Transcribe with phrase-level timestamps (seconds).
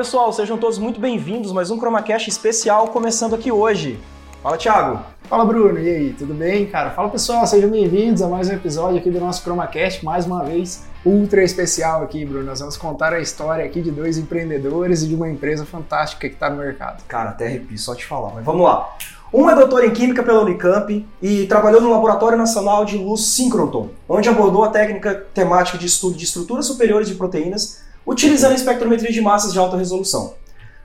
[0.00, 1.52] Pessoal, sejam todos muito bem-vindos.
[1.52, 4.00] Mais um ChromaCast especial começando aqui hoje.
[4.42, 5.04] Fala, Thiago.
[5.24, 5.78] Fala, Bruno.
[5.78, 6.88] E aí, tudo bem, cara?
[6.88, 7.46] Fala, pessoal.
[7.46, 10.02] Sejam bem-vindos a mais um episódio aqui do nosso ChromaCast.
[10.02, 12.46] Mais uma vez, ultra especial aqui, Bruno.
[12.46, 16.34] Nós vamos contar a história aqui de dois empreendedores e de uma empresa fantástica que
[16.34, 17.04] está no mercado.
[17.06, 18.96] Cara, até arrepio só te falar, mas vamos lá.
[19.30, 23.90] Um é doutor em Química pela Unicamp e trabalhou no Laboratório Nacional de Luz Síncroton,
[24.08, 29.20] onde abordou a técnica temática de estudo de estruturas superiores de proteínas utilizando espectrometria de
[29.20, 30.34] massas de alta resolução.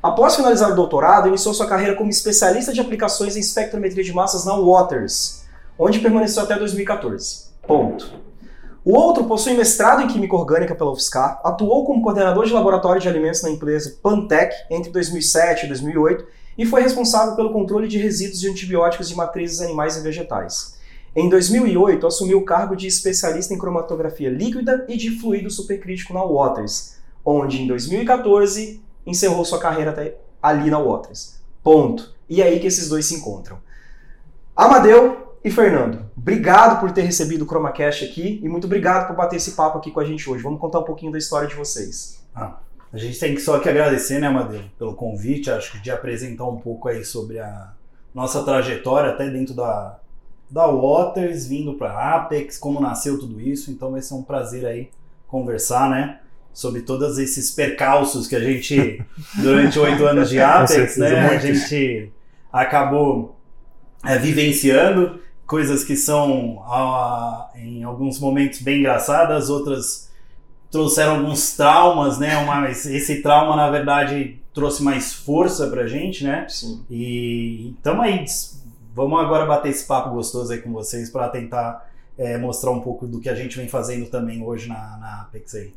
[0.02, 4.46] Após finalizar o doutorado, iniciou sua carreira como especialista de aplicações em espectrometria de massas
[4.46, 5.44] na Waters,
[5.80, 7.46] onde permaneceu até 2014.
[7.68, 8.14] Ponto.
[8.86, 13.10] O outro possui mestrado em Química Orgânica pela UFSCar, atuou como coordenador de laboratório de
[13.10, 16.28] alimentos na empresa Pantec entre 2007 e 2008
[16.60, 20.76] e foi responsável pelo controle de resíduos de antibióticos de matrizes animais e vegetais.
[21.16, 26.24] Em 2008, assumiu o cargo de especialista em cromatografia líquida e de fluido supercrítico na
[26.24, 26.95] Waters,
[27.26, 31.42] onde em 2014 encerrou sua carreira até ali na Waters.
[31.64, 32.14] Ponto.
[32.30, 33.58] E é aí que esses dois se encontram.
[34.56, 39.36] Amadeu e Fernando, obrigado por ter recebido o ChromaCast aqui e muito obrigado por bater
[39.36, 40.42] esse papo aqui com a gente hoje.
[40.42, 42.24] Vamos contar um pouquinho da história de vocês.
[42.34, 42.58] Ah,
[42.92, 46.46] a gente tem que só que agradecer, né, Amadeu, pelo convite, acho que de apresentar
[46.46, 47.74] um pouco aí sobre a
[48.14, 50.00] nossa trajetória até dentro da,
[50.50, 53.70] da Waters, vindo para Apex, como nasceu tudo isso.
[53.70, 54.90] Então vai ser um prazer aí
[55.28, 56.22] conversar, né?
[56.56, 59.04] Sobre todos esses percalços que a gente,
[59.36, 62.10] durante oito anos de Apex, né, a gente
[62.52, 63.38] acabou
[64.06, 70.10] é, vivenciando, coisas que são, ah, em alguns momentos, bem engraçadas, outras
[70.72, 76.48] trouxeram alguns traumas, né, uma, esse trauma, na verdade, trouxe mais força pra gente, né,
[76.48, 76.86] Sim.
[76.90, 78.24] e então aí,
[78.94, 81.86] vamos agora bater esse papo gostoso aí com vocês para tentar
[82.18, 85.54] é, mostrar um pouco do que a gente vem fazendo também hoje na, na Apex
[85.56, 85.74] aí.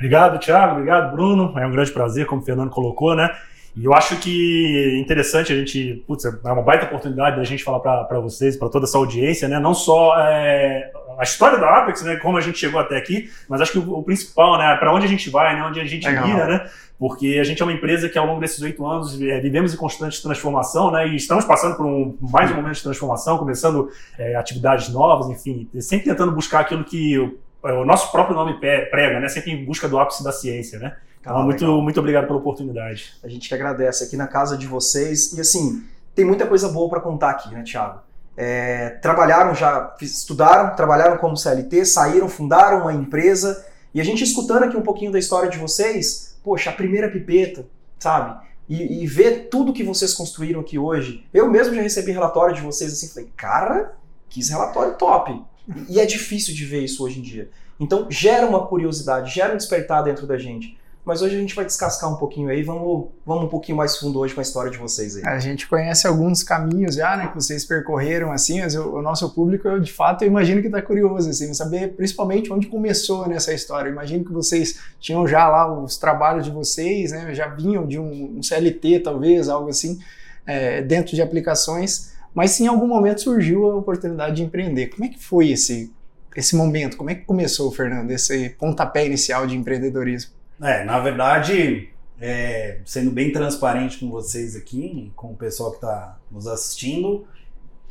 [0.00, 0.72] Obrigado, Thiago.
[0.72, 1.52] Obrigado, Bruno.
[1.58, 3.30] É um grande prazer, como o Fernando colocou, né?
[3.76, 7.62] E eu acho que é interessante a gente, putz, é uma baita oportunidade da gente
[7.62, 9.60] falar para vocês, para toda essa audiência, né?
[9.60, 12.16] Não só é, a história da Apex, né?
[12.16, 14.74] Como a gente chegou até aqui, mas acho que o, o principal, né?
[14.76, 15.62] Para onde a gente vai, né?
[15.62, 16.26] Onde a gente Legal.
[16.26, 16.70] mira, né?
[16.98, 19.76] Porque a gente é uma empresa que ao longo desses oito anos é, vivemos em
[19.76, 21.06] constante transformação, né?
[21.06, 25.68] E estamos passando por um, mais um momento de transformação, começando é, atividades novas, enfim,
[25.78, 29.28] sempre tentando buscar aquilo que o nosso próprio nome prega, né?
[29.28, 30.96] Sempre em busca do ápice da ciência, né?
[31.20, 33.14] Então, ah, muito, muito obrigado pela oportunidade.
[33.22, 35.34] A gente que agradece aqui na casa de vocês.
[35.34, 35.84] E assim,
[36.14, 38.00] tem muita coisa boa para contar aqui, né, Thiago?
[38.36, 43.66] É, trabalharam já, estudaram, trabalharam como CLT, saíram, fundaram uma empresa.
[43.92, 47.66] E a gente escutando aqui um pouquinho da história de vocês, poxa, a primeira pipeta,
[47.98, 48.48] sabe?
[48.66, 51.26] E, e ver tudo que vocês construíram aqui hoje.
[51.34, 53.92] Eu mesmo já recebi relatório de vocês assim, falei, cara,
[54.30, 55.42] que relatório top.
[55.88, 57.50] E é difícil de ver isso hoje em dia.
[57.78, 60.78] Então gera uma curiosidade, gera um despertar dentro da gente.
[61.02, 64.18] Mas hoje a gente vai descascar um pouquinho aí, vamos, vamos um pouquinho mais fundo
[64.18, 65.24] hoje com a história de vocês aí.
[65.24, 69.30] A gente conhece alguns caminhos já, né, que vocês percorreram, assim, mas o, o nosso
[69.30, 73.52] público, eu, de fato, eu imagino que está curioso, assim, saber principalmente onde começou nessa
[73.54, 73.88] história.
[73.88, 77.98] Eu imagino que vocês tinham já lá os trabalhos de vocês, né, já vinham de
[77.98, 79.98] um, um CLT, talvez, algo assim,
[80.46, 84.88] é, dentro de aplicações, mas se em algum momento surgiu a oportunidade de empreender.
[84.88, 85.92] Como é que foi esse,
[86.36, 86.96] esse momento?
[86.96, 90.32] Como é que começou, Fernando, esse pontapé inicial de empreendedorismo?
[90.62, 96.18] É, na verdade, é, sendo bem transparente com vocês aqui, com o pessoal que está
[96.30, 97.26] nos assistindo,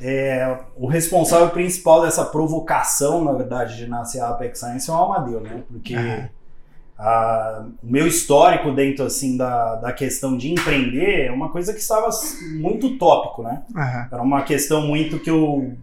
[0.00, 4.96] é, o responsável principal dessa provocação, na verdade, de nascer a Apex Science é o
[4.96, 5.62] Amadeu, né?
[5.68, 6.28] Porque uhum.
[7.00, 11.80] A, o meu histórico dentro, assim, da, da questão de empreender é uma coisa que
[11.80, 12.10] estava
[12.58, 13.62] muito tópico, né?
[13.74, 14.06] Uhum.
[14.12, 15.74] Era uma questão muito que eu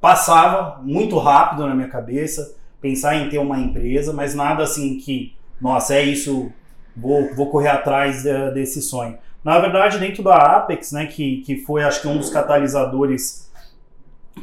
[0.00, 5.34] passava muito rápido na minha cabeça, pensar em ter uma empresa, mas nada assim que
[5.60, 6.50] nossa, é isso,
[6.96, 9.18] vou, vou correr atrás de, desse sonho.
[9.44, 13.49] Na verdade, dentro da Apex, né, que, que foi acho que um dos catalisadores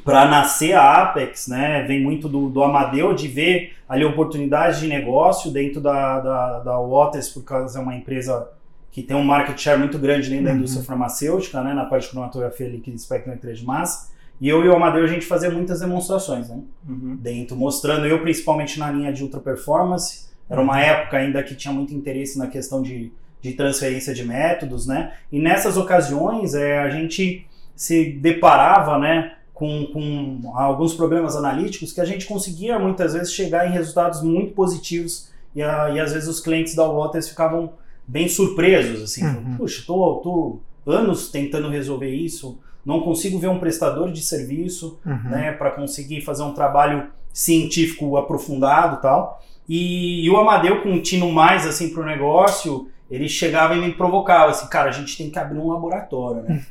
[0.03, 4.87] para nascer a Apex, né, vem muito do, do Amadeu de ver ali oportunidades de
[4.87, 8.49] negócio dentro da, da, da Waters, por causa é uma empresa
[8.91, 10.57] que tem um market share muito grande dentro da uhum.
[10.57, 14.11] indústria farmacêutica, né, na parte de cromatografia líquida e espectrometria de massa.
[14.39, 17.15] E eu e o Amadeu a gente fazia muitas demonstrações, né, uhum.
[17.15, 21.73] dentro, mostrando eu principalmente na linha de ultra performance, era uma época ainda que tinha
[21.73, 23.11] muito interesse na questão de,
[23.41, 25.13] de transferência de métodos, né?
[25.31, 27.45] E nessas ocasiões é, a gente
[27.75, 33.67] se deparava, né, com, com alguns problemas analíticos que a gente conseguia muitas vezes chegar
[33.67, 37.71] em resultados muito positivos e, a, e às vezes os clientes da Waters ficavam
[38.07, 39.57] bem surpresos, assim, uhum.
[39.57, 40.59] puxa, tô, tô
[40.89, 45.29] anos tentando resolver isso, não consigo ver um prestador de serviço, uhum.
[45.29, 49.43] né, para conseguir fazer um trabalho científico aprofundado, tal.
[49.67, 53.79] E, e, o Amadeu com um tino mais assim para o negócio ele chegava e
[53.79, 56.61] me provocava, assim, cara, a gente tem que abrir um laboratório, né?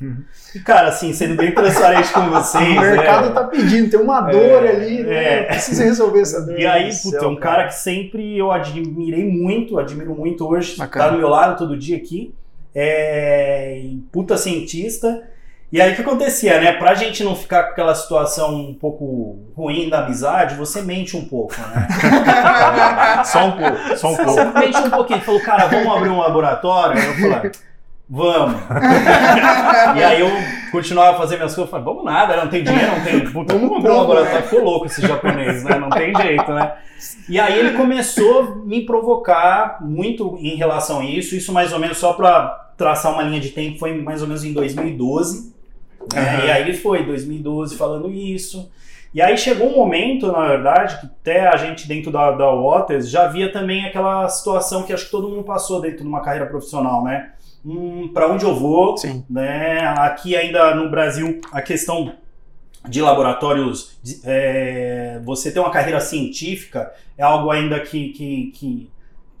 [0.53, 2.77] E, cara, assim, sendo bem transparente com vocês.
[2.77, 5.39] O mercado é, tá pedindo, tem uma dor É, ali, né?
[5.39, 5.43] é.
[5.45, 6.59] Precisa resolver essa dor.
[6.59, 7.55] E aí, puta, é um cara.
[7.57, 11.05] cara que sempre eu admirei muito, admiro muito hoje, Bacana.
[11.05, 12.33] tá do meu lado todo dia aqui.
[12.75, 13.81] É,
[14.11, 15.23] puta cientista.
[15.69, 16.71] E aí o que acontecia, né?
[16.73, 21.25] Pra gente não ficar com aquela situação um pouco ruim da amizade, você mente um
[21.25, 21.87] pouco, né?
[23.25, 24.59] Só um pouco, só um Você pouco.
[24.59, 25.21] mente um pouquinho.
[25.21, 27.01] Falou, cara, vamos abrir um laboratório?
[27.01, 27.51] Eu falei,
[28.09, 28.61] vamos.
[29.97, 30.29] e aí eu
[30.71, 33.29] continuava a fazer minhas coisas, eu falei, vamos nada, não tem dinheiro, não tem.
[33.29, 34.43] Puta, vamos abrir um laboratório.
[34.43, 35.77] Ficou louco esse japonês, né?
[35.77, 36.75] Não tem jeito, né?
[37.27, 41.35] E aí ele começou a me provocar muito em relação a isso.
[41.35, 44.45] Isso mais ou menos só para traçar uma linha de tempo foi mais ou menos
[44.45, 45.56] em 2012.
[46.13, 46.37] Né?
[46.37, 46.45] Aham.
[46.45, 48.69] E aí foi 2012 falando isso.
[49.13, 53.09] E aí chegou um momento, na verdade, que até a gente dentro da, da Waters
[53.09, 56.45] já via também aquela situação que acho que todo mundo passou dentro de uma carreira
[56.45, 57.31] profissional, né?
[57.65, 58.97] Hum, para onde eu vou?
[58.97, 59.25] Sim.
[59.29, 59.79] né?
[59.97, 62.13] Aqui ainda no Brasil a questão
[62.87, 68.89] de laboratórios, é, você ter uma carreira científica é algo ainda que que, que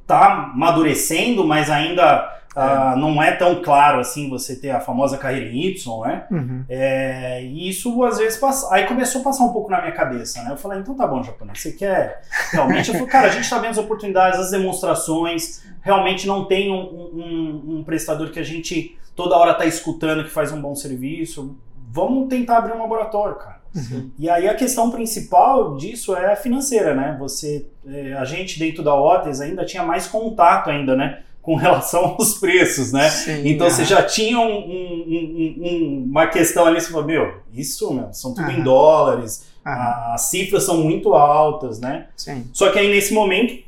[0.05, 5.45] tá amadurecendo, mas ainda ah, não é tão claro assim você ter a famosa carreira
[5.47, 6.25] em Y, né?
[6.31, 6.63] Uhum.
[6.67, 8.73] É, e isso às vezes passa.
[8.73, 10.51] Aí começou a passar um pouco na minha cabeça, né?
[10.51, 12.21] Eu falei, então tá bom, japonês, você quer
[12.51, 12.89] realmente?
[12.89, 16.77] Eu falei, cara, a gente tá vendo as oportunidades, as demonstrações, realmente não tem um,
[16.77, 21.55] um- um prestador que a gente toda hora tá escutando que faz um bom serviço.
[21.89, 23.57] Vamos tentar abrir um laboratório, cara.
[23.75, 24.09] Uhum.
[24.17, 27.15] E aí a questão principal disso é a financeira, né?
[27.19, 31.19] Você, é, a gente dentro da Otis ainda tinha mais contato ainda, né?
[31.47, 33.09] Com relação aos preços, né?
[33.09, 33.73] Sim, Então aham.
[33.77, 38.11] você já tinha um- um- um- um- uma questão ali, você falou, meu, isso, meu,
[38.13, 40.13] são tudo em dólares, Aham.
[40.13, 42.07] as cifras são muito altas, né?
[42.17, 42.45] Sim.
[42.51, 43.63] Só que aí nesse momento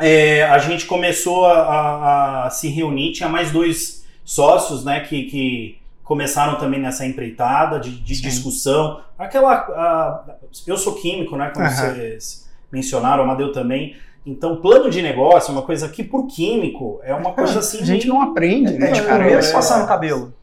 [0.00, 5.22] é, a gente começou a, a- a se reunir, tinha mais dois sócios, né, que,
[5.24, 9.00] que começaram também nessa empreitada de, de discussão.
[9.16, 10.24] Aquela, a-
[10.66, 11.94] eu sou químico, né, como Aham.
[11.94, 13.94] vocês mencionaram, o Amadeu também.
[14.30, 17.80] Então, plano de negócio é uma coisa que, por químico, é uma coisa assim.
[17.80, 18.90] A gente não aprende, né?
[18.90, 19.18] É tipo cara?
[19.18, 20.34] primeiro é- se passar no cabelo.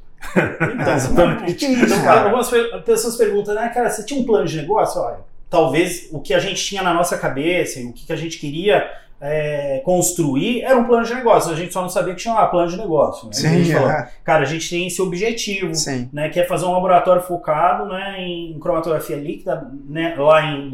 [0.74, 1.66] Então, Exatamente.
[1.66, 5.00] Então, algumas pe- pessoas perguntam, né, cara, você tinha um plano de negócio?
[5.02, 5.18] Olha,
[5.50, 8.90] talvez o que a gente tinha na nossa cabeça, e o que a gente queria
[9.22, 11.52] é, construir era um plano de negócio.
[11.52, 13.26] A gente só não sabia que tinha um plano de negócio.
[13.26, 13.32] Né?
[13.32, 14.08] a Sim, gente falou, aham.
[14.24, 16.10] cara, a gente tem esse objetivo, sim.
[16.12, 20.70] né, que é fazer um laboratório focado né, em cromatografia líquida, né, lá em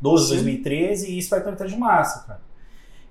[0.00, 0.34] 2012, Sim.
[0.34, 2.46] 2013 e espectrometria de massa, cara.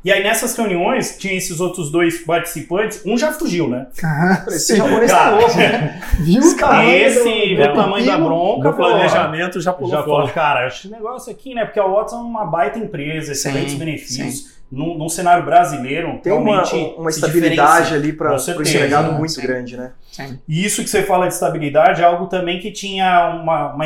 [0.04, 3.88] E aí nessas reuniões tinha esses outros dois participantes, um já fugiu, né?
[4.04, 4.76] Aham, Esse sim.
[4.78, 6.00] japonês tá louco, né?
[6.20, 10.06] Viu o tamanho Esse do o tamanho da bronca, falou, planejamento já pulou já fora.
[10.06, 11.66] falou, cara, esse negócio aqui, né?
[11.66, 14.54] Porque a Watson é uma baita empresa, Sim, excelentes benefícios.
[14.72, 19.18] Num, num cenário brasileiro, Tem uma, realmente uma estabilidade ali para o empregado né?
[19.18, 19.42] muito Sim.
[19.42, 19.92] grande, né?
[20.12, 20.40] Sim.
[20.48, 23.86] E isso que você fala de estabilidade é algo também que tinha uma, uma,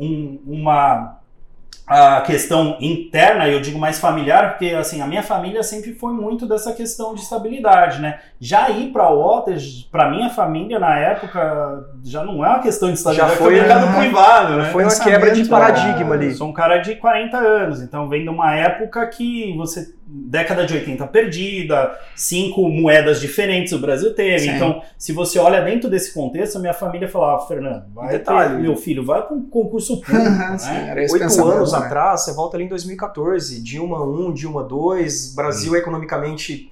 [0.00, 1.18] um- uma
[1.86, 6.46] a questão interna, eu digo mais familiar, porque assim, a minha família sempre foi muito
[6.46, 8.20] dessa questão de estabilidade, né?
[8.40, 12.94] Já ir para Waters, para minha família na época, já não é uma questão de
[12.94, 13.98] estabilidade, Já foi mercado né?
[14.00, 14.70] privado, né?
[14.70, 15.48] Foi uma quebra de né?
[15.48, 16.28] paradigma ali.
[16.28, 19.94] Eu sou um cara de 40 anos, então vem de uma época que você.
[20.06, 24.40] Década de 80 perdida, cinco moedas diferentes o Brasil teve.
[24.40, 24.50] Sim.
[24.50, 28.56] Então, se você olha dentro desse contexto, a minha família falava, Fernando, vai Detalhe.
[28.56, 30.86] ter- meu filho, vai para um concurso público, né?
[30.90, 31.78] era esse Oito anos né?
[31.78, 36.70] atrás, você volta ali em 2014, Dilma 1, Dilma 2, Brasil economicamente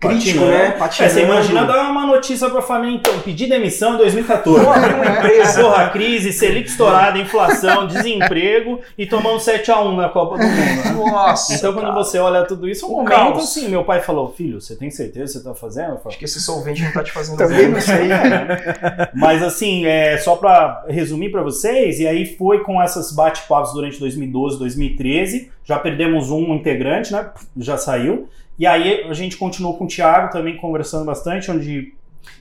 [0.00, 0.50] crítico, Patinando.
[0.58, 0.66] né?
[0.66, 1.12] É, Patinando.
[1.14, 4.64] você imagina dar uma notícia pra família, então, pedir demissão em 2014.
[4.64, 5.60] Vou abrir uma empresa.
[5.62, 10.54] Porra, crise, Selic estourada, inflação, desemprego e tomando 7x1 na Copa do Mundo.
[10.56, 10.92] né?
[11.10, 11.94] Nossa, Então, quando cara.
[11.96, 13.42] você olha tudo isso, é um O momento caos.
[13.44, 13.68] assim.
[13.68, 15.90] Meu pai falou: Filho, você tem certeza que você tá fazendo?
[15.90, 17.68] Eu falei, Acho que esse solvente não tá te fazendo Também bem.
[17.68, 19.10] não sei, cara.
[19.14, 23.98] Mas assim, é, só para resumir para vocês, e aí foi com essas bate-papos durante
[23.98, 27.30] 2012, 2013, já perdemos um integrante, né?
[27.56, 28.28] Já saiu.
[28.58, 31.94] E aí a gente continuou com o Thiago também conversando bastante, onde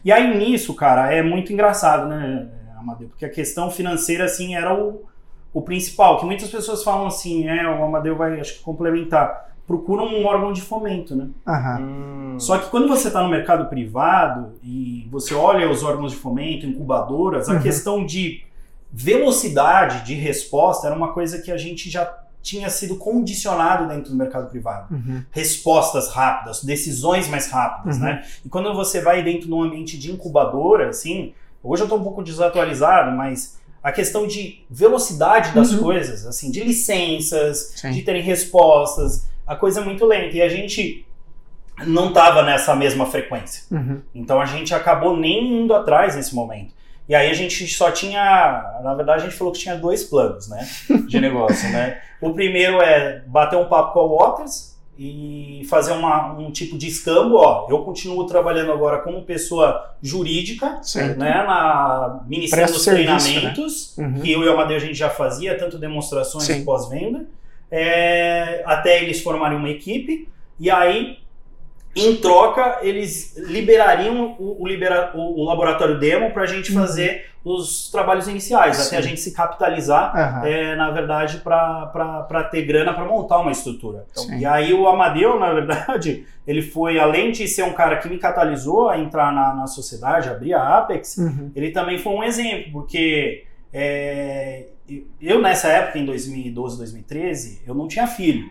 [0.04, 2.48] E aí nisso, cara, é muito engraçado, né,
[2.78, 3.08] Amadeu?
[3.10, 5.04] Porque a questão financeira assim era o,
[5.54, 9.46] o principal, que muitas pessoas falam assim, é, o Amadeu vai acho que complementar.
[9.68, 11.28] Procura um órgão de fomento, né?
[11.46, 11.82] Aham.
[11.82, 12.40] Hum.
[12.40, 16.66] Só que quando você está no mercado privado e você olha os órgãos de fomento,
[16.66, 17.62] incubadoras, a Uhum.
[17.62, 18.44] questão de
[18.92, 22.06] velocidade de resposta era uma coisa que a gente já
[22.48, 24.94] tinha sido condicionado dentro do mercado privado.
[24.94, 25.22] Uhum.
[25.32, 28.04] Respostas rápidas, decisões mais rápidas, Uhum.
[28.04, 28.24] né?
[28.46, 32.04] E quando você vai dentro de um ambiente de incubadora, assim, hoje eu estou um
[32.04, 35.80] pouco desatualizado, mas a questão de velocidade das Uhum.
[35.80, 37.92] coisas, assim, de licenças, Sim.
[37.92, 40.38] de terem respostas, a coisa é muito lenta.
[40.38, 41.06] E a gente
[41.86, 43.64] não estava nessa mesma frequência.
[43.70, 44.02] Uhum.
[44.16, 46.74] Então a gente acabou nem indo atrás nesse momento.
[47.08, 50.50] E aí a gente só tinha, na verdade a gente falou que tinha dois planos,
[50.50, 50.68] né,
[51.08, 52.02] de negócio, né.
[52.22, 56.88] O primeiro é bater um papo com a Waters e fazer uma, um tipo de
[56.88, 61.20] escambo, ó, eu continuo trabalhando agora como pessoa jurídica, Certo.
[61.20, 64.08] né, na ministrando Presta os serviço, treinamentos, né?
[64.08, 64.22] Uhum.
[64.22, 66.62] que eu e o Amadeu a gente já fazia, tanto demonstrações Sim.
[66.62, 67.26] e pós-venda,
[67.70, 70.28] é, até eles formarem uma equipe,
[70.60, 71.20] e aí,
[71.98, 76.80] em troca, eles liberariam o, o, libera- o- o laboratório demo para a gente Uhum.
[76.82, 78.88] fazer os trabalhos iniciais, Sim.
[78.88, 80.46] até a gente se capitalizar, Aham.
[80.46, 84.06] é, na verdade, para ter grana para montar uma estrutura.
[84.12, 88.10] Então, e aí o Amadeu, na verdade, ele foi, além de ser um cara que
[88.10, 91.52] me catalisou a entrar na, na sociedade, abrir a Apex, Uhum.
[91.56, 94.66] ele também foi um exemplo, porque é,
[95.22, 98.50] eu nessa época, em 2012, 2013, eu não tinha filho,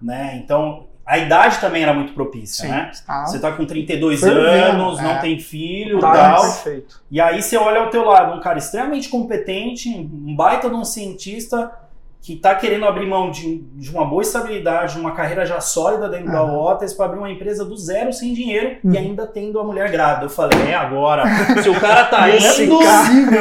[0.00, 0.40] né?
[0.42, 2.70] Então a idade também era muito propícia, Sim.
[2.70, 2.90] né?
[3.08, 4.44] Ah, Você tá com 32 Fervendo,
[4.82, 5.02] anos, é.
[5.02, 6.42] não tem filho e Tá, tal.
[6.42, 7.00] perfeito.
[7.10, 10.84] E aí você olha ao teu lado, um cara extremamente competente, um baita de um
[10.84, 11.70] cientista
[12.22, 16.06] que tá querendo abrir mão de, de uma boa estabilidade, de uma carreira já sólida
[16.08, 16.64] dentro da Aham.
[16.64, 18.92] Waters para abrir uma empresa do zero sem dinheiro Uhum.
[18.92, 20.26] e ainda tendo a mulher grávida.
[20.26, 21.24] Eu falei, é agora.
[21.62, 23.34] Se o cara tá indo, né?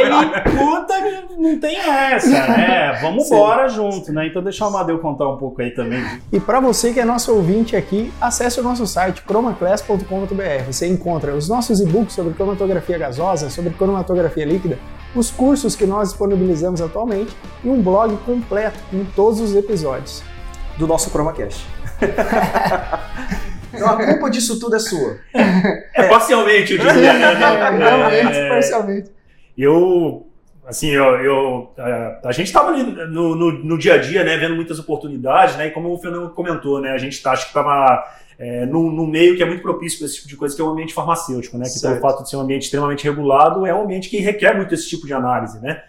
[0.00, 2.98] ele puta que não tem essa, né?
[3.00, 3.34] Vamos Sim.
[3.34, 4.26] embora junto, né?
[4.26, 6.02] Então deixa o Amadeu contar um pouco aí também.
[6.32, 10.64] E para você que é nosso ouvinte aqui, acesse o nosso site chromaclass.com.br.
[10.66, 14.78] Você encontra os nossos e-books sobre cromatografia gasosa, sobre cromatografia líquida,
[15.16, 20.22] os cursos que nós disponibilizamos atualmente e um blog completo com todos os episódios.
[20.78, 21.66] Do nosso ChromaCast.
[23.72, 25.16] então a culpa disso tudo é sua.
[25.94, 27.12] É, parcialmente, eu diria.
[27.14, 27.34] né?
[27.34, 29.10] Realmente, É, parcialmente.
[29.56, 30.26] eu,
[30.66, 34.36] assim, eu, eu- a, a gente estava ali no, no, no dia a dia, né,
[34.36, 37.48] vendo muitas oportunidades, né, e como o Fernando comentou, né, a gente tá, acho que
[37.50, 38.04] estava
[38.38, 40.64] é, num, num meio que é muito propício para esse tipo de coisa, que é
[40.64, 42.00] o ambiente farmacêutico, né, que Certo.
[42.00, 44.88] pelo fato de ser um ambiente extremamente regulado, é um ambiente que requer muito esse
[44.88, 45.82] tipo de análise, né.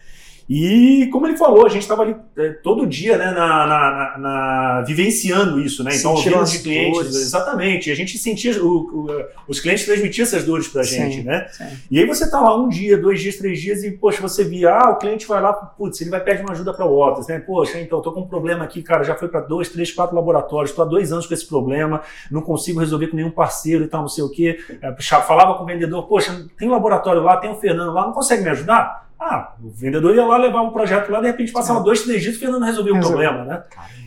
[0.50, 4.82] E como ele falou, a gente estava ali é, todo dia, né, na, na- na-
[4.88, 5.92] vivenciando isso, né?
[5.94, 7.16] Então, ouvindo de clientes, dores.
[7.16, 7.92] exatamente.
[7.92, 11.48] A gente sentia, o- o- os clientes transmitiam essas dores pra Sim, gente, né?
[11.52, 11.66] sim.
[11.92, 14.72] E aí você tá lá um dia, dois dias, três dias e, poxa, você via,
[14.74, 17.40] ah, o cliente vai lá, putz, ele vai pedir uma ajuda para o Waters, né?
[17.40, 20.72] Poxa, então, tô com um problema aqui, cara, já foi para dois, três, quatro laboratórios,
[20.72, 22.02] tô há dois anos com esse problema,
[22.32, 24.58] não consigo resolver com nenhum parceiro e tal, não sei o quê.
[24.82, 24.96] É,
[25.28, 28.44] Falava com o vendedor, poxa, tem um laboratório lá, tem o Fernando lá, não consegue
[28.44, 29.07] me ajudar?
[29.20, 32.36] Ah, o vendedor ia lá levar um projeto lá, de repente passava dois, três dias
[32.36, 33.64] e o Fernando resolvia o problema, né?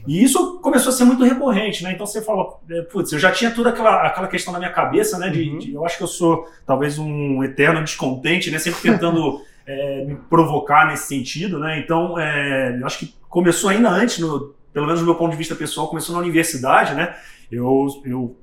[0.06, 1.92] E isso começou a ser muito recorrente, né?
[1.92, 5.18] Então você fala, é, putz, eu já tinha toda aquela, aquela questão na minha cabeça,
[5.18, 5.28] né?
[5.28, 5.58] De, Uhum.
[5.58, 8.58] de- eu acho que eu sou talvez um eterno descontente, né?
[8.58, 11.78] Sempre tentando é, me provocar nesse sentido, né?
[11.80, 15.36] Então, é, eu acho que começou ainda antes, no, pelo menos do meu ponto de
[15.36, 17.14] vista pessoal, começou na universidade, né?
[17.50, 18.36] Eu, eu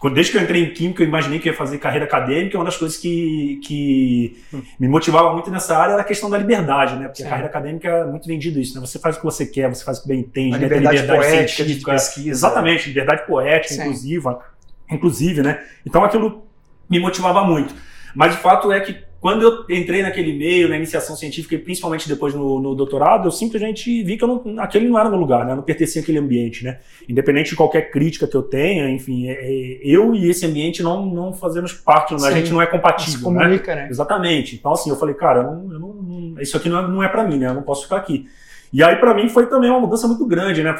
[0.00, 2.56] quando- Desde que eu entrei em Química, eu imaginei que eu ia fazer carreira acadêmica.
[2.58, 4.42] Uma das coisas que, que
[4.80, 7.06] me motivava muito nessa área era a questão da liberdade, né?
[7.06, 7.26] Porque Sim.
[7.26, 8.80] a carreira acadêmica é muito vendido isso, né?
[8.86, 10.68] Você faz o que você quer, você faz o que bem entende, A né?
[10.68, 11.92] Tem liberdade poética científica.
[11.92, 12.30] pesquisa.
[12.30, 13.80] Exatamente, liberdade poética, Sim.
[13.82, 14.40] inclusiva,
[14.90, 15.62] inclusive, né?
[15.86, 16.44] Então aquilo
[16.88, 17.74] me motivava muito.
[18.14, 22.08] Mas o fato é que quando eu entrei naquele meio, na iniciação científica e principalmente
[22.08, 25.52] depois no, no doutorado, eu simplesmente vi que não, aquele não era meu lugar, né?
[25.52, 26.78] Eu não pertencia àquele ambiente, né?
[27.06, 31.04] Independente de qualquer crítica que eu tenha, enfim, é- é- eu e esse ambiente não,
[31.04, 32.32] não fazemos parte, a Sim.
[32.32, 33.40] gente não é Se compatível, né?
[33.42, 33.88] comunica, né?
[33.90, 34.56] Exatamente.
[34.56, 37.02] Então, assim, eu falei, cara, eu não, eu não- não- isso aqui não é, não
[37.02, 37.48] é para mim, né?
[37.48, 38.26] Eu não posso ficar aqui.
[38.72, 40.72] E aí, para mim, foi também uma mudança muito grande, né?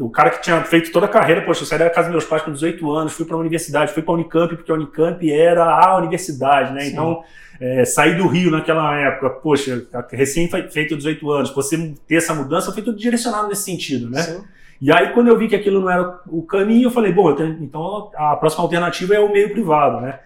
[0.00, 2.24] O cara que tinha feito toda a carreira, poxa, eu saí da casa dos meus
[2.24, 5.32] pais com 18 anos, fui para a universidade, fui para a Unicamp, porque a Unicamp
[5.32, 6.80] era a universidade, né?
[6.80, 6.90] Sim.
[6.92, 7.22] Então,
[7.60, 12.34] é, sair do Rio naquela época, poxa, recém fe- feito 18 anos, você ter essa
[12.34, 14.20] mudança foi tudo direcionado nesse sentido, né?
[14.22, 14.42] Sim.
[14.80, 17.36] E aí, quando eu vi que aquilo não era o caminho, eu falei, bom, eu
[17.36, 20.18] tenho- então a próxima alternativa é o meio privado, né?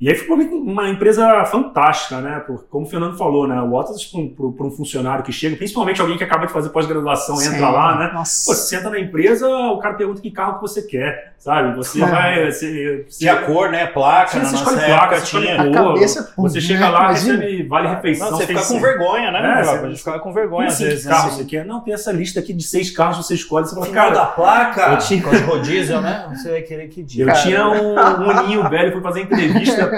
[0.00, 2.40] E aí ficou uma empresa fantástica, né?
[2.46, 3.60] Por- como o Fernando falou, né?
[3.60, 4.10] O Waters,
[4.56, 8.06] para um funcionário que chega, principalmente alguém que acaba de fazer pós-graduação, entra lá, né?
[8.08, 8.54] Pô, Nossa.
[8.54, 11.76] você entra na empresa, o cara pergunta que carro que você quer, sabe?
[11.76, 12.06] Você É.
[12.06, 12.50] vai.
[12.50, 13.86] Você, você, Tinha cor, né?
[13.88, 15.56] Placa, Sim, na você nossa escolhe época placa, você escolhe tinha.
[15.56, 15.68] cor.
[15.90, 16.88] A cabeça você pum, chega né?
[16.88, 17.34] lá, Imagina.
[17.34, 18.30] recebe vale refeição.
[18.30, 18.80] Não, você tem fica com sim.
[18.80, 19.38] vergonha, né?
[19.38, 19.84] É, meu você- jovem?
[19.84, 21.02] A gente ficava com vergonha às assim, vezes.
[21.02, 21.14] que né?
[21.14, 21.64] carro você quer?
[21.66, 23.66] Não, tem essa lista aqui de seis carros, você escolhe.
[23.66, 26.26] Você fala, cara, da placa, eu tinha- com rodízio, né?
[26.34, 27.26] Você vai querer que dia.
[27.26, 29.89] Eu tinha um, um aninho velho, fui fazer entrevista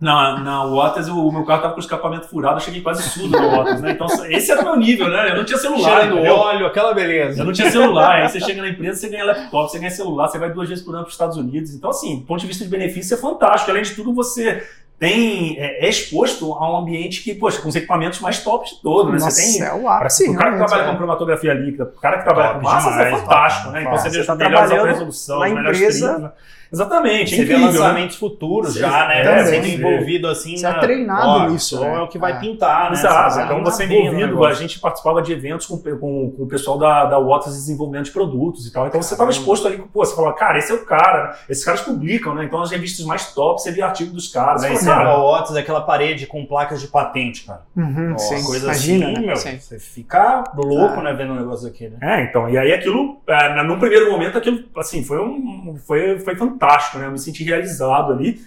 [0.00, 3.30] na, na Waters, o meu carro tava com o escapamento furado, eu cheguei quase surdo
[3.38, 3.92] na Waters, né?
[3.92, 5.30] Então, esse era o meu nível, né?
[5.30, 6.36] Eu não tinha celular, Cheirando entendeu?
[6.36, 7.40] óleo, aquela beleza.
[7.40, 10.28] Eu não tinha celular, aí você chega na empresa, você ganha laptop, você ganha celular,
[10.28, 11.74] você vai duas vezes por ano para os Estados Unidos.
[11.74, 13.70] Então, assim, do ponto de vista de benefício, é fantástico.
[13.70, 14.62] Além de tudo, você
[14.98, 18.82] tem é, é exposto a um ambiente que, poxa, com os equipamentos mais tops de
[18.82, 19.18] todo, né?
[19.18, 20.90] Nossa, Você tem é o Pra- ápice, o cara que trabalha é.
[20.90, 23.82] com cromatografia líquida, o cara que trabalha Top com massas é fantástico, top, né?
[23.82, 26.30] Então você vê tá as melhores resolução, na as melhores empresa tribos.
[26.74, 27.78] Exatamente, é Você vê incrível, né?
[27.78, 29.22] lançamentos futuros já, né?
[29.22, 29.44] Também.
[29.46, 30.56] Sendo envolvido assim.
[30.56, 31.94] Você é na- treinado ó, nisso, né?
[31.94, 32.36] É o que vai Ah.
[32.36, 32.96] pintar, né?
[32.98, 36.46] Exato, então você é no envolvido, a gente participava de eventos com, com, com o
[36.46, 38.86] pessoal da, da Waters de desenvolvimento de produtos e tal.
[38.86, 41.34] Então você estava exposto ali, pô, você falava, cara, esse é o cara, né?
[41.48, 42.44] esses caras publicam, né?
[42.44, 44.62] Então as revistas mais top, você via artigo dos caras.
[44.62, 47.62] Fala, você cara, ao Otis, aquela parede com placas de patente, cara.
[47.76, 48.44] Uhum, Nossa, sim.
[48.44, 49.26] coisa Imagina, assim, né?
[49.26, 49.36] meu.
[49.36, 49.58] Sim.
[49.58, 51.02] Você fica louco, Ah.
[51.04, 51.96] né, vendo um negócio aqui, né?
[52.02, 56.34] É, então, e aí aquilo, é, num primeiro momento, aquilo, assim, foi, um, foi, foi
[56.34, 56.63] fantástico,
[56.98, 57.06] né?
[57.06, 58.40] Eu me senti realizado ali.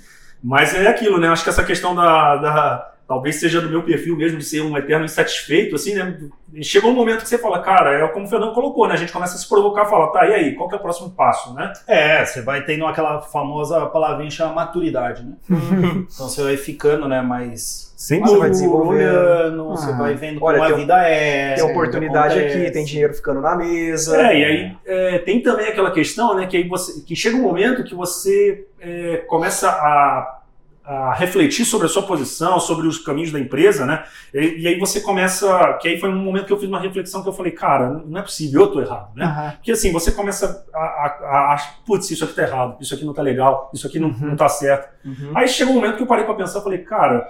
[0.43, 1.29] Mas é aquilo, né?
[1.29, 4.77] Acho que essa questão da, da- Talvez seja do meu perfil mesmo de ser um
[4.77, 6.17] eterno insatisfeito, assim, né?
[6.61, 8.95] Chegou um momento que você fala, cara, é como o Fernando colocou, né?
[8.95, 10.81] A gente começa a se provocar e fala, tá, e aí, qual que é o
[10.81, 11.71] próximo passo, né?
[11.87, 15.33] É, você vai tendo aquela famosa palavrinha chama maturidade, né?
[15.49, 18.91] então você vai ficando, né, mais Sem Você vai desenvolvendo.
[19.17, 19.97] olhando, você Ah.
[19.97, 21.55] vai vendo Olha, como a vida é.
[21.55, 24.21] Tem oportunidade aqui, tem dinheiro ficando na mesa.
[24.21, 27.41] É, e aí é, tem também aquela questão, né, que aí você, que chega um
[27.41, 30.36] momento que você é, começa a,
[30.87, 34.79] a refletir sobre a sua posição, sobre os caminhos da empresa, né, e, e aí
[34.79, 37.51] você começa, que aí foi um momento que eu fiz uma reflexão que eu falei,
[37.51, 39.51] cara, não é possível, eu tô errado, né, Aham.
[39.51, 43.03] porque assim, você começa a, a, a achar, putz, isso aqui tá errado, isso aqui
[43.03, 44.89] não tá legal, isso aqui não, não tá certo.
[45.05, 45.31] Uhum.
[45.35, 47.27] Aí chegou um momento que eu parei para pensar, falei, cara,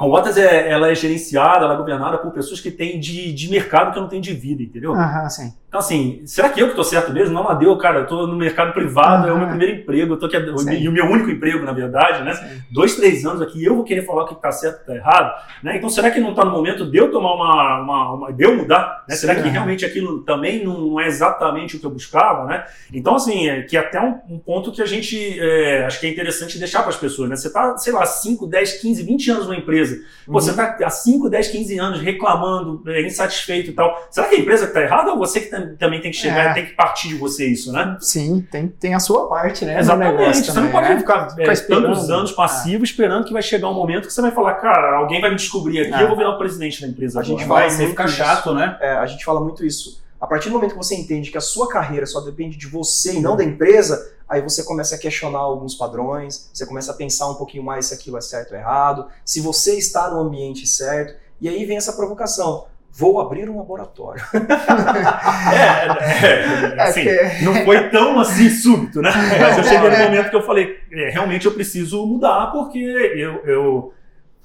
[0.00, 3.50] a Waters é, ela é gerenciada, ela é governada por pessoas que têm de, de
[3.50, 4.94] mercado que não tenho de vida, entendeu?
[4.94, 5.52] Aham, sim.
[5.70, 7.32] Então, assim, será que eu que tô certo mesmo?
[7.32, 10.26] Não, Amadeu, cara, eu tô no mercado privado, é o meu primeiro emprego, eu tô
[10.26, 10.72] aqui, Sim.
[10.80, 12.34] e o meu único emprego, na verdade, né?
[12.34, 12.60] Sim.
[12.72, 15.32] Dois, três anos aqui, eu vou querer falar o que tá certo e tá errado,
[15.62, 15.76] né?
[15.76, 18.56] Então, será que não tá no momento de eu tomar uma, uma, uma de eu
[18.56, 19.14] mudar, né?
[19.14, 22.64] Será que realmente aquilo também não é exatamente o que eu buscava, né?
[22.92, 26.10] Então, assim, é que até um, um ponto que a gente, é, acho que é
[26.10, 27.36] interessante deixar para as pessoas, né?
[27.36, 29.94] Você tá, sei lá, 5, 10, 15, 20 anos numa empresa,
[30.26, 30.40] Pô, Uhum.
[30.40, 33.96] você tá há 5, 10, 15 anos reclamando, é, insatisfeito e tal.
[34.10, 36.50] Será que a empresa que tá errada ou você que tam- também tem que chegar
[36.50, 36.54] É.
[36.54, 37.96] tem que partir de você isso, né?
[38.00, 39.78] Sim, tem, tem a sua parte, né?
[39.78, 40.16] Exatamente.
[40.18, 40.98] negócio Você também, não pode né?
[40.98, 41.82] ficar, é, Ficar esperando.
[41.86, 45.20] tantos anos passivo esperando que vai chegar um momento que você vai falar, cara, alguém
[45.20, 46.02] vai me descobrir aqui, É.
[46.02, 47.20] eu vou virar o presidente da empresa.
[47.20, 47.60] A gente agora.
[47.62, 48.14] Vai, você muito fica isso.
[48.16, 48.76] chato, né?
[48.80, 50.00] É, a gente fala muito isso.
[50.20, 53.14] A partir do momento que você entende que a sua carreira só depende de você
[53.14, 57.30] e não da empresa, aí você começa a questionar alguns padrões, você começa a pensar
[57.30, 61.14] um pouquinho mais se aquilo é certo ou errado, se você está no ambiente certo,
[61.40, 62.66] e aí vem essa provocação.
[63.00, 64.22] Vou abrir um laboratório.
[64.34, 64.36] É,
[66.26, 69.10] é, é, assim, que- não foi tão assim súbito, né?
[69.40, 70.04] Mas eu cheguei no é.
[70.04, 73.94] momento que eu falei, é, realmente eu preciso mudar, porque eu, eu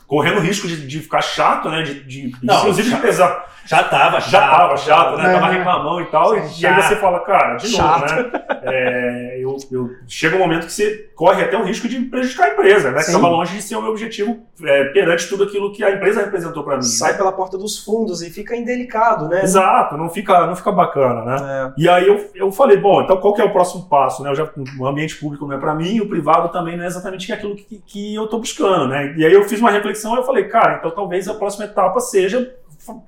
[0.07, 1.81] correndo risco de, de ficar chato, né?
[1.83, 3.01] De, de, Não, inclusive de chato.
[3.01, 3.55] pesar.
[3.65, 5.31] Já tava, Já tava chato, né?
[5.31, 5.33] É.
[5.39, 6.29] Tava reclamando e tal.
[6.35, 6.87] Sim, e aí chato.
[6.87, 8.01] você fala, cara, de Chato.
[8.01, 8.31] novo, né?
[8.61, 12.51] É, eu, eu- chega um momento que você corre até o risco de prejudicar a
[12.53, 12.97] empresa, né?
[12.99, 13.15] Que Sim.
[13.15, 16.63] estava longe de ser o meu objetivo é, perante tudo aquilo que a empresa representou
[16.63, 16.83] para mim.
[16.83, 17.17] Sai né?
[17.17, 19.41] pela porta dos fundos e fica indelicado, né?
[19.43, 21.73] Exato, não fica, não fica bacana, né?
[21.77, 21.81] É.
[21.81, 24.21] E aí eu, eu falei, bom, então qual que é o próximo passo?
[24.21, 24.29] Né?
[24.29, 24.47] Eu já,
[24.79, 27.81] o ambiente público não é para mim, o privado também não é exatamente aquilo que,
[27.83, 29.15] que eu estou buscando, né?
[29.17, 31.99] E aí eu fiz uma reflexão e eu falei, cara, então talvez a próxima etapa
[31.99, 32.55] seja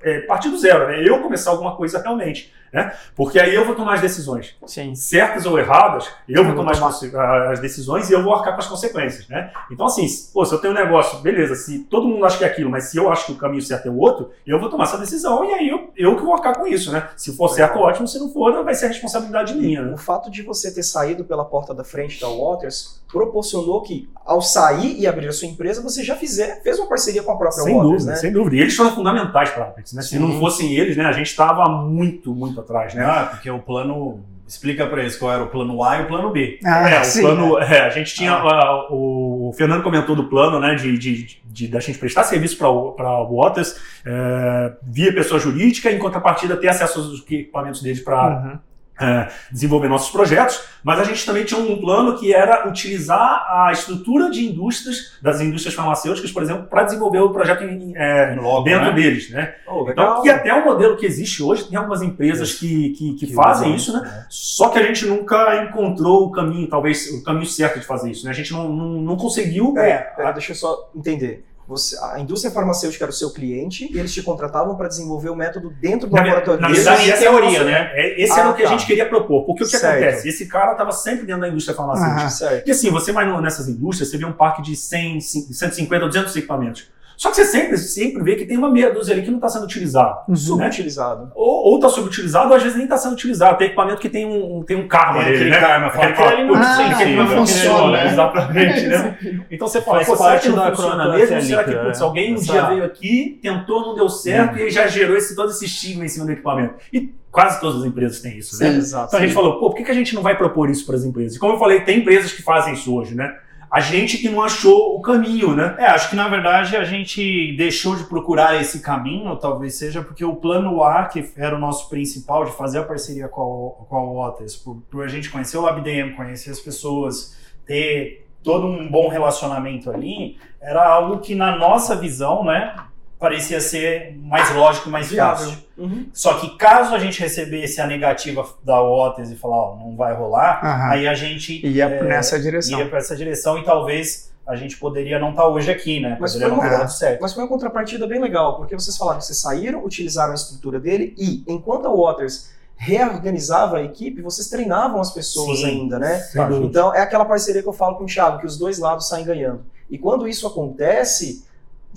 [0.02, 1.02] é, partir do zero, né?
[1.06, 2.92] Eu começar alguma coisa realmente, né?
[3.16, 4.94] Porque aí eu vou tomar as decisões Sim.
[4.94, 7.50] certas ou erradas, eu vou Eu vou tomar as, tomar.
[7.52, 9.50] as decisões e eu vou arcar com as consequências, né?
[9.70, 12.44] Então, assim, se- pô, se eu tenho um negócio, beleza, se todo mundo acha que
[12.44, 14.68] é aquilo, mas se eu acho que o caminho certo é o outro, eu vou
[14.68, 17.08] tomar essa decisão e aí eu, eu que vou arcar com isso, né?
[17.16, 19.92] Se for certo, ótimo, se não for, vai ser a responsabilidade minha, né?
[19.94, 24.40] O fato de você ter saído pela porta da frente da Waters proporcionou que, ao
[24.42, 27.62] sair e abrir a sua empresa, você já fizer, fez uma parceria com a própria
[27.62, 28.16] Sem Waters, dúvida, né?
[28.16, 28.56] sem dúvida.
[28.56, 30.02] E eles foram fundamentais para né?
[30.02, 33.04] Se não fossem eles, né, a gente estava muito, muito atrás, né?
[33.04, 34.20] Ah, porque o plano.
[34.46, 36.58] Explica pra eles qual era o plano A e o plano B.
[36.64, 37.58] Ah, é, o sim, plano.
[37.58, 38.32] é, a gente tinha.
[38.32, 38.42] Ah.
[38.42, 42.56] ah, o, o Fernando comentou do plano, né, de, de, de, da gente prestar serviço
[42.56, 43.76] para a Waters
[44.06, 48.58] é, via pessoa jurídica, em contrapartida ter acesso aos equipamentos deles para Uhum.
[49.00, 53.70] É, desenvolver nossos projetos, mas a gente também tinha um plano que era utilizar a
[53.72, 58.64] estrutura de indústrias, das indústrias farmacêuticas, por exemplo, para desenvolver o projeto em, é, Logo,
[58.64, 58.92] dentro né?
[58.92, 59.54] deles, né?
[59.66, 63.34] Oh, Então, que até o modelo que existe hoje, tem algumas empresas que, que, que
[63.34, 64.26] fazem isso, né?
[64.28, 68.24] Só que a gente nunca encontrou o caminho, talvez, o caminho certo de fazer isso,
[68.24, 68.30] né?
[68.30, 69.74] A gente não, não, não conseguiu.
[70.16, 71.47] Pera, deixa eu só entender.
[71.68, 75.36] Você, a indústria farmacêutica era o seu cliente e eles te contratavam para desenvolver o
[75.36, 77.90] método dentro do Na, laboratório na verdade, essa era a teoria, né?
[77.92, 78.70] é- Esse era Ah, o que a tá.
[78.72, 79.44] gente queria propor.
[79.44, 79.84] Porque o que Certo.
[80.02, 80.26] acontece?
[80.30, 82.46] Esse cara estava sempre dentro da indústria farmacêutica.
[82.52, 82.56] Ah.
[82.56, 86.34] Porque assim, você vai nessas indústrias, você vê um parque de 100, 150 ou 200
[86.36, 86.88] equipamentos.
[87.18, 89.48] Só que você sempre, sempre vê que tem uma meia dúzia ali que não está
[89.48, 90.20] sendo utilizado.
[90.28, 90.36] Uhum.
[90.36, 91.32] Subutilizado.
[91.34, 93.58] Ou, ou tá subutilizado, ou às vezes nem está sendo utilizado.
[93.58, 95.58] Tem equipamento que tem um, tem um karma nele, aquele né?
[95.58, 98.12] karma, fala, Aquele aquele ali não não não funciona, né?
[98.12, 99.18] Exatamente, né?
[99.50, 101.42] Então você fala, Faz pô, será parte que não funciona mesmo?
[101.42, 102.06] Será que, líquida, putz, né?
[102.06, 105.50] alguém um dia veio aqui, tentou, não deu certo, e aí já gerou esse, todo
[105.50, 106.74] esse estigma em cima do equipamento.
[106.92, 108.68] E quase todas as empresas têm isso, né?
[108.68, 109.08] Exato.
[109.08, 110.94] Então a gente falou, pô, por que que a gente não vai propor isso para
[110.94, 111.34] as empresas?
[111.34, 113.34] E como eu falei, tem empresas que fazem isso hoje, né?
[113.70, 115.76] A gente que não achou o caminho, né?
[115.78, 120.24] É, acho que na verdade a gente deixou de procurar esse caminho, talvez seja porque
[120.24, 123.96] o plano A, que era o nosso principal, de fazer a parceria com a, com
[123.96, 128.90] a Waters, por, por a gente conhecer o LabDM, conhecer as pessoas, ter todo um
[128.90, 132.74] bom relacionamento ali, era algo que na nossa visão, né,
[133.18, 135.46] parecia ser mais lógico e mais Viável.
[135.48, 135.58] fácil.
[135.76, 136.06] Uhum.
[136.12, 140.14] Só que caso a gente recebesse a negativa da Waters e falar, ó, não vai
[140.14, 140.90] rolar, Aham.
[140.90, 142.78] aí a gente Ia é, nessa direção.
[142.78, 146.16] iria para essa direção e talvez a gente poderia não estar hoje aqui, né?
[146.20, 147.20] Mas poderia foi uma- certo.
[147.20, 150.80] Mas foi uma contrapartida bem legal, porque vocês falaram que vocês saíram, utilizaram a estrutura
[150.80, 155.66] dele e, enquanto a Waters reorganizava a equipe, vocês treinavam as pessoas Sim.
[155.66, 156.24] ainda, né?
[156.62, 159.24] Então é aquela parceria que eu falo com o Thiago, que os dois lados saem
[159.24, 159.64] ganhando.
[159.90, 161.44] E quando isso acontece,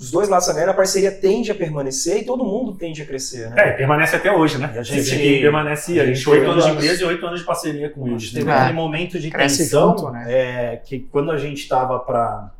[0.02, 3.48] os dois lados ganhando, a parceria tende a permanecer e todo mundo tende a crescer,
[3.50, 3.68] né?
[3.68, 4.72] É, permanece até hoje, né?
[4.74, 6.00] E a gente- que permanece.
[6.00, 8.22] A gente oito anos de empresa e oito anos de parceria com A eles.
[8.22, 8.54] gente teve É.
[8.54, 10.24] aquele momento de Cresce tensão, junto, né?
[10.28, 12.50] é, que quando a gente estava para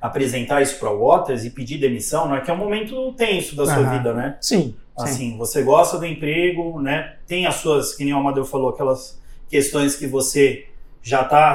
[0.00, 3.74] apresentar isso para Waters e pedir demissão, né, que é um momento tenso da sua
[3.78, 3.96] Aham.
[3.98, 4.36] vida, né?
[4.40, 4.62] Sim.
[4.62, 4.76] sim.
[4.96, 7.14] Assim, você gosta do emprego, né?
[7.26, 10.66] Tem as suas, que nem o Amadeu falou, aquelas questões que você
[11.02, 11.54] já está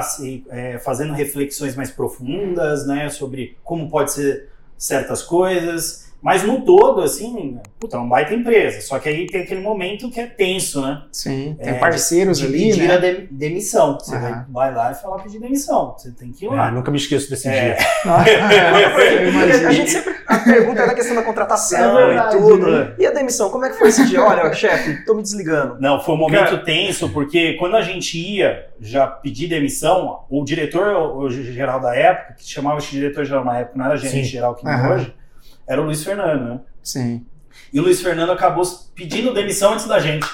[0.82, 3.08] fazendo reflexões mais profundas, né?
[3.10, 6.03] Sobre como pode ser certas coisas.
[6.24, 8.80] Mas no todo, assim, puta, é uma baita empresa.
[8.80, 11.02] Só que aí tem aquele momento que é tenso, né?
[11.12, 11.54] Sim.
[11.62, 12.94] Tem É, parceiros de ali, pedir né?
[12.94, 13.98] a de- demissão.
[14.00, 14.46] Você vai, Aham.
[14.48, 15.94] vai lá e falar pedir demissão.
[15.98, 16.70] Você tem que ir lá.
[16.70, 17.74] nunca me esqueço desse É.
[17.74, 17.76] dia.
[19.28, 19.68] Imagino.
[19.68, 22.70] A gente sempre a pergunta é da questão da contratação É verdade, e tudo.
[22.70, 22.94] né?
[22.98, 24.22] E a demissão, como é que foi esse dia?
[24.22, 25.76] Olha, chefe, tô me desligando.
[25.78, 30.42] Não, foi um momento Cara- tenso, porque quando a gente ia já pedir demissão, o
[30.42, 34.24] diretor o geral da época, que chamava de diretor geral na época, não era gerente
[34.24, 34.30] Sim.
[34.32, 34.94] geral que nem Aham.
[34.94, 35.14] hoje,
[35.66, 36.60] era o Luiz Fernando, né?
[36.82, 37.24] Sim.
[37.72, 40.26] E o Luiz Fernando acabou pedindo demissão antes da gente.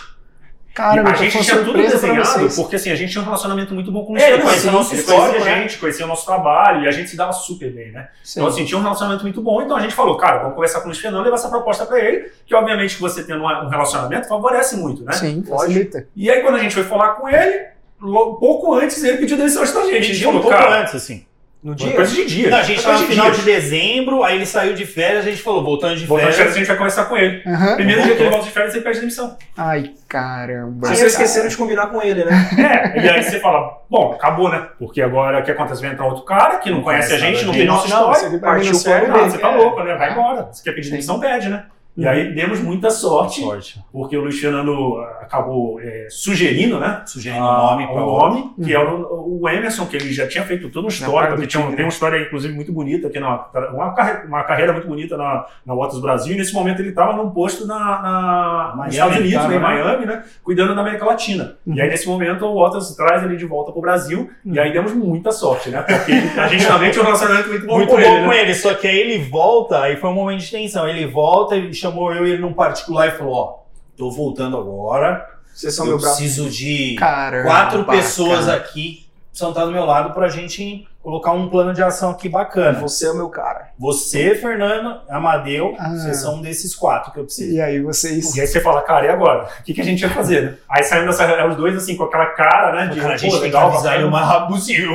[0.73, 3.91] Caramba, a então gente tinha tudo desenhado, porque assim, a gente tinha um relacionamento muito
[3.91, 4.49] bom com o Luiz É, ele Fernando.
[4.49, 7.17] conhecia Ele nossa conhecia história, a gente, conhecia o nosso trabalho, e a gente se
[7.17, 8.09] dava super bem, né?
[8.23, 8.41] Sim.
[8.41, 10.85] Então, assim, tinha um relacionamento muito bom, então a gente falou, cara, vamos conversar com
[10.85, 14.29] o Luiz Fernando, levar essa proposta pra ele, que obviamente que você tendo um relacionamento
[14.29, 15.13] favorece muito, né?
[15.13, 16.07] Sim, facilita.
[16.15, 17.67] E aí, quando a gente foi falar com ele,
[18.01, 19.97] pouco antes ele pediu demissão da gente.
[19.97, 21.27] A gente Pediu um pouco cara, antes, assim.
[21.63, 21.93] No dia?
[21.95, 22.49] coisa de dia.
[22.49, 23.55] Não, a gente tava no final de dia.
[23.55, 26.37] dezembro, aí ele saiu de férias, a gente falou, voltando de Voltando de férias.
[26.37, 27.43] férias, a gente vai conversar com ele.
[27.47, 27.75] Aham.
[27.77, 29.37] Primeiro dia que ele volta de férias, ele pede demissão.
[29.59, 30.89] Ai, caramba.
[30.89, 32.49] Vocês esqueceram de combinar com ele, né?
[32.97, 34.69] É, e aí você fala, bom, acabou, né?
[34.79, 35.83] Porque agora o que acontece?
[35.83, 38.11] Vai entrar outro cara que não, Não conhece a gente, nada não tem nossa Não,
[38.13, 38.21] história.
[38.21, 39.57] pra mim Partiu não fora, Ah, você tá É.
[39.57, 39.95] louco, né?
[39.97, 40.49] Vai embora.
[40.53, 41.65] Você quer pedir demissão, pede, né?
[41.97, 43.79] E aí demos muita sorte, Sorte.
[43.93, 47.03] porque o Luiz Fernando acabou é, sugerindo, né?
[47.05, 50.13] Sugerindo o Ah, nome para o o nome, que era o, o Emerson, que ele
[50.13, 51.83] já tinha feito toda uma história, do tinha, tem né?
[51.83, 53.47] uma história, inclusive, muito bonita aqui na.
[53.75, 57.13] Uma, carre- uma carreira muito bonita na, na Waters Brasil, e nesse momento ele estava
[57.13, 59.65] num posto na, na, nos Estados Unidos, tava, né, em né?
[59.69, 60.23] Miami, né?
[60.43, 61.57] Cuidando da América Latina.
[61.67, 61.75] Uhum.
[61.75, 64.95] E aí, nesse momento, o Waters traz ele de volta pro Brasil, e aí demos
[64.95, 65.83] muita sorte, né?
[65.83, 68.21] Porque a gente também tinha um relacionamento muito bom Muito com bom ele.
[68.25, 68.41] com né?
[68.43, 70.89] ele, só que aí ele volta, aí foi um momento de tensão.
[70.89, 73.59] Ele volta e chamou eu e ele num particular e falou: Ó,
[73.97, 75.29] tô voltando agora.
[75.53, 76.17] Vocês são eu meu braço.
[76.17, 78.57] preciso de Caramba, quatro pessoas cara.
[78.59, 82.29] aqui que precisam estar do meu lado pra gente colocar um plano de ação aqui
[82.29, 82.79] bacana.
[82.81, 83.71] Você é o meu cara.
[83.79, 85.89] Você, Fernando, Amadeu, Ah.
[85.91, 87.55] vocês são um desses quatro que eu preciso.
[87.55, 88.37] E aí vocês.
[88.37, 89.49] E aí você fala, cara, e agora?
[89.61, 90.55] O que, que a gente ia fazer, né?
[90.69, 92.87] Aí saindo dessa reunião, os dois assim, com aquela cara, né?
[92.93, 94.27] De, Cara, a gente pô, tem que legal, avisar ele o bacana.
[94.27, 94.91] mais rápido possível.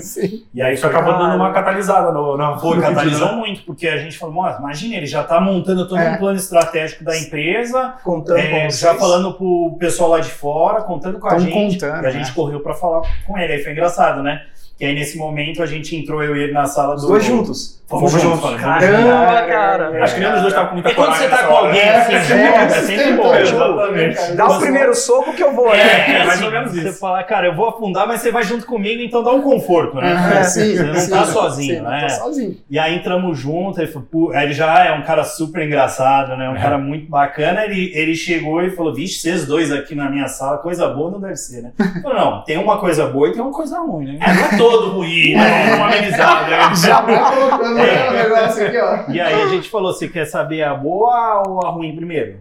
[0.00, 0.44] Sim.
[0.54, 4.16] E aí isso acabou dando uma catalisada no, no, Foi, catalisou muito, porque a gente
[4.18, 6.12] falou, "Nossa, imagina, ele já tá montando todo É.
[6.12, 10.82] um plano estratégico da empresa, Contando é, com já falando pro pessoal lá de fora,
[10.82, 11.78] contando com a Tão gente.
[11.78, 12.32] contando, e a gente né?
[12.34, 13.54] correu pra falar com ele.
[13.54, 14.42] Aí foi engraçado, né?
[14.78, 17.08] Que aí nesse momento a gente entrou, eu e ele na sala Os do.
[17.08, 17.76] dois juntos.
[17.88, 18.40] Fomos Fomos juntos.
[18.50, 18.60] juntos.
[18.60, 20.04] falando, Caramba, cara.
[20.04, 21.66] Acho que nenhum dos dois tava com muita E quando coragem você tá com hora.
[21.68, 23.30] alguém É, assim, é, junto, é sempre bom.
[23.32, 24.32] né, Exatamente.
[24.32, 26.20] Dá o primeiro soco que eu vou, né?
[26.20, 26.98] É, mais ou menos Você isso.
[26.98, 30.12] fala, cara, eu vou afundar, mas você vai junto comigo, então dá um conforto, né?
[30.12, 32.00] Aham, sim, Você não sim, tá sim, sozinho, sim, né?
[32.00, 32.56] Não tô sozinho.
[32.68, 36.48] E aí entramos junto, ele, falou, "Pô", ele já é um cara super engraçado, né?
[36.50, 36.60] Um É.
[36.60, 37.64] cara muito bacana.
[37.64, 41.20] Ele, ele chegou e falou: Vixe, vocês dois aqui na minha sala, coisa boa não
[41.20, 41.70] deve ser, né?
[41.78, 44.18] Eu falei, não, tem uma coisa boa e tem uma coisa ruim, né?
[44.20, 45.76] É, não é todo ruim, né?
[45.76, 46.58] Vamos amenizar, né?
[46.74, 48.08] Já colocando É.
[48.08, 48.98] o negócio aqui, ó.
[49.12, 52.38] E aí a gente falou: você quer saber a boa ou a ruim primeiro?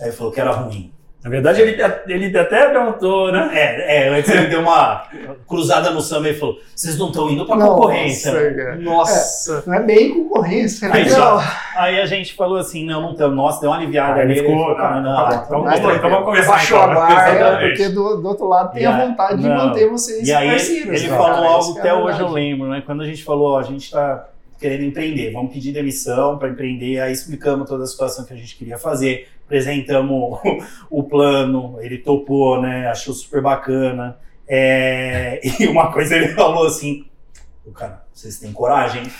[0.00, 0.92] Aí ele falou que era ruim.
[1.22, 3.48] Na verdade, ele, ele até perguntou, né?
[3.52, 5.04] É, é, antes ele deu uma
[5.46, 8.32] cruzada no samba e falou: vocês não estão indo pra concorrência.
[8.80, 9.62] Nossa, Nossa.
[9.64, 10.94] É, não é bem concorrência, né?
[10.96, 11.40] Aí, Não.
[11.76, 13.36] Aí a gente falou assim: não, não estamos.
[13.36, 14.40] Nossa, deu uma aliviada Aí nele.
[14.40, 17.14] ficou, cara, tá, não, tá então então, vamos- começar baixou então, a né?
[17.14, 17.28] barra,
[17.62, 19.56] É, porque do, do outro lado tem E a vontade de não.
[19.68, 21.00] manter vocês E aí parceiros.
[21.02, 21.46] ele né, falou cara?
[21.46, 22.82] algo é até hoje eu lembro, né?
[22.84, 24.26] Quando a gente falou, ó, a gente está
[24.62, 28.56] querendo empreender, vamos pedir demissão para empreender, aí explicamos toda a situação que a gente
[28.56, 30.40] queria fazer, apresentamos o,
[31.00, 32.86] o plano, ele topou, né?
[32.88, 34.16] Achou super bacana.
[34.48, 37.04] É, e uma coisa ele falou assim,
[37.66, 39.02] o cara, vocês têm coragem?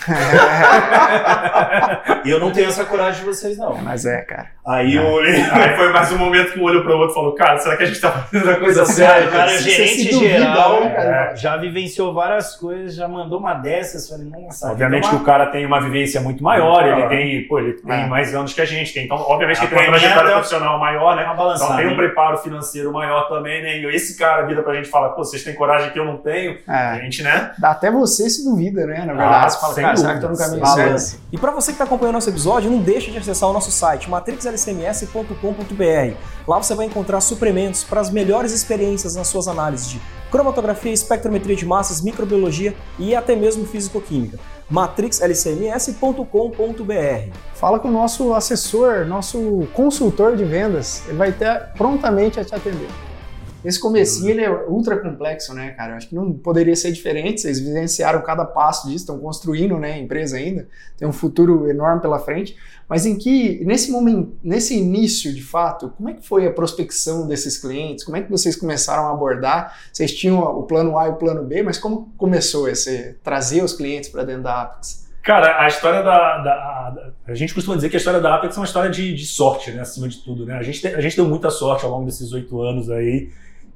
[2.25, 3.75] e eu não tenho essa coragem de vocês, não.
[3.77, 4.47] Mas é, cara.
[4.65, 7.35] Aí eu olhei, Aí foi mais um momento que um olhou pro outro e falou,
[7.35, 9.27] cara, será que a gente tá fazendo a coisa Cara, certa?
[9.27, 11.31] o cara é Você gerente se duvida, geral, né, cara?
[11.31, 14.71] é, já vivenciou várias coisas, já mandou uma dessas, falei, nossa.
[14.71, 17.09] Obviamente que então o cara tem uma vivência muito maior, Muito ele maior.
[17.09, 18.07] tem, pô, ele tem É.
[18.07, 19.03] mais anos que a gente tem.
[19.03, 21.23] Então, obviamente que A ele tem uma trajetória profissional maior, né?
[21.25, 21.95] uma Então tem um hein?
[21.97, 23.79] preparo financeiro maior também, né?
[23.79, 26.15] E esse cara vira pra gente e fala, pô, vocês têm coragem que eu não
[26.17, 26.57] tenho.
[26.67, 27.01] A É.
[27.01, 27.51] gente, né?
[27.57, 28.99] Dá até você se duvida, né?
[29.05, 31.19] Na verdade, Ah, você fala, cara, será que no caminho certo?
[31.31, 34.09] E para você que está acompanhando nosso episódio, não deixe de acessar o nosso site
[34.09, 36.15] matrixlcms.com.br.
[36.47, 41.55] Lá você vai encontrar suprimentos para as melhores experiências nas suas análises de cromatografia, espectrometria
[41.55, 44.39] de massas, microbiologia e até mesmo físico-química.
[44.69, 47.37] matrixlcms.com.br.
[47.53, 51.03] Fala com o nosso assessor, nosso consultor de vendas.
[51.07, 52.89] Ele vai estar prontamente a te atender.
[53.63, 55.93] Esse comecinho ele é ultra complexo, né, cara?
[55.93, 57.41] Eu acho que não poderia ser diferente.
[57.41, 60.67] Vocês vivenciaram cada passo disso, estão construindo, né, a empresa ainda.
[60.97, 62.55] Tem um futuro enorme pela frente.
[62.89, 67.27] Mas em que nesse momento, nesse início, de fato, como é que foi a prospecção
[67.27, 68.03] desses clientes?
[68.03, 69.73] Como é que vocês começaram a abordar?
[69.91, 73.73] Vocês tinham o plano A e o plano B, mas como começou esse trazer os
[73.73, 75.03] clientes para dentro da Apex?
[75.23, 78.57] Cara, a história da, da- da- A gente costuma dizer que a história da Apex
[78.57, 79.79] é uma história de, de sorte, né?
[79.81, 80.55] Acima de tudo, né?
[80.55, 83.29] A gente, te- a gente deu muita sorte ao longo desses oito anos aí.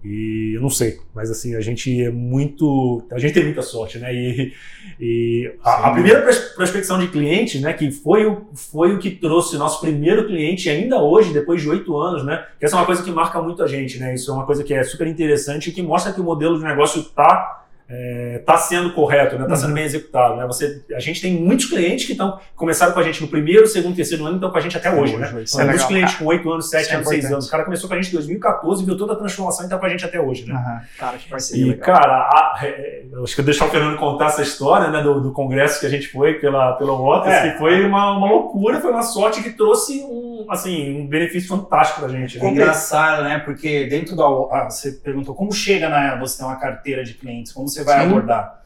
[0.03, 3.03] E eu não sei, mas assim, a gente é muito.
[3.11, 4.13] A gente tem muita sorte, né?
[4.13, 4.53] E,
[4.99, 9.09] e a, a primeira pros- prospecção de cliente, né, que foi o, foi o que
[9.09, 12.45] trouxe nosso primeiro cliente ainda hoje, depois de oito anos, né?
[12.59, 14.13] Que essa é uma coisa que marca muito a gente, né?
[14.13, 16.63] Isso é uma coisa que é super interessante e que mostra que o modelo de
[16.63, 20.35] negócio está está sendo correto, está sendo bem executado.
[20.35, 20.45] Né?
[20.45, 23.95] Você, a gente tem muitos clientes que estão começaram com a gente no primeiro, segundo,
[23.95, 25.15] terceiro ano e estão com a gente até hoje.
[25.15, 25.41] Né?
[25.43, 25.87] Isso Tem é muitos legal.
[25.87, 27.33] clientes com 8 anos, 7 Isso é anos, 6 importante.
[27.33, 27.47] anos.
[27.47, 29.85] O cara começou com a gente em 2014, viu toda a transformação e está com
[29.85, 30.45] a gente até hoje.
[30.45, 30.53] Né?
[30.53, 30.81] Aham.
[30.97, 31.85] Cara, que parceria E, legal.
[31.85, 35.21] cara, a- é, eu acho que eu deixar o Fernando contar essa história né, do,
[35.21, 37.51] do congresso que a gente foi pela, pela Waters, É.
[37.51, 42.01] que foi uma, uma loucura, foi uma sorte que trouxe um, assim, um benefício fantástico
[42.01, 42.37] pra gente.
[42.37, 42.49] É Né?
[42.49, 43.39] engraçado, né?
[43.39, 44.23] Porque dentro da.
[44.51, 48.01] Ah, você perguntou como chega na você ter uma carteira de clientes, como você vai
[48.01, 48.09] Sim.
[48.09, 48.63] abordar?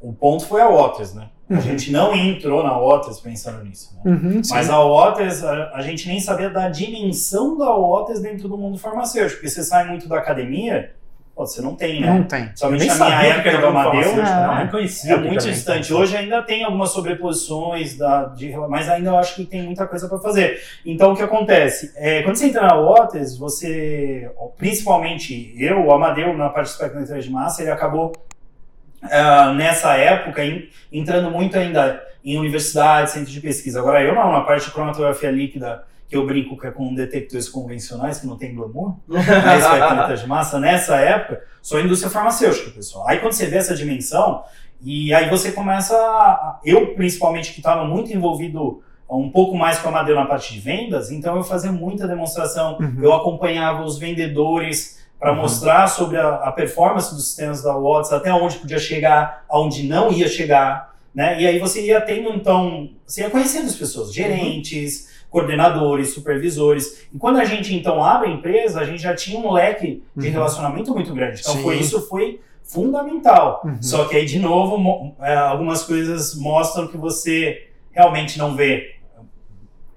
[0.00, 1.28] O, ponto foi a Waters, né?
[1.50, 3.94] A gente não entrou na Waters pensando nisso.
[4.02, 4.12] Né?
[4.12, 4.42] Uhum.
[4.50, 8.78] Mas a Waters, a, a gente nem sabia da dimensão da Waters dentro do mundo
[8.78, 9.40] farmacêutico.
[9.40, 10.94] Porque você sai muito da academia,
[11.34, 12.06] pô, você não tem, né?
[12.10, 12.50] Não tem.
[12.54, 14.46] Somente na minha época do Amadeu, é.
[14.46, 15.14] não, nem conhecia.
[15.14, 15.92] é muito era distante.
[15.94, 20.08] Hoje ainda tem algumas sobreposições, da, de, mas ainda eu acho que tem muita coisa
[20.08, 20.60] para fazer.
[20.84, 21.92] Então o que acontece?
[21.96, 27.20] É, quando você entra na Waters, você, principalmente eu, o Amadeu, na parte de espectrometria
[27.20, 28.12] de massa, ele acabou
[29.02, 33.80] ah, nessa época en- entrando muito ainda em universidades, centros de pesquisa.
[33.80, 35.82] Agora eu não, na parte de cromatografia líquida,
[36.12, 40.26] que eu brinco que é com detectores convencionais, que não tem glamour, na espectrometria de
[40.26, 43.08] massa, nessa época, sou indústria farmacêutica, pessoal.
[43.08, 44.42] Aí quando você vê essa dimensão,
[44.82, 45.96] e aí você começa.
[45.96, 50.52] a- Eu, principalmente, que estava muito envolvido um pouco mais com a Amadeu na parte
[50.52, 52.98] de vendas, então eu fazia muita demonstração, Uhum.
[53.02, 58.32] eu acompanhava os vendedores para mostrar sobre a, a performance dos sistemas da Watts, até
[58.34, 61.40] onde podia chegar, aonde não ia chegar, né?
[61.40, 67.06] E aí você ia tendo, então, você ia conhecendo as pessoas, gerentes, coordenadores, supervisores.
[67.12, 70.26] E quando a gente, então, abre a empresa, a gente já tinha um leque de
[70.26, 70.32] Uhum.
[70.32, 71.40] relacionamento muito grande.
[71.40, 71.62] Então, Sim.
[71.62, 73.62] foi, isso foi fundamental.
[73.64, 73.82] Uhum.
[73.82, 78.96] Só que aí, de novo, é, algumas coisas mostram que você realmente não vê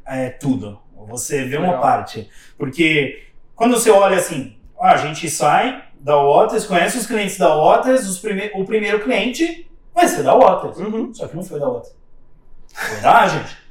[0.08, 0.80] é, tudo.
[1.10, 1.82] Você vê uma Legal.
[1.82, 2.30] parte.
[2.58, 3.24] Porque
[3.56, 8.20] quando você olha assim, a gente sai da Waters, conhece os clientes da Waters, os
[8.20, 10.78] prime o primeiro cliente vai ser da Waters.
[10.78, 11.14] Uhum.
[11.14, 11.96] Só que não foi da Waters.
[12.74, 13.65] Foi da gente.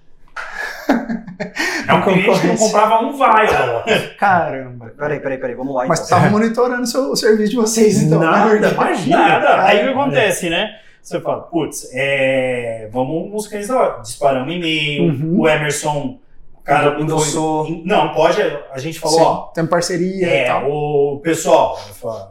[1.89, 3.47] É um cliente que não comprava um vai.
[4.19, 4.93] Caramba.
[4.99, 6.19] Peraí, peraí, peraí, vamos lá Mas então.
[6.19, 8.21] tava monitorando o, seu- o serviço de vocês, então.
[8.21, 9.17] na Nada, imagina.
[9.19, 9.63] Nada.
[9.65, 9.91] Aí o que É.
[9.93, 10.71] acontece, né?
[11.03, 14.09] Você fala, putz, é, vamos nos Waters.
[14.09, 15.41] Disparamos e-mail, Uhum.
[15.41, 16.19] o Emerson,
[16.55, 17.83] o cara Endossou.
[17.85, 18.41] Não, pode,
[18.73, 20.71] a gente falou, Sim, ó, Tem parceria e É, tal.
[20.71, 22.29] o pessoal, eu falo,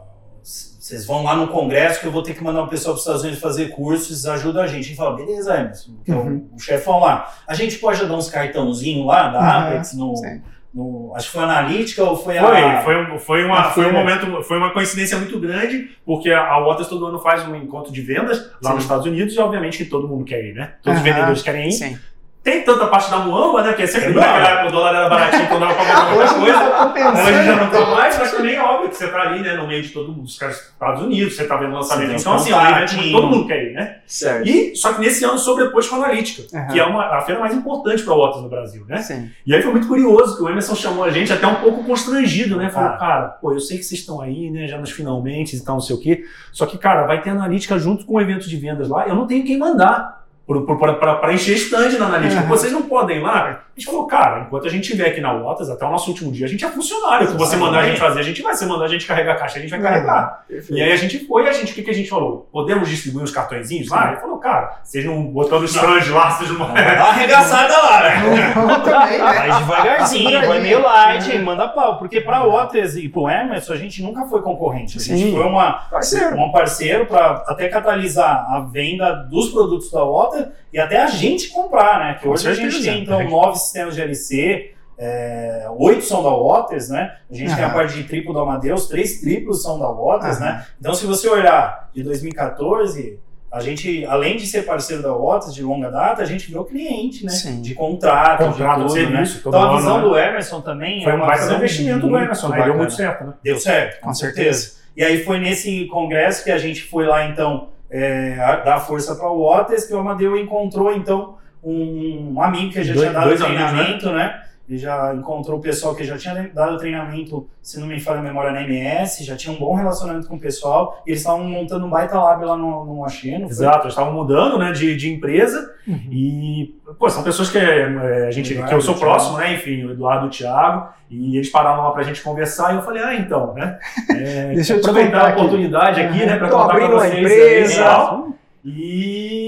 [0.84, 3.04] vocês vão lá no congresso que eu vou ter que mandar um pessoal para os
[3.06, 4.80] Estados Unidos fazer cursos, ajuda a gente.
[4.80, 6.48] A gente fala, beleza, Emerson, que é o- Uhum.
[6.54, 7.32] o chefão lá.
[7.48, 10.42] A gente pode dar uns cartãozinhos lá da Uhum, Apex no, sim.
[10.74, 12.82] no- acho que foi a analítica ou foi, Foi, a.
[12.82, 13.98] foi, foi, uma, a foi um feira.
[13.98, 18.02] momento, foi uma coincidência muito grande, porque a Waters todo ano faz um encontro de
[18.02, 18.74] vendas lá Sim.
[18.74, 20.74] nos Estados Unidos e obviamente que todo mundo quer ir, né?
[20.82, 21.72] Todos os vendedores querem ir.
[21.72, 21.98] Sim.
[22.44, 23.72] Tem tanta parte da muamba, né?
[23.72, 26.24] Que é sempre É naquela época o dólar era baratinho, então dava pra comprar muita
[26.24, 26.58] Hoje coisa.
[26.70, 27.22] tá.
[27.24, 29.66] Hoje já não tá mais, mas também é óbvio que você tá ali, né, no
[29.66, 32.10] meio de todo mundo, os caras dos Estados Unidos, você tá vendo lançamento.
[32.10, 32.82] Sim, Então, assim, é um contatinho.
[33.00, 33.96] evento que todo mundo quer ir, né?
[34.06, 34.46] Certo.
[34.46, 36.66] E, só que nesse ano sobrepôs com a Analítica, Aham.
[36.68, 38.98] que é uma, a feira mais importante para Waters no Brasil, né?
[38.98, 39.30] Sim.
[39.46, 42.56] E aí foi muito curioso que o Emerson chamou a gente até um pouco constrangido,
[42.58, 42.68] né?
[42.68, 42.96] Falou, Ah.
[42.98, 45.80] cara, pô, eu sei que vocês estão aí, né, já nos finalmente e tal, não
[45.80, 46.24] sei o quê.
[46.52, 49.26] Só que, cara, vai ter analítica junto com o evento de vendas lá, eu não
[49.26, 52.40] tenho quem mandar para encher stand na analítica.
[52.42, 52.48] Aham.
[52.48, 53.64] Vocês não podem ir lá.
[53.76, 56.30] A gente falou, cara, enquanto a gente estiver aqui na Waters, até o nosso último
[56.30, 57.28] dia, a gente é funcionário.
[57.28, 58.54] Se você mandar a gente fazer, a gente vai.
[58.54, 60.44] Se mandar a gente carregar a caixa, a gente vai carregar.
[60.70, 62.48] E aí a gente foi, e a gente, o que, que a gente falou?
[62.52, 64.12] Podemos distribuir os cartõezinhos lá?
[64.12, 66.58] Ele falou, cara, vocês não botando stand lá, vocês não.
[66.72, 68.54] Dá uma arregaçada lá, né?
[68.84, 69.34] Também, né?
[69.34, 71.98] Vai devagarzinho, vai meio light, manda pau.
[71.98, 74.98] Porque pra Waters e pro Emerson, a gente nunca foi concorrente.
[74.98, 75.34] A gente Sim.
[75.34, 76.36] foi uma, Parceiro.
[76.36, 80.33] um parceiro para até catalisar a venda dos produtos da Waters
[80.72, 82.14] e até a gente comprar, né?
[82.14, 82.90] Que Com hoje a gente certeza.
[82.90, 87.16] tem, então, nove sistemas de LC, é, oito são da Waters, né?
[87.30, 90.44] A gente tem a parte de triplo da Amadeus, três triplos são da Waters, Aham.
[90.44, 90.66] né?
[90.80, 93.18] Então, se você olhar de 2014,
[93.50, 97.24] a gente, além de ser parceiro da Waters de longa data, a gente virou cliente,
[97.24, 97.30] né?
[97.30, 97.60] Sim.
[97.60, 99.24] De contrato, Contrato, de tudo, né?
[99.46, 100.02] Então, a visão né?
[100.02, 102.64] do Emerson também Foi é um uma visão investimento do Emerson, né?
[102.64, 103.32] Deu muito certo, né?
[103.42, 104.72] Deu certo, Com certeza.
[104.96, 109.28] E aí foi nesse congresso que a gente foi lá, então, é, dar força para
[109.30, 113.28] o Waters, que o Amadeu encontrou, então, um, um amigo que já Dois- tinha dado
[113.28, 114.42] dois amigos, treinamento, né?
[114.66, 118.22] Ele já encontrou o pessoal que já tinha dado treinamento, se não me falha a
[118.22, 121.84] memória, na MS, já tinha um bom relacionamento com o pessoal, e eles estavam montando
[121.84, 123.44] um baita lab lá no, no foi?
[123.46, 126.00] Exato, eles estavam mudando né, de, de empresa Uhum.
[126.10, 129.84] e, pô, são pessoas que é, a gente, Eduardo, que eu sou próximo, né, enfim,
[129.84, 133.02] o Eduardo e o Thiago, e eles pararam lá pra gente conversar e eu falei,
[133.02, 133.78] ah, então, né,
[134.10, 135.38] é, Deixa eu aproveitar a aqui.
[135.40, 137.84] oportunidade aqui, né, pra Tô contar pra vocês empresa.
[137.84, 138.24] aí,
[138.64, 138.64] e.
[138.66, 139.43] E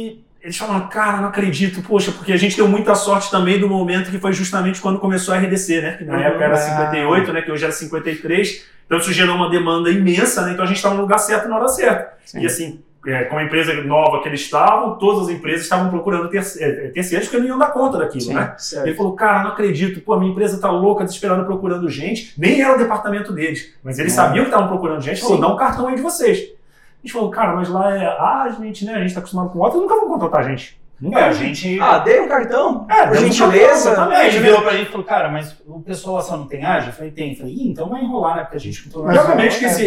[0.46, 4.10] eles falaram, cara, não acredito, poxa, porque a gente deu muita sorte também do momento
[4.10, 5.92] que foi justamente quando começou a RDC, né?
[5.98, 6.20] Que na Uhum.
[6.20, 6.56] época era Ah.
[6.56, 7.42] 58, né?
[7.42, 8.64] Que hoje era 53.
[8.86, 10.52] Então isso gerou uma demanda imensa, né?
[10.52, 12.12] Então a gente estava no lugar certo na hora certa.
[12.24, 12.40] Sim.
[12.42, 16.28] E assim, é, com a empresa nova que eles estavam, todas as empresas estavam procurando
[16.28, 18.34] terce- é, terceiros porque não iam dar conta daquilo, Sim.
[18.34, 18.54] né?
[18.58, 18.86] Certo.
[18.86, 22.32] Ele falou, cara, não acredito, pô, a minha empresa tá louca, desesperada, procurando gente.
[22.38, 24.16] Nem era o departamento deles, mas eles É.
[24.16, 25.20] sabiam que estavam procurando gente.
[25.20, 26.54] Falou, dá um cartão aí de vocês.
[27.02, 28.94] A gente falou, cara, mas lá é a gente, né?
[28.94, 30.80] A gente tá acostumado com outros, nunca vão contratar a gente.
[30.98, 31.20] Nunca.
[31.20, 31.78] É, a gente...
[31.78, 33.94] Ah, dei um cartão, É, por um gentileza.
[33.94, 34.42] cartão, ele né?
[34.42, 36.88] virou pra gente e falou, cara, mas o pessoal lá só não tem ágil?
[36.88, 37.32] Eu falei, tem.
[37.32, 38.42] Eu falei, Ih, então vai enrolar, né?
[38.44, 39.86] Porque a gente não Mas, E obviamente que é, esse,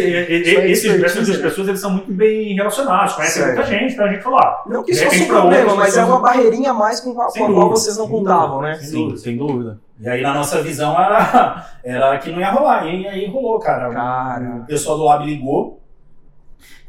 [0.56, 1.42] é esses, duas né?
[1.42, 3.56] pessoas eles são muito bem relacionados, conhecem Certo.
[3.56, 5.74] muita gente, então a gente falou, ah, Não que isso fosse um repente, pra problema,
[5.74, 8.74] mas é uma barreirinha a mais com a, a qual vocês não contavam, né?
[8.74, 8.86] dúvida.
[8.86, 9.80] Sim, sem dúvida.
[10.00, 12.86] E aí na nossa visão era, era que não ia rolar.
[12.86, 13.90] E aí rolou, cara.
[13.92, 14.60] Cara.
[14.62, 15.80] O pessoal do Lab ligou,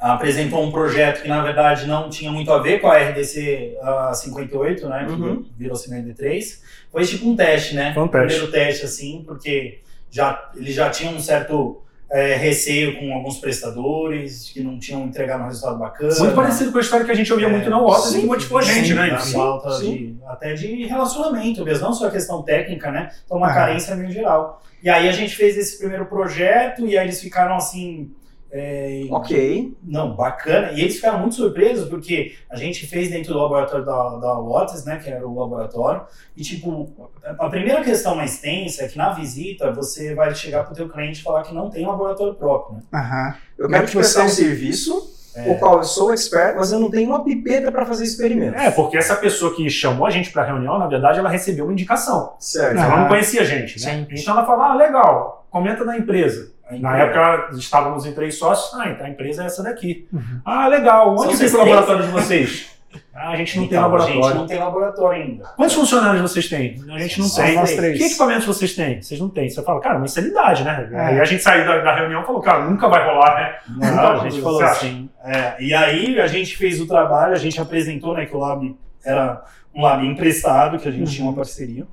[0.01, 4.11] apresentou um projeto que na verdade não tinha muito a ver com a RDC ah,
[4.13, 5.05] 58, né?
[5.05, 5.45] Que Uhum.
[5.57, 6.63] virou 53.
[6.91, 7.93] Foi tipo um teste, né?
[7.93, 8.27] Foi um teste.
[8.27, 14.49] Primeiro teste, assim, porque já, eles já tinham um certo é, receio com alguns prestadores,
[14.51, 16.13] que não tinham entregado um resultado bacana.
[16.19, 18.25] muito parecido com a história que a gente ouvia É, muito na e sim, que
[18.25, 19.13] motivou a gente, Sim, né?
[19.13, 19.31] Enfim.
[19.31, 19.95] falta sim.
[19.95, 23.11] de, até de relacionamento mesmo, não só a questão técnica, né?
[23.25, 23.53] Então uma Ah.
[23.53, 24.61] carência no geral.
[24.83, 28.11] E aí a gente fez esse primeiro projeto e aí eles ficaram assim.
[28.51, 29.77] É, Ok.
[29.81, 30.71] Não, bacana.
[30.73, 34.83] E eles ficaram muito surpresos porque a gente fez dentro do laboratório da, da Waters,
[34.83, 34.97] né?
[34.97, 36.01] Que era o laboratório.
[36.35, 40.75] E, tipo, a primeira questão mais tensa é que na visita você vai chegar pro
[40.75, 42.83] teu cliente e falar que não tem laboratório próprio, né?
[42.93, 43.35] Aham.
[43.57, 45.13] Eu é quero que te prestar um serviço,
[45.45, 48.57] o qual eu sou expert, mas eu não tenho uma pipeta para fazer experimento.
[48.57, 51.73] É, porque essa pessoa que chamou a gente pra reunião, na verdade, ela recebeu uma
[51.73, 52.33] indicação.
[52.37, 52.77] Certo.
[52.77, 54.05] Ela não conhecia a gente, né?
[54.09, 54.21] Sim.
[54.21, 56.50] Então ela falou, ah, legal, comenta da empresa.
[56.79, 60.07] Na época estávamos em três sócios, ah, então a empresa é essa daqui.
[60.11, 60.41] Uhum.
[60.45, 62.69] Ah, legal, onde fica o laboratório de vocês?
[63.13, 64.19] Ah, a gente não tem Então, laboratório.
[64.21, 65.45] A gente não tem laboratório ainda.
[65.55, 66.75] Quantos funcionários vocês têm?
[66.89, 67.55] A gente não Só tem.
[67.55, 67.97] nós três.
[67.97, 69.01] Que equipamentos vocês têm?
[69.01, 69.49] Vocês não têm.
[69.49, 70.89] Você fala, cara, uma insanidade, né?
[70.91, 70.99] É.
[70.99, 73.55] Aí a gente saiu da, da reunião e falou, cara, nunca vai rolar, né?
[73.77, 75.09] Não, Não, a gente falou assim.
[75.23, 78.75] é, e aí a gente fez o trabalho, a gente apresentou né, que o Lab
[79.05, 79.41] era
[79.73, 81.85] um Lab emprestado, que a gente tinha uma parceria.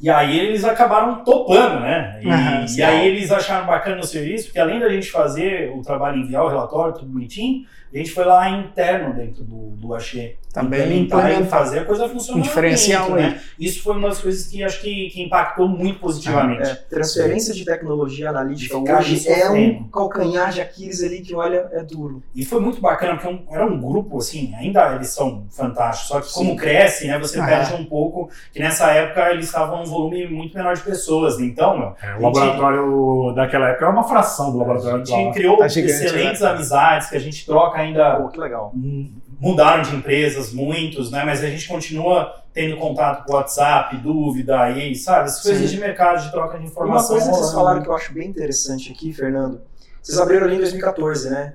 [0.00, 2.20] E aí eles acabaram topando, né?
[2.22, 5.82] E, Aham, e aí eles acharam bacana o serviço, porque além da gente fazer o
[5.82, 10.36] trabalho, enviar o relatório, tudo bonitinho, a gente foi lá interno dentro do, do Axê.
[10.52, 11.58] Também implementar e implementar.
[11.60, 12.38] fazer a coisa funcionar.
[12.40, 13.30] Um diferencial dentro, aí.
[13.30, 13.40] né?
[13.58, 16.68] Isso foi uma das coisas que acho que, que impactou muito positivamente.
[16.68, 21.68] É, transferência de tecnologia analítica Ficar hoje é um calcanhar de Aquiles ali que, olha,
[21.72, 22.20] é duro.
[22.34, 26.20] E foi muito bacana, porque um- era um grupo, assim, ainda eles são fantásticos, só
[26.20, 26.56] que como Sim.
[26.56, 27.46] cresce, né, você Ah.
[27.46, 31.78] perde um pouco, que nessa época eles estavam um volume muito menor de pessoas, então,
[31.78, 35.12] meu, É, a o gente- laboratório daquela época era uma fração do a laboratório gente
[35.14, 35.32] atual.
[35.32, 36.48] criou Tá gigante, excelentes né?
[36.50, 38.72] amizades, que a gente troca ainda Pô, que legal.
[39.40, 41.24] Mudaram de empresas, muitos, né?
[41.24, 45.28] Mas a gente continua tendo contato com o WhatsApp, dúvida aí, sabe?
[45.28, 45.76] As coisas Sim.
[45.76, 47.08] de mercado, de troca de E uma informação.
[47.16, 49.62] coisa que vocês falaram que eu acho bem interessante aqui, Fernando.
[50.02, 51.54] Vocês abriram ali em 2014, né?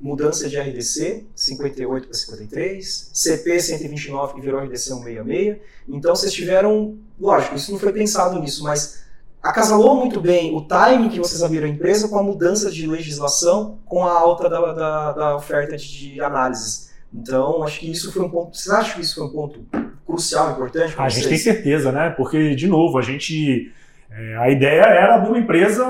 [0.00, 5.58] Mudança de RDC, 58 para 53, CP 129 que virou RDC 166.
[5.88, 9.04] Então vocês tiveram, lógico, isso não foi pensado nisso, mas
[9.40, 13.78] acasalou muito bem o timing que vocês abriram a empresa com a mudança de legislação,
[13.84, 16.91] com a alta da, da, da oferta de análises.
[17.14, 18.56] Então, acho que isso foi um ponto.
[18.56, 19.60] Vocês acham que isso foi um ponto
[20.06, 20.94] crucial, importante?
[20.96, 21.42] A gente tem vocês?
[21.42, 22.10] certeza, né?
[22.10, 23.70] Porque, de novo, a gente.
[24.10, 25.84] é, a ideia era abrir uma empresa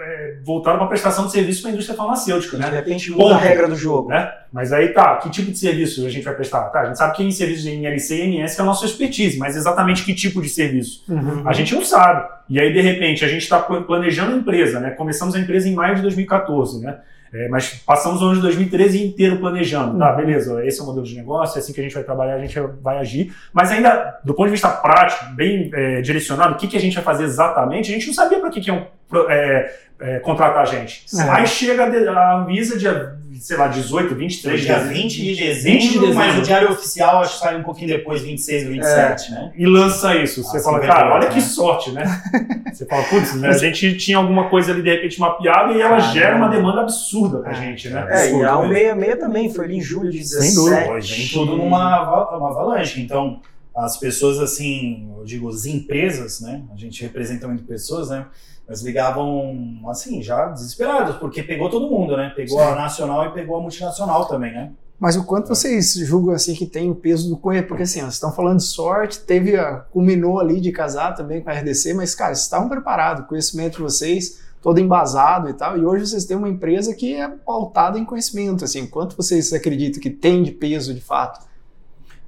[0.00, 2.70] é, voltada para prestação de serviço para a indústria farmacêutica, De né?
[2.70, 3.42] repente muda a Ponto.
[3.46, 4.08] regra do jogo.
[4.08, 4.30] né?
[4.52, 6.64] Mas aí tá, que tipo de serviço a gente vai prestar?
[6.70, 8.84] Tá, a gente sabe que em serviços de NLC e MS que é a nossa
[8.84, 11.04] expertise, mas exatamente que tipo de serviço?
[11.08, 11.42] Uhum.
[11.46, 12.28] A gente não sabe.
[12.50, 14.90] E aí, de repente, a gente está planejando a empresa, né?
[14.90, 16.98] Começamos a empresa em maio de 2014, né?
[17.32, 19.98] É, mas passamos o ano de 2013 inteiro planejando.
[19.98, 22.34] Tá, beleza, esse é o modelo de negócio, é assim que a gente vai trabalhar,
[22.34, 23.34] a gente vai agir.
[23.52, 26.94] Mas ainda, do ponto de vista prático, bem é, direcionado, o que, que a gente
[26.94, 28.86] vai fazer exatamente, a gente não sabia para que, que iam
[29.28, 31.04] é, é, contratar a gente.
[31.18, 31.22] É.
[31.30, 35.44] Aí chega a Anvisa dia, sei lá, 18, 23 Dia de 20 de 20 de
[35.46, 36.38] dezembro, mas dezembro.
[36.38, 39.52] o diário oficial acho que sai um pouquinho depois, 26 ou 27, né?
[39.56, 40.42] e lança isso.
[40.42, 41.34] Você Ah, fala, 58, cara, olha né?
[41.34, 42.04] que sorte, né?
[42.72, 43.48] Você fala, putz, né?
[43.48, 46.12] a gente tinha alguma coisa ali de repente mapeada e ela Caramba.
[46.14, 47.54] gera uma demanda absurda pra É.
[47.54, 48.06] gente, né?
[48.10, 48.74] É, e a Absurda.
[48.74, 50.54] 166 também foi ali em julho de Sem 17.
[50.56, 51.00] dúvida.
[51.00, 53.00] Vem tudo numa uma avalanche.
[53.02, 53.40] Então,
[53.76, 56.62] as pessoas, assim, eu digo, as empresas, né?
[56.74, 58.24] A gente representa muito pessoas, né?
[58.72, 62.32] Mas ligavam, assim, já desesperados, porque pegou todo mundo, né?
[62.34, 64.72] Pegou a nacional e pegou a multinacional também, né?
[64.98, 67.68] Mas o quanto vocês julgam assim que tem o peso do conhecimento?
[67.68, 71.42] Porque assim, ó, vocês estão falando de sorte, teve a, culminou ali de casar também
[71.42, 75.52] com a RDC, mas cara, vocês estavam preparados, o conhecimento de vocês todo embasado e
[75.52, 79.52] tal, e hoje vocês têm uma empresa que é pautada em conhecimento, assim, quanto vocês
[79.52, 81.46] acreditam que tem de peso de fato?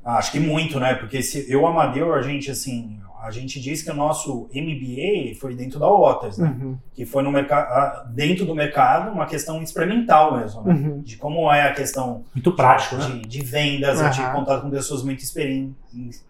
[0.04, 0.92] Ah, acho que muito, né?
[0.92, 5.54] Porque se eu, Amadeu, a gente, assim, a gente diz que o nosso MBA foi
[5.54, 6.54] dentro da Waters, né?
[6.60, 10.74] Uhum, Que foi no mercado, dentro do mercado, uma questão experimental mesmo, né?
[10.74, 13.06] uhum, De como é a questão Muito prático, né?
[13.06, 15.74] de, de vendas, eu tive contato com pessoas muito experientes,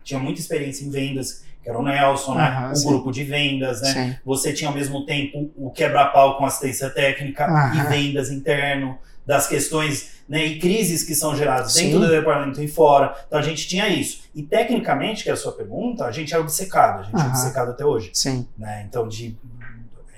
[0.05, 2.71] tinha muita experiência em vendas, que era o Nelson, né?
[2.71, 2.89] O sim.
[2.89, 3.93] grupo de vendas, né?
[3.93, 4.17] sim.
[4.25, 10.14] Você tinha ao mesmo tempo o quebra-pau com assistência técnica e vendas interno, das questões
[10.29, 11.87] né, e crises que são geradas Sim.
[11.87, 13.15] dentro do departamento e fora.
[13.27, 14.23] Então a gente tinha isso.
[14.35, 17.29] E tecnicamente, que é a sua pergunta, a gente é obcecado, a gente é Aham.
[17.29, 18.47] obcecado até hoje Sim.
[18.57, 18.87] né?
[18.89, 19.37] Então, de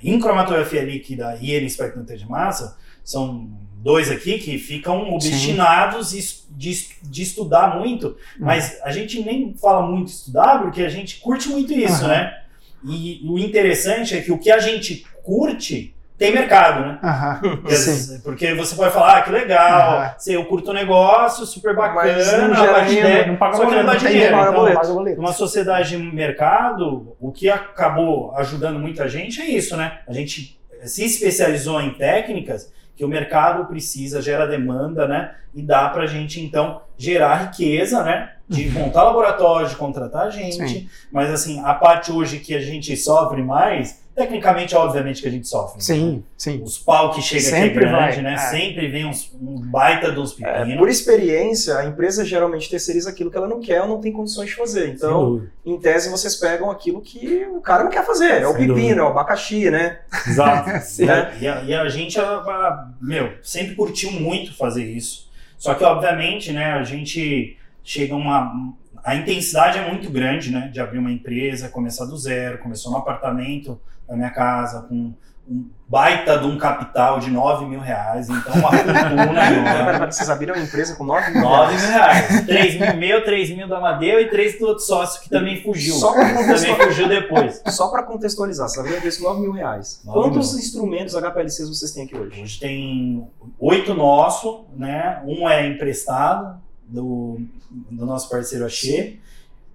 [0.03, 6.11] em cromatografia líquida e ele expectante de massa, são dois aqui que ficam obstinados
[6.51, 11.49] de, de estudar muito, mas a gente nem fala muito estudar porque a gente curte
[11.49, 12.09] muito isso, Aham.
[12.09, 12.43] né?
[12.85, 16.99] E o interessante é que o que a gente curte tem mercado, né?
[17.03, 18.21] Aham, Porque, sim.
[18.21, 20.15] porque você pode falar, ah, que legal, Aham.
[20.19, 23.67] sei, eu curto o negócio, super Mas bacana, não gera renda, ideia, não paga só
[23.67, 24.31] que não dá não dinheiro.
[24.33, 24.81] paga Então, boleto.
[24.81, 25.17] Paga boleto.
[25.21, 29.99] numa sociedade de mercado, o que acabou ajudando muita gente é isso, né?
[30.09, 35.35] A gente se especializou em técnicas que o mercado precisa, gera demanda, né?
[35.55, 38.33] E dá pra gente, então, gerar riqueza, né?
[38.49, 40.59] De montar laboratório, de contratar gente.
[40.61, 40.69] Uhum.
[40.69, 40.89] Sim.
[41.13, 45.47] Mas, assim, a parte hoje que a gente sofre mais, tecnicamente, obviamente que a gente
[45.47, 45.77] sofre.
[45.77, 45.83] né?
[45.83, 46.63] Sim, sim.
[46.65, 48.33] Os pau que chega aqui é Sempre grande, vai, né?
[48.35, 48.37] é.
[48.39, 50.79] Sempre vem uns, um baita dos É, pepinos.
[50.79, 54.49] por experiência, a empresa geralmente terceiriza aquilo que ela não quer ou não tem condições
[54.49, 54.89] de fazer.
[54.89, 58.41] Então, em tese, vocês pegam aquilo que o cara não quer fazer.
[58.43, 60.01] É o Sem pepino, é o abacaxi, né?
[60.27, 60.71] Exato.
[61.05, 61.37] Né?
[61.41, 65.27] E a, e a gente, a- a- meu, sempre curtiu muito fazer isso.
[65.59, 68.73] Só que, obviamente, né, a gente chega a uma.
[69.07, 70.69] A intensidade é muito grande, né?
[70.73, 72.59] De abrir uma empresa, começar do zero.
[72.59, 75.15] Começou no apartamento da minha casa, com
[75.49, 78.29] um baita de um capital de 9 mil reais.
[78.29, 79.01] Então, uma fortuna
[79.95, 80.07] enorme.
[80.13, 81.83] Vocês abriram uma empresa com 9 mil 9 reais.
[81.83, 82.47] mil reais.
[82.47, 85.95] 3 mil meu, 3 mil do Amadeu e 3 do outro sócio que também fugiu.
[85.95, 87.63] Só Também contextualizar, fugiu depois.
[87.69, 90.01] só pra contextualizar, você abriu uma empresa com 9 mil reais.
[90.05, 90.59] 9 Quantos mil.
[90.61, 92.43] instrumentos HPLCs vocês têm aqui hoje?
[92.43, 93.25] Hoje tem
[93.61, 95.23] oito nosso, né?
[95.25, 97.41] Um é emprestado do,
[97.91, 99.17] do nosso parceiro Axê,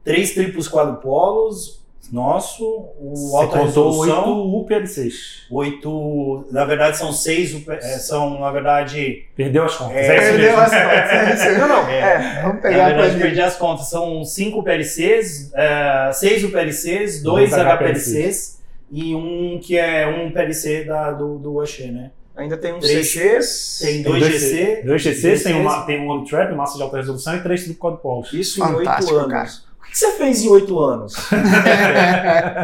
[0.03, 1.80] três triplos quadrupolos,
[2.12, 2.66] nosso,
[2.99, 3.66] o Você alta contou
[4.01, 5.47] resolução, 8 UPLCs.
[5.49, 9.95] oito, na verdade são seis, é, são na verdade, Perdeu as contas.
[9.95, 11.41] É, É, isso Perdeu as contas.
[11.41, 11.57] é.
[11.57, 11.88] Não, não.
[11.88, 11.99] É.
[11.99, 12.41] É.
[12.41, 17.51] Vamos na pegar a verdade perdi as contas, são cinco UPLCs, é, seis UPLCs, dois
[17.51, 18.59] Dois HPLCs
[18.91, 22.12] e um que é um PLC da, do, do Oxê, né?
[22.42, 23.80] Ainda tem uns Três- CGs.
[23.86, 25.56] Tem dois GC, Dois GCs, tem, GCs.
[25.62, 28.34] uma, tem um One Trap, massa de alta resolução e três quadrupolos.
[28.34, 29.32] Isso em oito Fantástico, anos.
[29.32, 29.50] cara.
[29.80, 31.14] O que você fez em oito anos?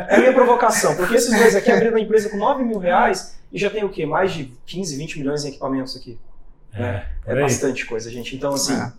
[0.10, 3.36] é a minha provocação, porque esses dois aqui abriram uma empresa com 9 mil reais
[3.52, 4.06] e já tem o quê?
[4.06, 6.18] Mais de 15, 20 milhões em equipamentos aqui.
[6.74, 7.42] É, É por aí.
[7.44, 8.36] bastante coisa, gente.
[8.36, 8.92] Então, assim, É.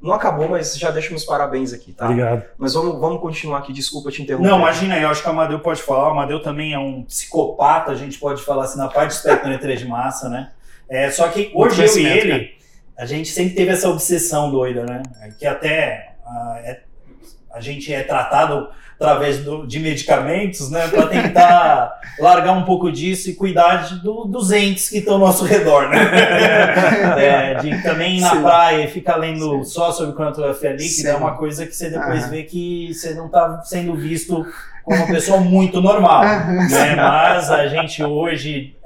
[0.00, 2.06] não acabou, mas já deixo meus parabéns aqui, tá?
[2.06, 2.44] Obrigado.
[2.56, 4.48] Mas vamos, vamos continuar aqui, desculpa te interromper.
[4.48, 6.08] Não, imagina aí, eu acho que o Amadeu pode falar.
[6.08, 9.76] O Amadeu também é um psicopata, a gente pode falar assim, na parte de espectrometria
[9.76, 10.50] de massa, né?
[10.88, 12.50] É, só que hoje eu e ele,
[12.96, 15.02] a gente sempre teve essa obsessão doida, né?
[15.38, 16.80] Que até ah, é-
[17.52, 20.86] a gente é tratado através do- de medicamentos, né?
[20.88, 21.90] Para tentar
[22.20, 25.88] largar um pouco disso e cuidar de- do- dos entes que estão ao nosso redor,
[25.88, 25.96] né?
[27.18, 28.42] É, de também ir na Sim.
[28.42, 31.18] praia e ficar lendo só sobre cromatografia líquida é Sim.
[31.18, 34.46] uma coisa que você depois vê que você não está sendo visto
[34.84, 36.22] como uma pessoa muito normal,
[36.70, 36.94] né?
[36.96, 38.76] Mas a gente hoje,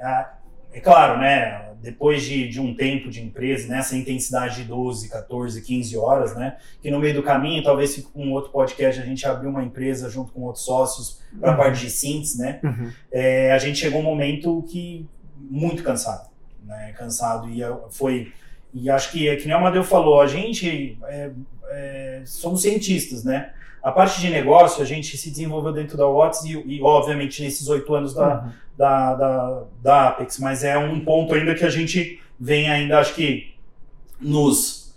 [0.73, 1.61] é claro, né?
[1.85, 6.57] Depois de, de um tempo de empresa, nessa intensidade de 12, 14, 15 horas, né?
[6.81, 9.63] Que no meio do caminho, talvez fique com um outro podcast, a gente abriu uma
[9.63, 12.59] empresa junto com outros sócios para a parte de síntese, né?
[12.63, 12.91] Uhum.
[13.11, 15.07] é, a gente chegou um momento que
[15.37, 16.27] muito cansado,
[16.65, 16.91] né?
[16.97, 18.33] Cansado e eu- foi
[18.73, 21.31] e acho que é que nem o Amadeu falou, a gente é,
[21.69, 23.51] é, somos cientistas, né?
[23.81, 27.67] A parte de negócio a gente se desenvolveu dentro da Watts e, e, obviamente nesses
[27.69, 28.51] oito anos da, Uhum.
[28.77, 33.13] Da, da, da Apex, mas é um ponto ainda que a gente vem ainda, acho
[33.13, 33.53] que
[34.19, 34.93] nos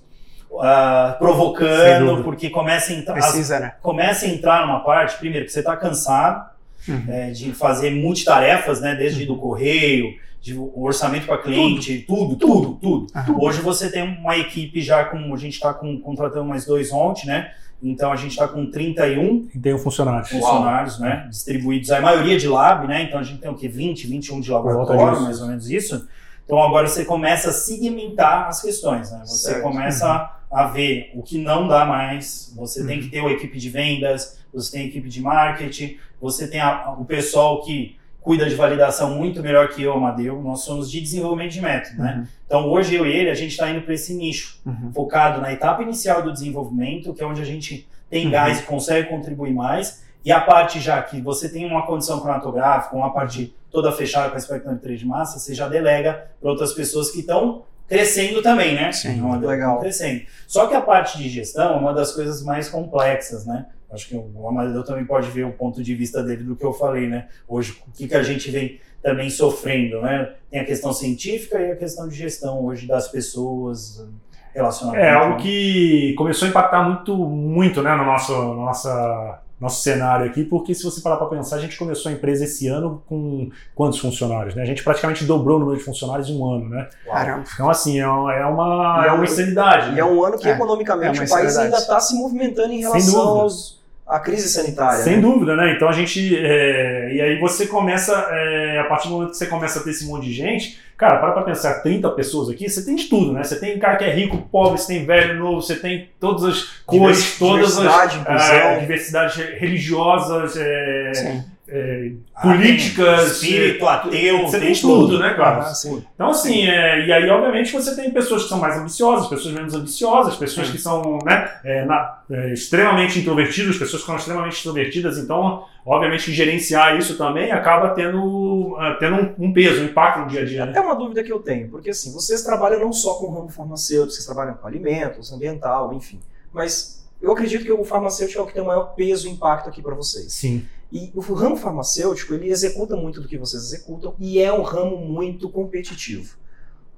[0.49, 3.75] Sem provocando, porque começa a entrar, Precisa, né?
[3.83, 7.05] começa a entrar numa parte, primeiro, que você está cansado Uhum.
[7.09, 8.95] é, de fazer multitarefas, né?
[8.95, 13.07] Desde do correio, de o orçamento para cliente, tudo, tudo, tudo.
[13.15, 13.37] Aham.
[13.41, 15.35] Hoje você tem uma equipe já com.
[15.35, 17.53] A gente está contratando mais dois ontem, né?
[17.83, 20.27] Então a gente está com 31 E tem um funcionário.
[20.27, 21.27] funcionários, né?
[21.31, 23.03] Distribuídos, a maioria de lab, né?
[23.05, 23.69] Então a gente tem o quê?
[23.69, 26.09] 20, 21 de laboratório, mais ou menos isso.
[26.45, 29.21] Então agora você começa a segmentar as questões, né?
[29.25, 29.63] Você Certo.
[29.63, 33.05] começa a ver o que não dá mais, você tem Uhum.
[33.05, 36.97] que ter uma equipe de vendas, você tem a equipe de marketing, você tem a-
[36.99, 40.43] o pessoal que cuida de validação muito melhor que eu, Amadeu.
[40.43, 42.27] Nós somos de desenvolvimento de método, né?
[42.47, 44.93] Então hoje eu e ele, a gente está indo para esse nicho, Uhum.
[44.93, 48.31] focado na etapa inicial do desenvolvimento, que é onde a gente tem Uhum.
[48.33, 52.95] gás e consegue contribuir mais, e a parte já que você tem uma condição cromatográfica,
[52.97, 57.11] uma parte toda fechada com a espectrometria de massa, você já delega para outras pessoas
[57.11, 58.93] que estão crescendo também, né?
[58.93, 59.79] Sim, Então, legal.
[59.79, 60.23] crescendo.
[60.47, 63.67] Só que a parte de gestão é uma das coisas mais complexas, né?
[63.91, 66.73] Acho que o Amadeu também pode ver o ponto de vista dele do que eu
[66.73, 67.29] falei, né?
[67.47, 70.35] Hoje, o que, que a gente vem também sofrendo, né?
[70.51, 74.07] Tem a questão científica e a questão de gestão hoje das pessoas,
[74.55, 75.05] relacionamento.
[75.05, 75.43] É algo né?
[75.43, 80.75] que começou a impactar muito, muito né, no nosso, no nossa, nosso cenário aqui, porque
[80.75, 84.55] se você parar para pensar, a gente começou a empresa esse ano com quantos funcionários?
[84.55, 84.63] Né?
[84.63, 86.69] A gente praticamente dobrou o número de funcionários em um ano.
[86.69, 86.89] Né?
[87.07, 87.45] Caramba.
[87.53, 89.91] Então, assim, é uma, é uma, é uma insanidade.
[89.91, 90.01] E né?
[90.01, 93.21] é um ano que É, economicamente é o país ainda está se movimentando em relação
[93.21, 95.03] aos, à crise sanitária.
[95.03, 95.23] Sem né?
[95.23, 95.75] dúvida, né?
[95.75, 96.37] Então a gente.
[96.37, 99.91] é, e aí você começa, é, a partir do momento que você começa a ter
[99.91, 103.33] esse monte de gente, cara, para pra pensar, 30 pessoas aqui, você tem de tudo,
[103.33, 103.45] né?
[103.45, 106.65] Você tem cara que é rico, pobre, você tem velho, novo, você tem todas as
[106.85, 107.85] cores, todas as.
[107.85, 108.55] diversidade, inclusão.
[108.55, 111.45] é, diversidades religiosas, é, Sim.
[111.71, 113.41] É, Ah, políticas.
[113.41, 115.59] tem espírito, ateu, Você tem tem tudo, né, cara?
[115.59, 116.03] Ah, sim.
[116.15, 119.75] Então, assim, é, e aí, obviamente, você tem pessoas que são mais ambiciosas, pessoas menos
[119.75, 125.19] ambiciosas, pessoas que são né, é, na- é, extremamente introvertidas, pessoas que são extremamente extrovertidas.
[125.19, 130.27] Então, obviamente, gerenciar isso também acaba tendo, ah, tendo um, um peso, um impacto no
[130.29, 130.67] dia a dia.
[130.67, 130.73] Né?
[130.75, 133.49] É uma dúvida que eu tenho, porque assim, vocês trabalham não só com o ramo
[133.49, 136.19] farmacêutico, vocês trabalham com alimentos, ambiental, enfim.
[136.53, 139.69] Mas eu acredito que o farmacêutico é o que tem o maior peso e impacto
[139.69, 140.33] aqui para vocês.
[140.33, 140.65] Sim.
[140.91, 144.97] E o ramo farmacêutico, ele executa muito do que vocês executam e é um ramo
[144.97, 146.37] muito competitivo.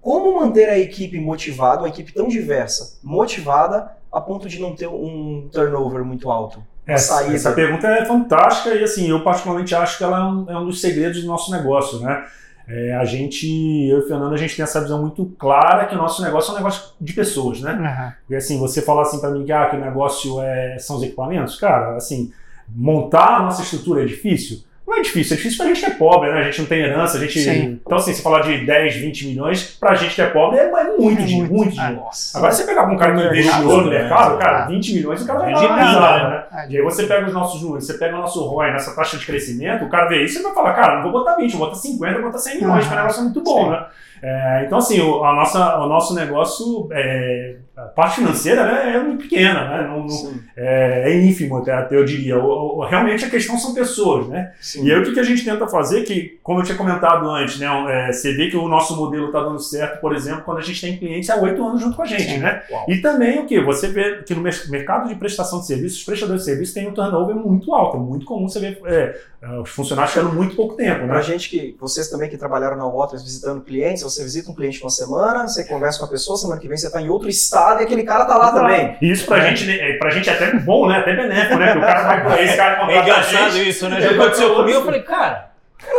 [0.01, 4.89] Como manter a equipe motivada, uma equipe tão diversa, motivada, a ponto de não ter
[4.89, 6.63] um turnover muito alto?
[6.87, 10.59] Essa, essa pergunta é fantástica e, assim, eu particularmente acho que ela é um, é
[10.59, 12.25] um dos segredos do nosso negócio, né?
[12.67, 13.47] É, a gente,
[13.89, 16.51] eu e o Fernando, a gente tem essa visão muito clara que o nosso negócio
[16.51, 17.73] é um negócio de pessoas, né?
[17.73, 18.15] Aham.
[18.21, 21.03] Porque assim, você falar assim para mim que, ah, que o negócio é, são os
[21.03, 22.33] equipamentos, cara, assim,
[22.75, 24.65] montar a nossa estrutura é difícil?
[24.91, 26.41] não é difícil, é difícil pra gente que é pobre, né?
[26.41, 27.39] A gente não tem herança, a gente.
[27.39, 27.81] Sim.
[27.87, 30.97] Então, assim, se falar de 10, 20 milhões, pra gente que é pobre é, é
[30.99, 31.53] muito É dinheiro, muito.
[31.53, 31.95] muito dinheiro.
[31.97, 32.37] Nossa.
[32.37, 33.99] Agora você pegar um cara que No investiu mercado, no né?
[33.99, 36.45] mercado, cara, 20 milhões, o cara vai dar uma nada, risada, né?
[36.51, 36.67] né?
[36.71, 39.25] E aí você pega os nossos números, você pega o nosso ROI nessa taxa de
[39.25, 41.79] crescimento, o cara vê isso e vai falar, cara, não vou botar 20, vou botar
[41.79, 43.71] 50, vou botar 100 milhões, porque o negócio é muito bom, Sim.
[43.71, 43.87] né?
[44.23, 49.03] É, então, assim, o, a nossa, o nosso negócio, é, a parte financeira né, é
[49.03, 49.87] muito pequena, né?
[49.89, 52.39] Não- não- é, é ínfimo, até, até eu diria.
[52.39, 54.53] O- o- realmente a questão são pessoas, né?
[54.61, 54.85] sim.
[54.85, 57.59] E aí o que, que a gente tenta fazer, que, como eu tinha comentado antes,
[57.59, 60.63] né, é, você vê que o nosso modelo está dando certo, por exemplo, quando a
[60.63, 62.39] gente tem clientes há oito anos junto com a gente, Sim.
[62.39, 62.63] né?
[62.71, 62.85] Uau.
[62.89, 63.59] E também o que?
[63.63, 66.89] Você vê que no mer- mercado de prestação de serviços, os prestadores de serviços têm
[66.89, 69.17] um turnover muito alto, é muito comum você ver é,
[69.63, 71.23] os funcionários ficando muito pouco tempo, Pra né?
[71.23, 74.91] gente que, vocês também que trabalharam na Waters visitando clientes, você visita um cliente uma
[74.91, 77.85] semana, você conversa com a pessoa, semana que vem você tá em outro estado e
[77.85, 78.99] aquele cara tá lá também.
[79.01, 80.99] E isso pra, gente, né, pra gente é até bom, né?
[80.99, 81.67] Até benéfico, né?
[81.73, 83.69] Porque o cara vai esse cara É contrata engraçado gente.
[83.71, 84.01] isso, né?
[84.01, 85.50] Já aconteceu pra comigo, eu falei, cara.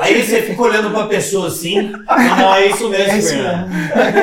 [0.01, 3.69] Aí você fica olhando pra pessoa assim, não, não, é isso mesmo, É isso Fernando.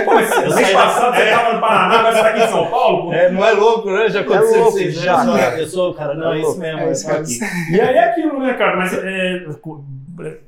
[0.07, 2.67] Mas Eu mês saí passado você tava no Paraná, agora você tá aqui em São
[2.67, 3.13] Paulo.
[3.13, 4.09] É, não é louco, né?
[4.09, 4.91] Já aconteceu É louco, né?
[4.91, 7.75] já, a pessoa, cara, não, é isso mesmo, É é isso isso aqui.
[7.75, 8.77] E aí é aquilo, né, cara?
[8.77, 9.47] Mas é,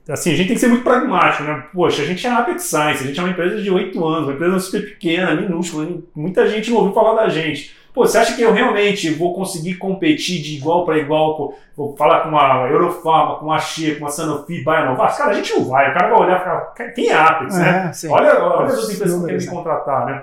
[0.08, 1.64] assim, a gente tem que ser muito pragmático, né?
[1.72, 4.24] Poxa, a gente é a Apex Science, a gente é uma empresa de 8 anos,
[4.24, 6.04] uma empresa super pequena, minúscula, hein?
[6.14, 7.78] muita gente não ouviu falar da gente.
[7.92, 11.96] Pô, você acha que eu realmente vou conseguir competir de igual para igual, com- vou
[11.96, 15.16] falar com a Eurofarma, com a Shea, com a Sanofi, Bionovax?
[15.18, 15.90] Cara, a gente não vai.
[15.90, 17.90] O cara vai olhar e falar, "Cara, quem é a Apex, né?
[18.04, 18.08] É.
[18.08, 19.50] Olha, olha as outras empresas que querem me né?
[19.52, 20.22] contratar, né?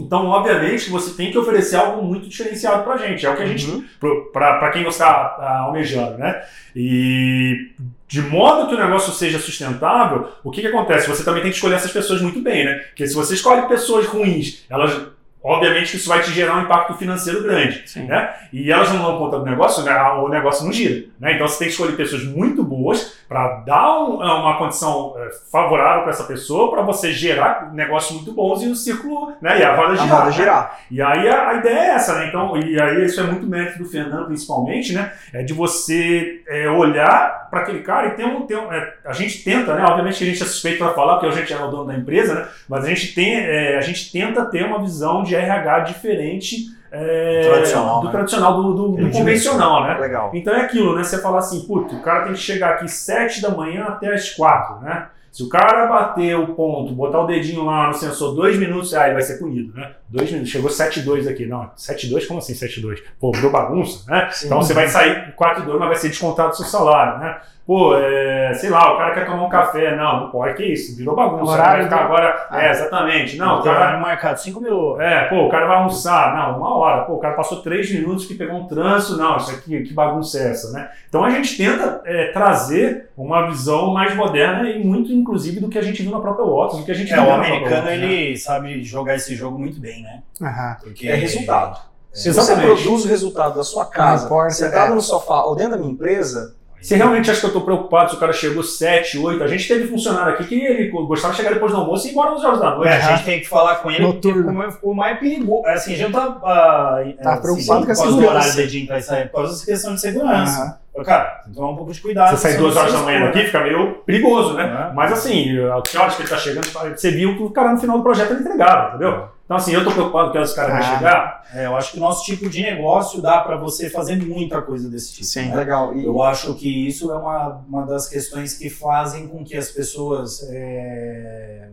[0.00, 3.26] Então, obviamente, você tem que oferecer algo muito diferenciado pra gente.
[3.26, 3.84] É o que a gente.
[4.32, 6.40] para quem você está almejando, né?
[6.76, 7.72] E
[8.06, 11.08] de modo que o negócio seja sustentável, o que, que acontece?
[11.08, 12.74] Você também tem que escolher essas pessoas muito bem, né?
[12.74, 15.17] Porque se você escolhe pessoas ruins, elas.
[15.42, 18.06] Obviamente que isso vai te gerar um impacto financeiro grande, Sim.
[18.06, 18.34] né?
[18.52, 19.96] E elas não dão conta do negócio, né?
[20.18, 21.34] o negócio não gira, né?
[21.34, 26.02] Então você tem que escolher pessoas muito boas para dar um- uma condição eh, favorável
[26.02, 29.60] para essa pessoa, para você gerar negócios muito bons e o círculo, né?
[29.60, 30.10] E a roda A girar.
[30.18, 30.32] roda né?
[30.32, 30.78] girar.
[30.90, 32.26] E aí a, a ideia é essa, né?
[32.28, 35.12] Então, e aí isso é muito mérito do Fernando, principalmente, né?
[35.32, 38.42] É de você é, olhar para aquele cara e ter um.
[38.46, 39.84] Ter um é, a gente tenta, né?
[39.84, 41.94] Obviamente que a gente é suspeito para falar, porque a gente é o dono da
[41.94, 42.48] empresa, né?
[42.68, 46.56] Mas a gente, tem, é, a gente tenta ter uma visão de RH diferente
[46.90, 48.12] é, Tradicional, do né?
[48.12, 49.98] tradicional, do, do- do convencional, né?
[49.98, 50.30] Legal.
[50.32, 51.04] Então é aquilo, né?
[51.04, 54.30] Você falar assim, putz, o cara tem que chegar aqui 7 da manhã até as
[54.30, 55.06] 4, né?
[55.30, 59.12] Se o cara bater o ponto, botar o dedinho lá no sensor dois minutos, aí
[59.12, 59.90] vai ser punido, né?
[60.08, 61.44] Dois minutos, chegou 7,2 aqui.
[61.46, 62.26] Não, 7,2?
[62.26, 62.98] Como assim 7,2?
[63.20, 64.28] Pô, virou bagunça, né?
[64.32, 64.46] Sim.
[64.46, 67.36] Então você vai sair 4,2, mas vai ser descontado do seu salário, né?
[67.66, 69.94] Pô, é, sei lá, o cara quer tomar um café.
[69.94, 71.52] Não, não pode, que isso, virou bagunça.
[71.52, 72.46] Horário vai ficar agora.
[72.48, 72.64] Ah.
[72.64, 73.36] É, exatamente.
[73.36, 74.98] Não, o cara marcado, cinco minutos.
[75.00, 78.24] é, pô, o cara vai almoçar, não, uma hora, pô, o cara passou três minutos
[78.24, 80.88] que pegou um trânsito, não, isso aqui, que bagunça é essa, né?
[81.10, 85.76] Então a gente tenta é, trazer uma visão mais moderna e muito, inclusive, do que
[85.78, 87.54] a gente viu na própria Waters, do que a gente É, viu o na própria
[87.54, 87.94] americano, né?
[87.96, 90.22] ele sabe jogar esse jogo muito bem, né?
[90.42, 90.76] Aham.
[90.82, 91.80] Porque É resultado.
[92.12, 94.94] Se você produz o resultado da sua casa, sentado é.
[94.94, 98.16] no sofá ou dentro da minha empresa, Você realmente acha que eu tô preocupado se
[98.16, 99.42] o cara chegou 7, 8?
[99.42, 102.12] A gente teve funcionário aqui que ele gostava de chegar depois do almoço e ir
[102.12, 102.88] embora 11 horas da noite.
[102.92, 104.44] É, a gente tem que falar com ele porque Noturno.
[104.48, 105.66] como é- o mais perigoso.
[105.66, 108.30] Assim, a gente tá, ah, Tá assim, preocupado com a por causa do segurança.
[108.30, 110.80] horário da gente vai sair, por causa dessa questão de segurança.
[110.92, 112.30] Falei, Cara, tem que tomar um pouco de cuidado.
[112.36, 114.64] Você sai duas horas da manhã daqui, fica meio perigoso, né?
[114.66, 114.92] né?
[114.94, 117.80] Mas assim, a que horas que ele tá chegando, você viu que o cara no
[117.80, 119.28] final do projeto ele entregava, entendeu?
[119.48, 120.96] Então assim, eu tô preocupado que esse cara vai Ah.
[120.98, 121.42] chegar.
[121.54, 124.90] É, eu acho que o nosso tipo de negócio dá para você fazer muita coisa
[124.90, 125.24] desse tipo.
[125.24, 125.46] Sim.
[125.48, 125.56] né?
[125.56, 125.96] legal.
[125.96, 129.70] E, Eu acho que isso é uma, uma das questões que fazem com que as
[129.70, 131.68] pessoas é,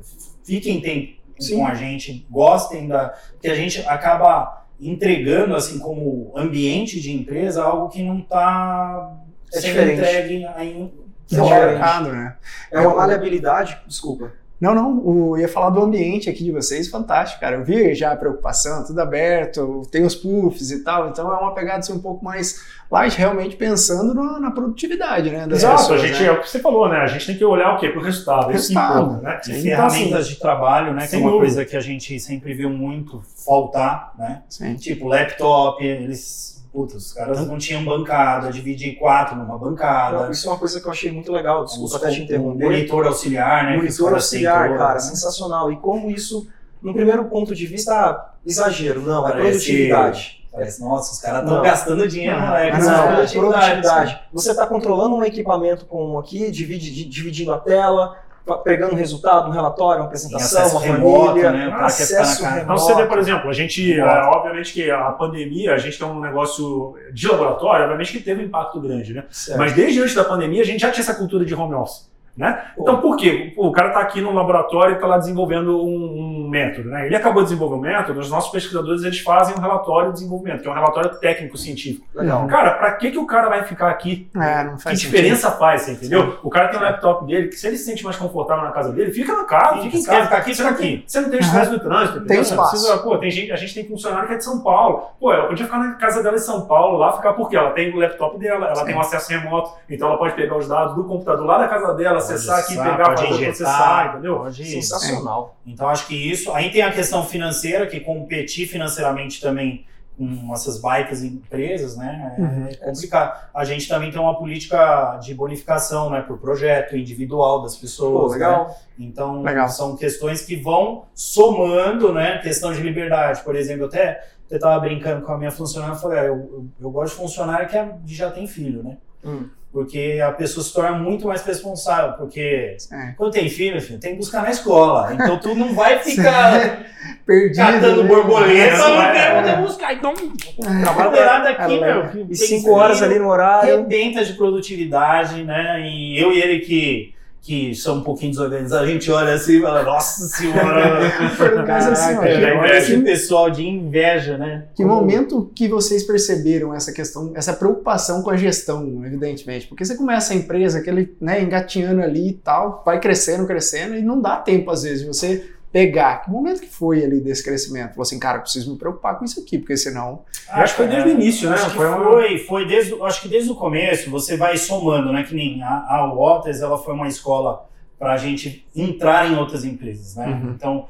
[0.45, 1.57] fiquem tem- Sim.
[1.57, 3.09] com a gente, gostem da.
[3.33, 9.17] Porque a gente acaba entregando, assim, como ambiente de empresa, algo que não está
[9.53, 9.97] É sendo diferente.
[9.99, 10.91] entregue ainda.
[11.29, 11.65] É diferente.
[11.65, 12.35] mercado, né?
[12.71, 14.31] é uma maleabilidade, desculpa.
[14.65, 17.57] Não, não, o- eu ia falar do ambiente aqui de vocês, fantástico, cara.
[17.57, 21.53] Eu vi já a preocupação, tudo aberto, tem os puffs e tal, então é uma
[21.53, 22.59] pegada assim, um pouco mais
[22.89, 25.47] light, realmente pensando na, na produtividade, né?
[25.47, 26.27] Das Exato, pessoas, a gente, né?
[26.27, 26.97] é o que você falou, né?
[26.97, 27.89] A gente tem que olhar o quê?
[27.89, 28.51] Pro resultado.
[28.53, 29.01] Isso que Resultado.
[29.05, 29.41] importa, né?
[29.47, 29.67] E.
[29.69, 30.99] Então, assim, ferramentas de trabalho, né?
[30.99, 31.45] Que é sem uma dúvida.
[31.53, 34.41] coisa que a gente sempre viu muito faltar, né?
[34.49, 34.75] Sim.
[34.75, 36.55] Tipo, laptop, eles.
[36.75, 40.29] Putz, os caras não tinham bancada, dividir quatro numa bancada.
[40.29, 42.65] Isso é uma coisa que eu achei muito legal, desculpa Os- até te o interromper.
[42.65, 43.77] Monitor auxiliar, né?
[43.77, 44.99] Monitor auxiliar, tentou, cara, né?
[44.99, 45.71] sensacional.
[45.71, 46.45] E como isso,
[46.81, 50.45] no primeiro ponto de vista, ah, exagero, não, é Parece- produtividade.
[50.51, 54.19] Parece, nossa, os caras estão gastando dinheiro, Não, mas Não, é é produtividade.
[54.33, 58.17] Você está controlando um equipamento com um aqui, dividi- di- dividindo a tela,
[58.63, 61.67] pegando um resultado, um relatório, uma apresentação, uma remoto, planilha, né?
[61.67, 62.61] Na acesso casa.
[62.61, 62.81] Então, remoto.
[62.81, 64.11] você vê, por exemplo, a gente, Remoto.
[64.11, 68.43] é, obviamente que a pandemia, a gente tem um negócio de laboratório, obviamente que teve
[68.43, 69.23] um impacto grande, né?
[69.31, 69.57] Certo.
[69.57, 72.09] Mas desde antes da pandemia, a gente já tinha essa cultura de home office.
[72.37, 72.65] Né?
[72.77, 73.53] Então, por quê?
[73.55, 76.89] O cara está aqui no laboratório e está lá desenvolvendo um, um método.
[76.89, 77.05] Né?
[77.05, 80.61] Ele acabou de desenvolver um método, os nossos pesquisadores eles fazem um relatório de desenvolvimento,
[80.61, 82.05] que é um relatório técnico-científico.
[82.13, 82.45] Legal.
[82.47, 84.29] Cara, para que, que o cara vai ficar aqui?
[84.35, 86.37] É, Que faz diferença faz, você entendeu?
[86.43, 88.91] O cara tem um laptop dele, que se ele se sente mais confortável na casa
[88.91, 90.23] dele, fica na casa, fica em Fica, casa.
[90.25, 91.03] ficar aqui, fica aqui.
[91.07, 92.27] Você não tem estresse do trânsito, entendeu?
[92.27, 92.71] Tem espaço.
[92.71, 95.03] precisa- pô, tem gente, a gente tem funcionário que é de São Paulo.
[95.19, 97.93] Pô, ela podia ficar na casa dela em São Paulo, lá ficar porque ela tem
[97.93, 98.85] o laptop dela, ela Sim.
[98.85, 101.93] tem um acesso remoto, então ela pode pegar os dados do computador lá da casa
[101.93, 104.37] dela, acessar aqui, pegar, injetar, processar, entendeu?
[104.39, 105.57] Pode Sensacional.
[105.65, 106.51] Então acho que isso.
[106.53, 109.85] Aí tem a questão financeira, que competir financeiramente também
[110.17, 112.35] com essas bikes empresas, né?
[112.37, 112.69] É Uhum.
[112.93, 113.37] complicado.
[113.53, 116.21] A gente também tem uma política de bonificação, né?
[116.21, 118.31] Por projeto individual das Pô, pessoas.
[118.31, 118.37] né?
[118.37, 118.77] legal.
[118.97, 119.67] Então Legal.
[119.67, 122.37] são questões que vão somando, né?
[122.39, 123.41] Questão de liberdade.
[123.43, 126.35] Por exemplo, eu até eu tava brincando com a minha funcionária e falei, ah, eu,
[126.35, 128.97] eu, eu gosto de funcionário que, é- que já tem filho, né?
[129.25, 129.45] Hum.
[129.73, 133.13] Porque a pessoa se torna muito mais responsável, porque É.
[133.17, 135.13] quando tem filho, filho, tem que buscar na escola.
[135.13, 136.85] Então tu não vai ficar
[137.25, 137.57] Perdido.
[137.57, 138.07] catando né?
[138.07, 139.11] borboleta, É, não é.
[139.13, 139.93] quero onde buscar.
[139.93, 142.27] Então, Trabalho trabalhar aqui, é, meu.
[142.29, 143.73] E cinco horas ali no horário.
[143.73, 145.81] Arrebenta de produtividade, né?
[145.89, 147.13] E eu e ele que,
[147.45, 150.99] que são um pouquinho desorganizados, a gente olha assim e fala, nossa senhora,
[151.67, 154.65] Mas assim, ó, caraca, que- olha esse pessoal de inveja, né?
[154.75, 159.67] Que momento que vocês perceberam essa questão, essa preocupação com a gestão, evidentemente?
[159.67, 164.01] Porque você começa a empresa, aquele, né, engatinhando ali e tal, vai crescendo, crescendo, e
[164.01, 165.45] não dá tempo, às vezes, de você
[165.79, 166.21] pegar.
[166.23, 167.89] Que momento que foi ali desse crescimento?
[167.89, 170.21] Falou assim, cara, eu preciso me preocupar com isso aqui, porque senão.
[170.49, 171.55] Acho que foi desde o início, né?
[171.57, 171.95] Acho que Foi foi,
[172.37, 175.23] uma- foi, desde, o- acho que desde o começo você vai somando, né?
[175.23, 177.67] Que nem a, a Waters, ela foi uma escola
[177.99, 180.27] para a gente entrar em outras empresas, né?
[180.27, 180.51] Uhum.
[180.55, 180.85] Então,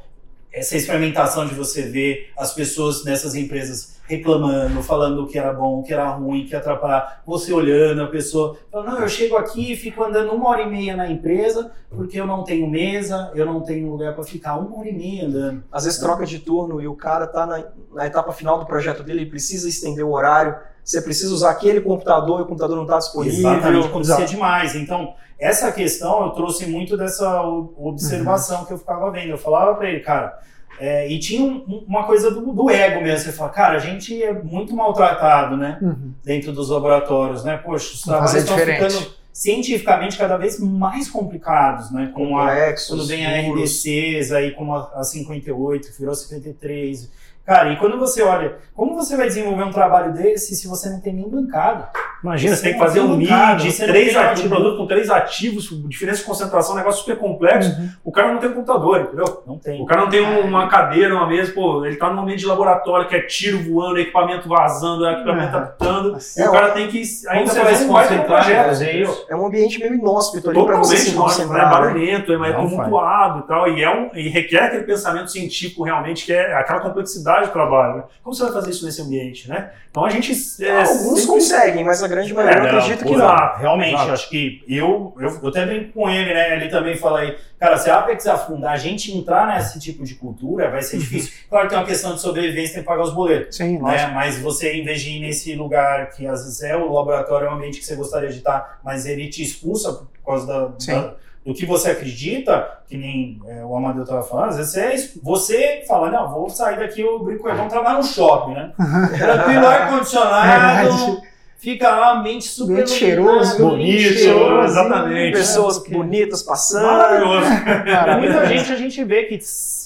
[0.56, 5.80] essa experimentação de você ver as pessoas nessas empresas reclamando, falando o que era bom,
[5.80, 9.74] o que era ruim, que atrapalhar, você olhando, a pessoa falando, não, eu chego aqui
[9.74, 13.46] e fico andando uma hora e meia na empresa porque eu não tenho mesa, eu
[13.46, 15.64] não tenho lugar para ficar uma hora e meia andando.
[15.72, 19.04] Às vezes troca de turno e o cara tá na, na etapa final do projeto
[19.04, 22.84] dele, ele precisa estender o horário, você precisa usar aquele computador e o computador não
[22.84, 23.40] está disponível.
[23.40, 24.76] Exatamente, acontecia demais.
[24.76, 27.42] Então, essa questão eu trouxe muito dessa
[27.78, 28.66] observação Uhum.
[28.66, 29.30] que eu ficava vendo.
[29.32, 30.38] Eu falava pra ele, cara,
[30.80, 33.20] é, e tinha um- um- uma coisa do, do ego mesmo.
[33.26, 35.80] Você fala, cara, a gente é muito maltratado, né?
[36.24, 37.58] Dentro dos laboratórios, né?
[37.58, 38.94] Poxa, os trabalhos estão diferente.
[38.94, 42.12] ficando cientificamente cada vez mais complicados, né?
[42.14, 43.32] Com a, Complexos, quando vem a.
[43.42, 47.10] RDCs aí como a, a 58, que virou 53.
[47.46, 51.00] Cara, e quando você olha, como você vai desenvolver um trabalho desse se você não
[51.00, 51.90] tem nem bancada?
[52.24, 53.18] Imagina, você tem que fazer um não
[53.58, 57.72] três ativos, um produto com três ativos, diferença de concentração, um negócio super complexo.
[58.04, 59.44] O cara não tem computador, entendeu?
[59.46, 59.80] Não tem.
[59.80, 62.48] O cara não tem um- uma cadeira, uma mesa, pô, ele tá num ambiente de
[62.48, 65.64] laboratório que é tiro voando, equipamento vazando, equipamento Uhum.
[65.64, 68.50] apitando, e É, o cara tem que ainda você vai fazer se concentrar
[68.82, 69.26] isso?
[69.30, 71.66] É um ambiente meio inóspito ali para você se é concentrar.
[71.66, 71.70] né?
[71.70, 76.26] barulhento, é mais tumultuado e tal, e, é um, e requer aquele pensamento científico realmente,
[76.26, 77.98] que é aquela complexidade do trabalho.
[77.98, 78.04] Né?
[78.24, 79.72] Como você vai fazer isso nesse ambiente, né?
[79.92, 80.34] Então a gente...
[80.64, 83.26] É, Alguns sempre- conseguem, mas a grande maioria É, eu não, acredito que não.
[83.26, 83.60] exato.
[83.60, 86.56] Realmente, acho que eu, eu, eu até brinco com ele, né?
[86.56, 90.16] Ele também fala aí, cara, se a Apex afundar, a gente entrar nesse tipo de
[90.16, 91.32] cultura vai ser difícil.
[91.50, 93.56] Claro que tem uma questão de sobrevivência, tem que pagar os boletos.
[93.58, 93.78] Sim.
[93.82, 94.08] Né?
[94.14, 97.50] Mas você, em vez de ir nesse lugar que às vezes é o laboratório, é
[97.50, 100.60] um ambiente que você gostaria de estar, mas ele te expulsa por causa da,
[100.94, 101.14] da-
[101.46, 105.82] do que você acredita, que nem é, o Amadeu estava falando, às vezes você, é
[105.82, 108.72] você fala, não, vou sair daqui, eu brinco, com vamos trabalhar no shopping, né?
[109.18, 111.22] Tranquilo, ar-condicionado, Verdade.
[111.58, 115.38] fica lá, ambiente super Ambiente cheiroso, ambiente bonito, cheiroso, exatamente.
[115.38, 116.86] Pessoas porque- bonitas passando.
[116.88, 117.48] Maravilhoso.
[118.20, 119.40] Muita gente a gente vê que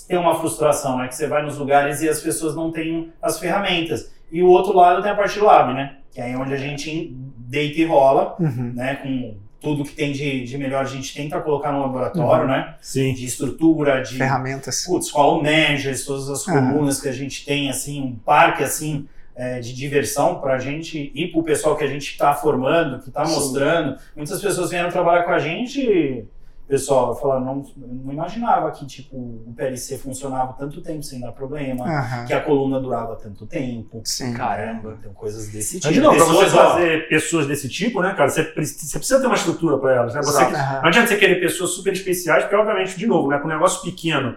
[0.07, 1.07] tem uma frustração, né?
[1.07, 4.09] Que você vai nos lugares e as pessoas não têm as ferramentas.
[4.31, 5.95] E o outro lado tem a parte lab, né?
[6.11, 8.71] Que é onde a gente deita e rola, Uhum.
[8.75, 8.95] né?
[8.95, 12.75] Com tudo que tem de, de melhor a gente tenta colocar no laboratório, né?
[12.81, 13.13] Sim.
[13.13, 14.85] De estrutura, de Ferramentas.
[14.85, 16.71] putz, qual managers, todas as Aham.
[16.73, 21.11] colunas que a gente tem, assim, um parque, assim, é, de diversão para a gente
[21.13, 23.97] e para o pessoal que a gente está formando, que está mostrando.
[24.15, 26.25] Muitas pessoas vieram trabalhar com a gente,
[26.69, 31.83] pessoal, falaram, não, não imaginava que, tipo, o PLC funcionava tanto tempo sem dar problema,
[32.27, 34.01] que a coluna durava tanto tempo.
[34.05, 34.35] Sim.
[34.35, 34.95] Caramba.
[34.99, 35.87] Então, coisas desse tipo.
[35.87, 38.99] Mas, de novo, pra você Pessoas, ó, fazer pessoas desse tipo, né, cara, você, você
[38.99, 40.21] precisa ter uma estrutura para elas, né?
[40.21, 43.51] Você, não adianta você querer pessoas super especiais, porque, obviamente, de novo, né, com um
[43.51, 44.35] negócio pequeno,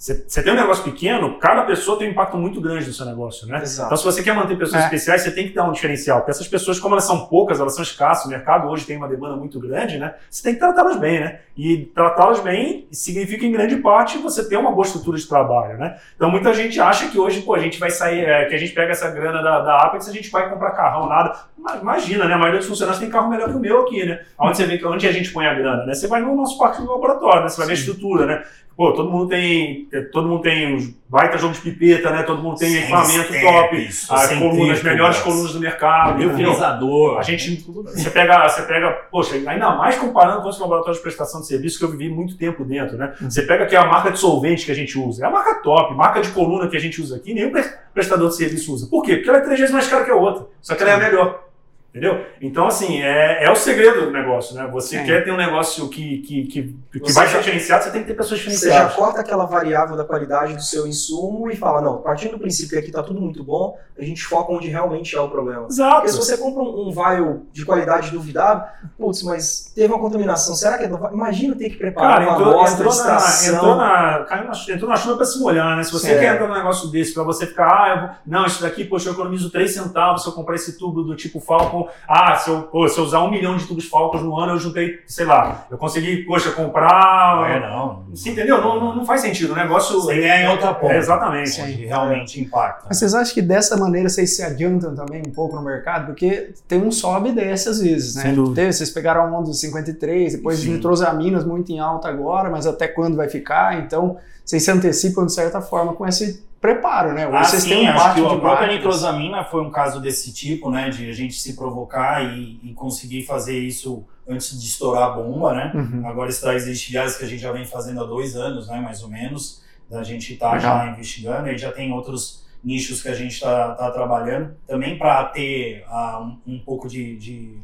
[0.00, 3.46] Você tem um negócio pequeno, cada pessoa tem um impacto muito grande no seu negócio,
[3.46, 3.60] né?
[3.60, 3.88] Exato.
[3.88, 4.84] Então, se você quer manter pessoas É.
[4.86, 6.20] especiais, você tem que dar um diferencial.
[6.20, 9.06] Porque essas pessoas, como elas são poucas, elas são escassas, o mercado hoje tem uma
[9.06, 10.14] demanda muito grande, né?
[10.30, 11.40] Você tem que tratá-las bem, né?
[11.54, 15.98] E tratá-las bem significa, em grande parte, você ter uma boa estrutura de trabalho, né?
[16.16, 18.72] Então, muita gente acha que hoje, pô, a gente vai sair, é, que a gente
[18.72, 21.38] pega essa grana da, da Apex, a gente vai comprar carrão, nada.
[21.62, 22.34] Mas Imagina, né?
[22.34, 24.20] A maioria dos funcionários tem carro melhor que o meu aqui, né?
[24.38, 25.94] Onde você vê que onde a gente põe a grana, né?
[25.94, 27.48] Você vai no nosso parque do laboratório, né?
[27.48, 28.42] Você vai ver a estrutura, né?
[28.76, 32.22] Pô, todo mundo tem, todo mundo tem os baita jogo de pipeta, né?
[32.22, 33.76] Todo mundo tem equipamento top,
[34.10, 36.12] as colunas, as melhores colunas do mercado.
[36.28, 36.46] entendeu?
[36.52, 37.18] Utilizador.
[37.18, 41.42] A gente, você pega, você pega, poxa, ainda mais comparando com os laboratórios de prestação
[41.42, 43.12] de serviço que eu vivi muito tempo dentro, né?
[43.20, 45.94] Você pega aqui a marca de solvente que a gente usa, é a marca top,
[45.94, 48.86] marca de coluna que a gente usa aqui, nenhum pre- prestador de serviço usa.
[48.86, 49.16] Por quê?
[49.16, 50.98] Porque ela é três vezes mais cara que a outra, só que ela é a
[50.98, 51.49] melhor.
[51.90, 52.24] Entendeu?
[52.40, 54.68] Então, assim, é, é o segredo do negócio, né?
[54.72, 55.02] Você É.
[55.04, 56.62] quer ter um negócio que, que, que,
[56.92, 59.96] que Você vai ser diferenciado, você tem que ter pessoas Você já corta aquela variável
[59.96, 63.20] da qualidade do seu insumo e fala, não, partindo do princípio que aqui está tudo
[63.20, 65.66] muito bom, a gente foca onde realmente é o problema.
[65.68, 65.96] Exato.
[65.96, 68.62] Porque se você compra um, um vial de qualidade duvidável,
[68.96, 72.34] putz, mas teve uma contaminação, será que é do- Imagina ter que preparar Cara, uma
[72.34, 75.82] entrou, amostra, entrou, na, entrou, na, caiu na, entrou na chuva pra se molhar, né?
[75.82, 76.18] Se você É.
[76.20, 79.12] quer entrar num negócio desse pra você ficar, ah, vou, não, isso daqui, poxa, eu
[79.12, 81.79] economizo 3 centavos se eu comprar esse tubo do tipo Falcon.
[82.08, 84.58] Ah, se eu, pô, se eu usar um milhão de tubos Falcons no ano, eu
[84.58, 87.50] juntei, sei lá, eu consegui, poxa, comprar.
[87.50, 88.04] É, não.
[88.10, 88.60] Você entendeu?
[88.60, 89.52] Não, não, não faz sentido.
[89.52, 90.00] O negócio.
[90.00, 90.94] Você ganha em outra ponta.
[90.94, 91.50] É, exatamente.
[91.50, 91.62] Sim.
[91.62, 92.86] Onde realmente impacta.
[92.88, 96.06] Mas vocês acham que dessa maneira vocês se adiantam também um pouco no mercado?
[96.06, 98.22] Porque tem um sobe e desce às vezes, né?
[98.22, 98.56] Sem dúvida.
[98.56, 100.74] Teve, vocês pegaram a onda dos 53, depois Sim.
[100.74, 103.78] nitrosaminas muito em alta agora, mas até quando vai ficar?
[103.80, 107.26] Então, vocês se antecipam de certa forma com esse preparo, né?
[107.26, 110.32] Hoje Ah, vocês sim, um acho que a de própria nitrosamina foi um caso desse
[110.32, 110.90] tipo, né?
[110.90, 115.54] De a gente se provocar e, e conseguir fazer isso antes de estourar a bomba,
[115.54, 115.72] né?
[115.74, 116.06] Uhum.
[116.06, 118.78] Agora está existe viagens que a gente já vem fazendo há dois anos, né?
[118.80, 120.60] Mais ou menos, da gente Legal.
[120.60, 125.24] já investigando e já tem outros nichos que a gente está tá trabalhando também para
[125.24, 127.58] ter ah, um, um pouco de, de,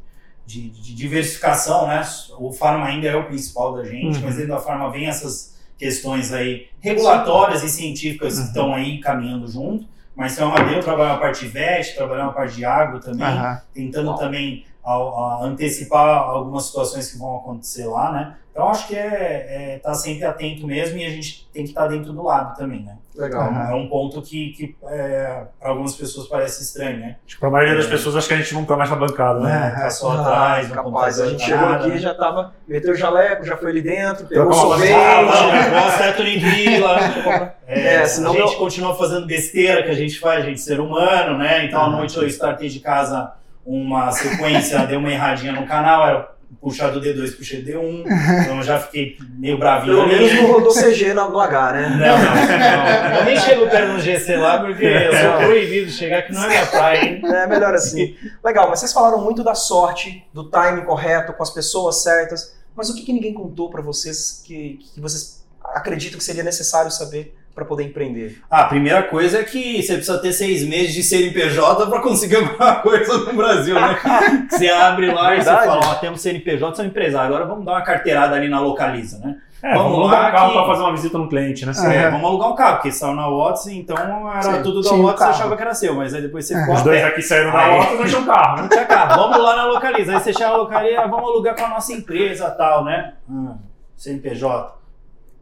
[0.47, 2.03] de- de diversificação, né?
[2.39, 4.25] O farma ainda é o principal da gente, Uhum.
[4.25, 8.43] mas dentro da farma vem essas questões aí regulatórias e científicas Uhum.
[8.43, 9.87] que estão aí caminhando junto.
[10.15, 13.61] Mas então, eu trabalho na parte de VET, trabalhar na parte de agro também, Aham.
[13.75, 18.37] tentando também ao- a antecipar algumas situações que vão acontecer lá, né?
[18.57, 22.11] Então acho que é estar sempre atento mesmo e a gente tem que estar dentro
[22.15, 22.97] do lado também, né?
[23.15, 23.51] Legal.
[23.51, 23.71] Aham.
[23.71, 27.17] É um ponto que, que é, para algumas pessoas parece estranho, né?
[27.27, 29.41] Acho que pra maioria das pessoas, acho que a gente não tá mais na bancada,
[29.41, 29.75] né?
[29.79, 31.21] Tá só Ah, atrás, não capaz.
[31.21, 31.99] A gente chegou nada, aqui né?
[31.99, 34.91] já tava, meteu o jaleco, já foi ali dentro, pegou uma sorvete.
[34.91, 37.55] Não, em vila.
[37.67, 40.61] É, É, senão a gente meu- continua fazendo besteira que a gente faz, a gente
[40.61, 41.67] é ser humano, né?
[41.67, 43.33] Então à noite eu startei de casa
[43.67, 48.05] uma sequência, deu uma erradinha no canal, era puxar do D2 puxei D1,
[48.43, 51.89] então eu já fiquei meio bravinho Pelo menos não rodou CG na- no H, né?
[51.97, 53.19] Não, não, não.
[53.19, 56.45] Eu nem chego perto do GC lá porque eu sou proibido de chegar, que não
[56.45, 57.21] é minha praia, hein?
[57.25, 58.17] É melhor assim.
[58.45, 62.55] Legal, mas vocês falaram muito da sorte, do timing correto, com as pessoas certas.
[62.75, 65.45] Mas o que, que ninguém contou pra vocês que, que vocês
[65.75, 68.39] acreditam que seria necessário saber para poder empreender?
[68.51, 72.37] Ah, a primeira coisa é que você precisa ter seis meses de CNPJ para conseguir
[72.45, 73.99] alguma coisa no Brasil, né?
[74.51, 75.61] Você abre lá e Verdade.
[75.61, 79.19] você fala, ó, temos CNPJ, são empresário, agora vamos dar uma carteirada ali na Localiza,
[79.19, 79.39] né?
[79.63, 81.73] É, Vamos vamos alugar um carro que- pra fazer uma visita no cliente, né?
[81.79, 82.11] Ah, É, é.
[82.11, 85.05] vamos alugar um carro, porque saiu na Watts, então era Sim, tudo da tinha um
[85.05, 86.61] Watts, você achava que era seu, mas aí depois você É.
[86.61, 88.63] ficou Os dois aqui saíram da e não tinham carro, né?
[88.63, 90.13] Não tinha carro, vamos lá na Localiza.
[90.13, 93.15] Aí você chega na Localiza, ah, vamos alugar com a nossa empresa tal, né?
[93.29, 93.57] Hum,
[93.97, 94.77] CNPJ.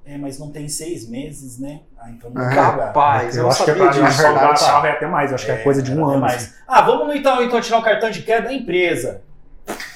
[0.06, 1.80] É, mas não tem seis meses, né?
[2.04, 2.86] Ah, então não pra alugar.
[2.88, 4.22] Capaz, eu, não acho que é sabia pra disso.
[4.22, 4.66] verdade, alugar tá.
[4.66, 6.12] carro é até mais, acho que é coisa de um era ano.
[6.14, 6.54] demais.
[6.68, 9.22] Ah, vamos no Itaú então tirar o cartão de crédito da empresa.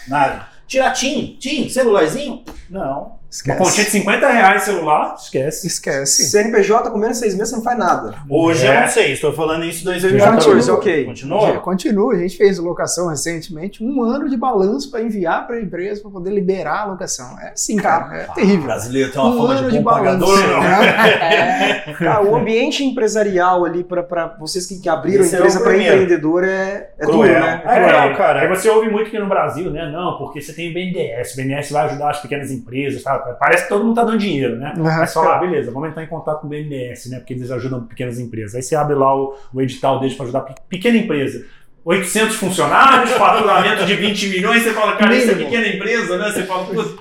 [0.08, 0.46] Nada.
[0.66, 1.36] Tirar TIM?
[1.38, 1.68] TIM?
[1.68, 2.44] Celularzinho?
[2.70, 3.17] Não.
[3.44, 5.66] Uma continha de 50 reais celular, esquece.
[5.66, 6.30] Esquece.
[6.30, 8.14] CNPJ com menos de seis meses você não faz nada.
[8.28, 8.76] Hoje É.
[8.76, 10.70] eu não sei, estou falando isso em 2014, 2014.
[10.70, 11.04] ok.
[11.04, 11.60] Continua?
[11.60, 16.00] Continua, a gente fez locação recentemente, um ano de balanço para enviar para a empresa
[16.00, 17.38] para poder liberar a locação.
[17.40, 18.62] É assim, cara, é O terrível.
[18.64, 20.48] brasileiro tem uma Um ano de de pagador, balanço.
[20.48, 20.58] não?
[21.28, 21.94] É.
[21.98, 25.76] Cara, o ambiente empresarial ali para vocês que, que abriram Esse a é empresa para
[25.76, 27.62] empreendedor é, é duro, né?
[27.64, 28.40] É cruel, cara.
[28.40, 29.90] Aí você ouve muito aqui no Brasil, né?
[29.90, 33.02] Não, porque você tem o BNDES, o BNDES vai ajudar as pequenas empresas,
[33.38, 34.72] Parece que todo mundo tá dando dinheiro, né?
[34.76, 34.82] Uhum.
[34.84, 37.18] Mas fala, ah, beleza, vamos entrar em contato com o BNDES, né?
[37.18, 38.54] Porque eles ajudam pequenas empresas.
[38.54, 41.44] Aí você abre lá o, o edital deles para ajudar pe- pequena empresa.
[41.84, 46.30] 800 funcionários, faturamento de 20 milhões, você fala, cara, isso é pequena empresa, né?
[46.30, 46.94] Você fala, putz,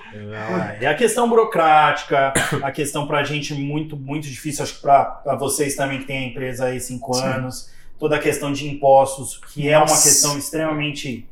[0.79, 2.31] E a questão burocrática,
[2.63, 6.19] a questão pra gente muito, muito difícil, acho que pra, pra vocês também que têm
[6.19, 7.23] a empresa aí cinco Sim.
[7.25, 11.27] anos, toda a questão de impostos, que é uma questão extremamente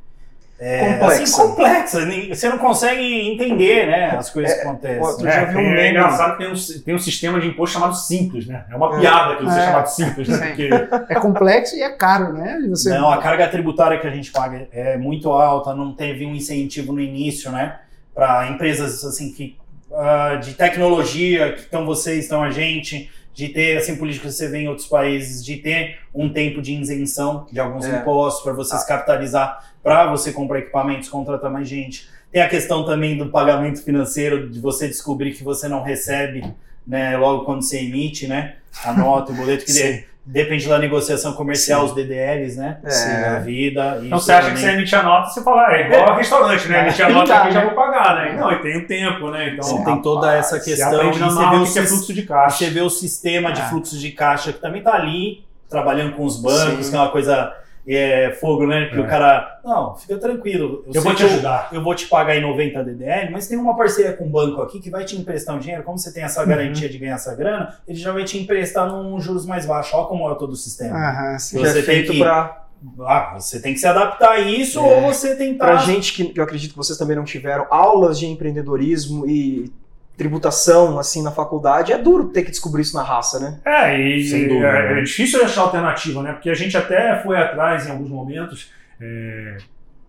[0.58, 1.24] é, Complexa.
[1.24, 2.00] assim, complexa.
[2.34, 5.18] Você não consegue entender, né, as coisas que acontecem.
[5.18, 5.80] dia eu vi um é, meme.
[5.80, 8.64] é engraçado que tem um, tem um sistema de imposto chamado simples, né?
[8.72, 9.00] É uma É.
[9.02, 9.66] piada aquilo ser É.
[9.66, 10.48] chamado simples, né?
[10.48, 10.70] Porque
[11.10, 12.58] É complexo e é caro, né?
[12.70, 12.90] Você...
[12.98, 16.94] Não, a carga tributária que a gente paga é muito alta, não teve um incentivo
[16.94, 17.78] no início, né?
[18.14, 19.58] Para empresas assim que
[19.94, 24.48] ah, de tecnologia, que estão vocês, estão a gente, de ter assim políticas que você
[24.48, 27.98] vê em outros países, de ter um tempo de isenção de alguns É.
[28.00, 32.08] impostos para você se capitalizar, para você comprar equipamentos, contratar mais gente.
[32.32, 36.44] Tem a questão também do pagamento financeiro, de você descobrir que você não recebe,
[36.88, 41.34] né, logo quando você emite, né, a nota, o boleto que de- depende da negociação
[41.34, 41.86] comercial, Sim.
[41.88, 42.78] os DDLs, né?
[42.84, 43.30] É.
[43.34, 44.02] da vida.
[44.04, 46.68] Então você acha que também- você emite a nota, você fala, é igual a restaurante,
[46.68, 46.82] né?
[46.82, 47.66] Emite a nota Tá, aqui já né?
[47.68, 48.34] vou pagar, né?
[48.40, 49.50] Não, e tem o tempo, né?
[49.50, 52.14] Então, Você tem toda essa questão aprende e na você vê o que é fluxo
[52.14, 52.58] de caixa.
[52.58, 53.66] Você vê o sistema de É.
[53.66, 56.92] fluxo de caixa que também tá ali, trabalhando com os bancos, Sim.
[56.92, 57.54] que é uma coisa
[57.88, 58.88] é, fogo, né?
[58.90, 59.02] Que É.
[59.02, 59.60] o cara.
[59.64, 60.84] Não, fica tranquilo.
[60.88, 61.70] Eu sei vou te ajudar.
[61.72, 64.80] Eu, vou te pagar em 90 DDL, mas tem uma parceria com o banco aqui
[64.80, 65.84] que vai te emprestar um dinheiro.
[65.84, 66.48] Como você tem essa Uhum.
[66.48, 69.96] garantia de ganhar essa grana, ele já vai te emprestar num juros mais baixo.
[69.96, 70.96] Olha como é todo o sistema.
[70.98, 71.60] Aham, sim.
[71.60, 72.62] É Você tem feito que- pra,
[73.08, 74.82] Ah, você tem que se adaptar a isso É.
[74.84, 75.66] ou você tentar.
[75.66, 79.72] pra gente que, que eu acredito que vocês também não tiveram aulas de empreendedorismo e
[80.18, 81.92] tributação assim na faculdade.
[81.92, 83.60] É duro ter que descobrir isso na raça, né?
[83.66, 85.00] É, e Sem dúvida, é, né?
[85.00, 86.34] é difícil achar alternativa, né?
[86.34, 89.58] Porque a gente até foi atrás em alguns momentos é,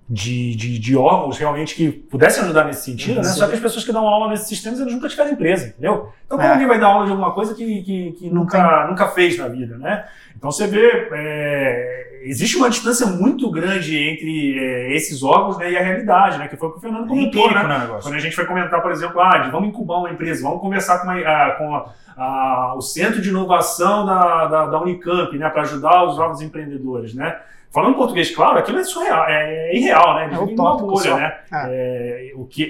[0.09, 3.25] de, de, de órgãos realmente que pudessem ajudar nesse sentido, né?
[3.25, 3.39] Sim.
[3.41, 6.13] Só que as pessoas que dão aula nesses sistemas, eles nunca tiveram empresa, entendeu?
[6.25, 6.53] Então como É.
[6.53, 9.77] alguém vai dar aula de alguma coisa que, que, que nunca, nunca fez na vida,
[9.79, 10.05] né?
[10.37, 15.77] Então você vê, é, existe uma distância muito grande entre é, esses órgãos né, e
[15.77, 16.47] a realidade, né?
[16.47, 17.79] Que foi o que o Fernando É comentou, empírico, né?
[17.79, 17.99] né?
[18.03, 21.01] Quando a gente vai comentar, por exemplo, ah, de vamos incubar uma empresa, vamos conversar
[21.01, 25.63] com, ah, com a- a- o Centro de Inovação da, da, da Unicamp, né, para
[25.63, 27.37] ajudar os jovens empreendedores, né?
[27.77, 30.25] Falando em português, claro, aquilo é surreal, é irreal, né?
[30.25, 31.17] Eles É vivem numa bolha, só.
[31.19, 31.37] né?
[31.53, 31.67] Ah.
[31.69, 32.63] É, o que,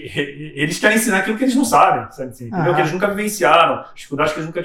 [0.56, 2.30] eles querem ensinar aquilo que eles não sabem, sabe?
[2.30, 2.50] assim?
[2.52, 2.74] Aham.
[2.74, 4.60] Que eles nunca vivenciaram, dificuldades que eles nunca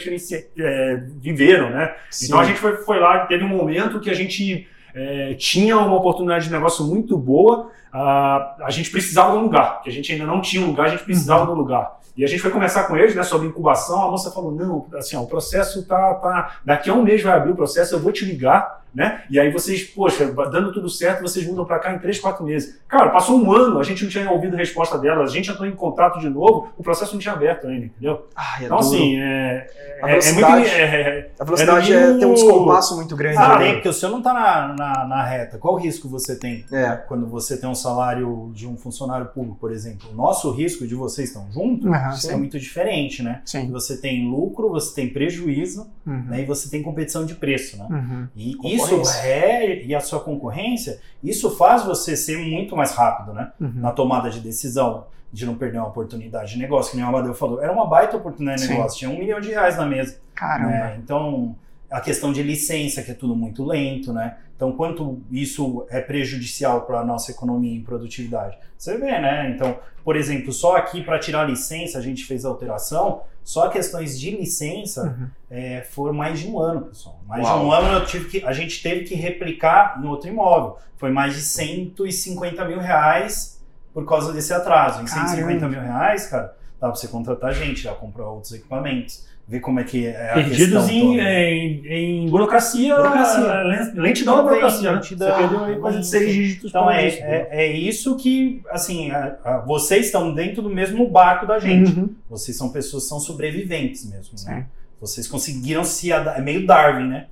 [0.58, 1.94] é, viveram, né?
[2.24, 5.96] Então a gente foi, foi lá, teve um momento que a gente é, tinha uma
[5.96, 10.12] oportunidade de negócio muito boa, ah, a gente precisava de um lugar, que a gente
[10.12, 12.00] ainda não tinha um lugar, a gente precisava de um lugar.
[12.18, 15.16] E a gente foi conversar com eles né, sobre incubação, a moça falou, não, assim,
[15.16, 18.12] ó, o processo tá, tá, daqui a um mês vai abrir o processo, eu vou
[18.12, 19.24] te ligar, né?
[19.30, 22.80] E aí vocês, poxa, dando tudo certo, vocês mudam para cá em três, quatro meses.
[22.88, 25.68] Cara, passou um ano, a gente não tinha ouvido a resposta dela, a gente entrou
[25.68, 28.28] em contato de novo, o processo não tinha aberto ainda, entendeu?
[28.36, 28.90] Ai, é Então, duro.
[28.96, 29.68] assim, é,
[30.04, 30.48] A é, é muito...
[30.48, 33.38] velocidade- é- a velocidade é é, tem um descompasso muito grande.
[33.38, 33.74] Ah, né?
[33.74, 35.58] porque o seu não tá na, na, na reta.
[35.58, 36.90] Qual o risco você tem É.
[37.08, 40.10] quando você tem um salário de um funcionário público, por exemplo?
[40.12, 43.42] O nosso risco de vocês estão juntos Aham, é muito diferente, né?
[43.46, 43.70] Sim.
[43.72, 46.24] Você tem lucro, você tem prejuízo Uhum.
[46.28, 46.42] né?
[46.42, 47.86] e você tem competição de preço, né?
[47.90, 48.28] Uhum.
[48.36, 48.81] E Concorrência.
[48.86, 53.52] Isso é, e a sua concorrência, isso faz você ser muito mais rápido, né?
[53.60, 53.74] Uhum.
[53.76, 57.34] Na tomada de decisão, de não perder uma oportunidade de negócio, que nem o Amadeu
[57.34, 57.62] falou.
[57.62, 58.74] Era uma baita oportunidade de Sim.
[58.74, 60.20] negócio, tinha um milhão de reais na mesa.
[60.36, 60.70] Caramba.
[60.70, 61.00] né?
[61.02, 61.56] Então,
[61.90, 64.38] a questão de licença, que é tudo muito lento, né?
[64.56, 68.58] Então, quanto isso é prejudicial para a nossa economia e produtividade?
[68.78, 69.50] Você vê, né?
[69.50, 74.20] Então, por exemplo, só aqui para tirar licença, a gente fez a alteração, só questões
[74.20, 75.28] de licença Uhum.
[75.50, 77.20] é, foram mais de um ano, pessoal.
[77.28, 77.60] Mais Uau.
[77.60, 80.78] de um ano eu tive que, a gente teve que replicar em outro imóvel.
[80.98, 83.60] Foi mais de 150 mil reais
[83.94, 85.02] por causa desse atraso.
[85.02, 85.30] Em Caramba.
[85.30, 89.80] 150 mil reais, cara, dá pra você contratar gente, já comprar outros equipamentos, ver como
[89.82, 93.64] é que é a Perdidos questão em, em, em burocracia, Burocracia.
[93.96, 94.90] lentidão da burocracia.
[94.92, 94.96] né?
[94.96, 97.14] lentidão, Você perdeu aí quase seis dígitos Então por é, mês.
[97.20, 101.92] é, é isso que, assim, a- a- vocês estão dentro do mesmo barco da gente.
[102.00, 102.10] Uhum.
[102.30, 104.62] Vocês são pessoas que são sobreviventes mesmo, né?
[104.62, 104.66] Sim.
[105.02, 106.40] Vocês conseguiram se adaptar.
[106.40, 107.26] É meio Darwin, né?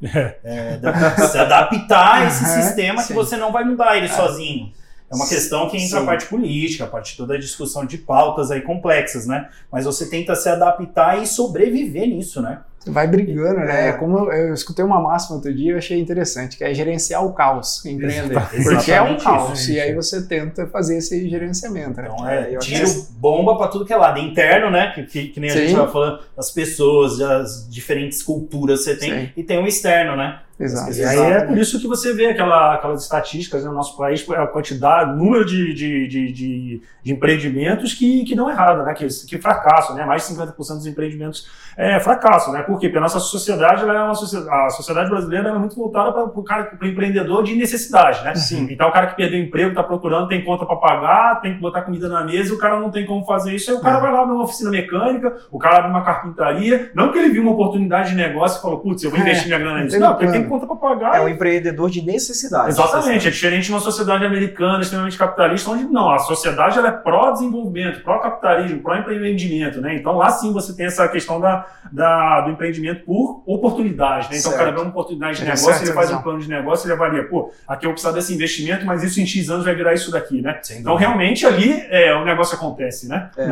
[0.44, 3.08] É, da- se adaptar a esse Aham, sistema sim.
[3.08, 4.72] que você não vai mudar ele sozinho.
[5.12, 6.04] É uma questão que entra Sim.
[6.04, 9.50] a parte política, a parte toda a discussão de pautas aí complexas, né?
[9.72, 12.62] Mas você tenta se adaptar e sobreviver nisso, né?
[12.80, 13.88] Você vai brigando, né?
[13.88, 13.90] É.
[13.90, 13.92] É.
[13.94, 17.34] Como eu, eu escutei uma máxima outro dia, eu achei interessante, que é gerenciar o
[17.34, 18.32] caos, empreender.
[18.32, 19.72] Exatamente Porque é um caos, isso.
[19.72, 22.02] e aí você tenta fazer esse gerenciamento.
[22.02, 22.10] Né?
[22.14, 24.20] Então É, é, tiro que- bomba pra tudo que é lado.
[24.20, 24.92] Interno, né?
[24.96, 25.60] Que, que, que nem a Sim.
[25.60, 29.12] gente tava falando, as pessoas, as diferentes culturas que você tem.
[29.12, 29.30] Sim.
[29.36, 30.40] E tem o externo, né?
[30.60, 30.92] Exato.
[30.92, 34.30] E aí é por isso que você vê aquela, aquelas estatísticas né, no nosso país,
[34.30, 39.08] a quantidade, número de, de, de, de, de empreendimentos que, que dão errado, né, que,
[39.08, 39.96] que fracassam.
[39.96, 40.04] Né?
[40.04, 42.52] Mais de 50% dos empreendimentos é, fracassam.
[42.52, 42.62] Né?
[42.70, 42.88] Por quê?
[42.88, 46.24] Porque a nossa sociedade, ela é uma sociedade, a sociedade brasileira é muito voltada para
[46.24, 48.36] o cara, para o empreendedor de necessidade, né?
[48.36, 48.68] Sim.
[48.70, 51.60] Então o cara que perdeu o emprego, está procurando, tem conta para pagar, tem que
[51.62, 54.02] botar comida na mesa, o cara não tem como fazer isso, aí o cara É.
[54.02, 57.52] vai lá numa oficina mecânica, o cara abre uma carpintaria, não que ele viu uma
[57.52, 60.00] oportunidade de negócio e falou, putz, eu vou É, investir minha grana nisso.
[60.00, 61.16] Não, porque tem conta para pagar.
[61.18, 62.70] É um empreendedor de necessidade.
[62.70, 66.92] Exatamente, é diferente de uma sociedade americana extremamente capitalista, onde não, a sociedade ela é
[66.92, 69.96] pró-desenvolvimento, pró-capitalismo, pró-empreendimento, né?
[69.96, 74.38] Então lá sim você tem essa questão da, da- do empreendimento por oportunidade, né?
[74.38, 76.50] Então o cara vê uma oportunidade de É, negócio, certo, ele faz um plano de
[76.50, 79.74] negócio, ele avalia, pô, aqui eu preciso desse investimento, mas isso em X anos vai
[79.76, 80.60] virar isso daqui, né?
[80.62, 81.10] Sem Então dúvida.
[81.10, 83.30] realmente ali é, o negócio acontece, né?
[83.38, 83.50] É.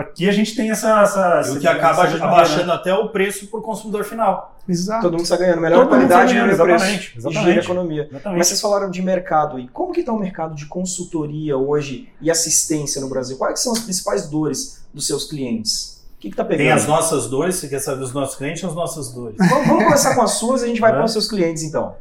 [0.00, 1.00] Aqui a gente tem essa...
[1.02, 4.56] essa E o que acaba essa- abaixando até o preço pro consumidor final.
[4.68, 5.02] Exato.
[5.02, 6.62] Todo mundo está ganhando melhor Todo qualidade, melhor preço.
[6.62, 7.44] exatamente, E exatamente.
[7.48, 8.08] gira a economia.
[8.10, 8.38] Exatamente.
[8.38, 9.58] Mas vocês falaram de mercado.
[9.58, 13.36] E como que está o mercado de consultoria hoje e assistência no Brasil?
[13.36, 15.99] Quais são as principais dores dos seus clientes?
[16.20, 16.66] O que está pegando?
[16.66, 19.36] Tem as nossas dores, você quer saber dos nossos clientes ou as nossas dores?
[19.38, 20.94] Vamos, vamos começar com as suas e a gente vai É.
[20.94, 21.96] para os seus clientes, então.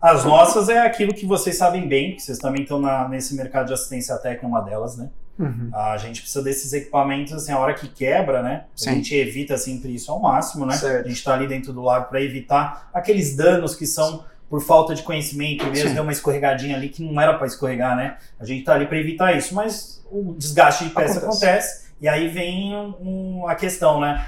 [0.00, 3.72] As nossas é aquilo que vocês sabem bem, vocês também estão na- nesse mercado de
[3.74, 5.10] assistência técnica, uma delas, né?
[5.38, 5.70] Uhum.
[5.72, 8.64] A gente precisa desses equipamentos, assim, a hora que quebra, né?
[8.74, 8.90] Sim.
[8.90, 10.74] A gente evita sempre isso ao máximo, né?
[10.74, 11.04] Certo.
[11.06, 14.92] A gente está ali dentro do lago para evitar aqueles danos que são por falta
[14.92, 15.94] de conhecimento mesmo, Sim.
[15.94, 18.16] deu uma escorregadinha ali que não era para escorregar, né?
[18.40, 21.44] A gente está ali para evitar isso, mas o desgaste de peça Acontece.
[21.46, 24.26] acontece, e aí vem um- a questão, né?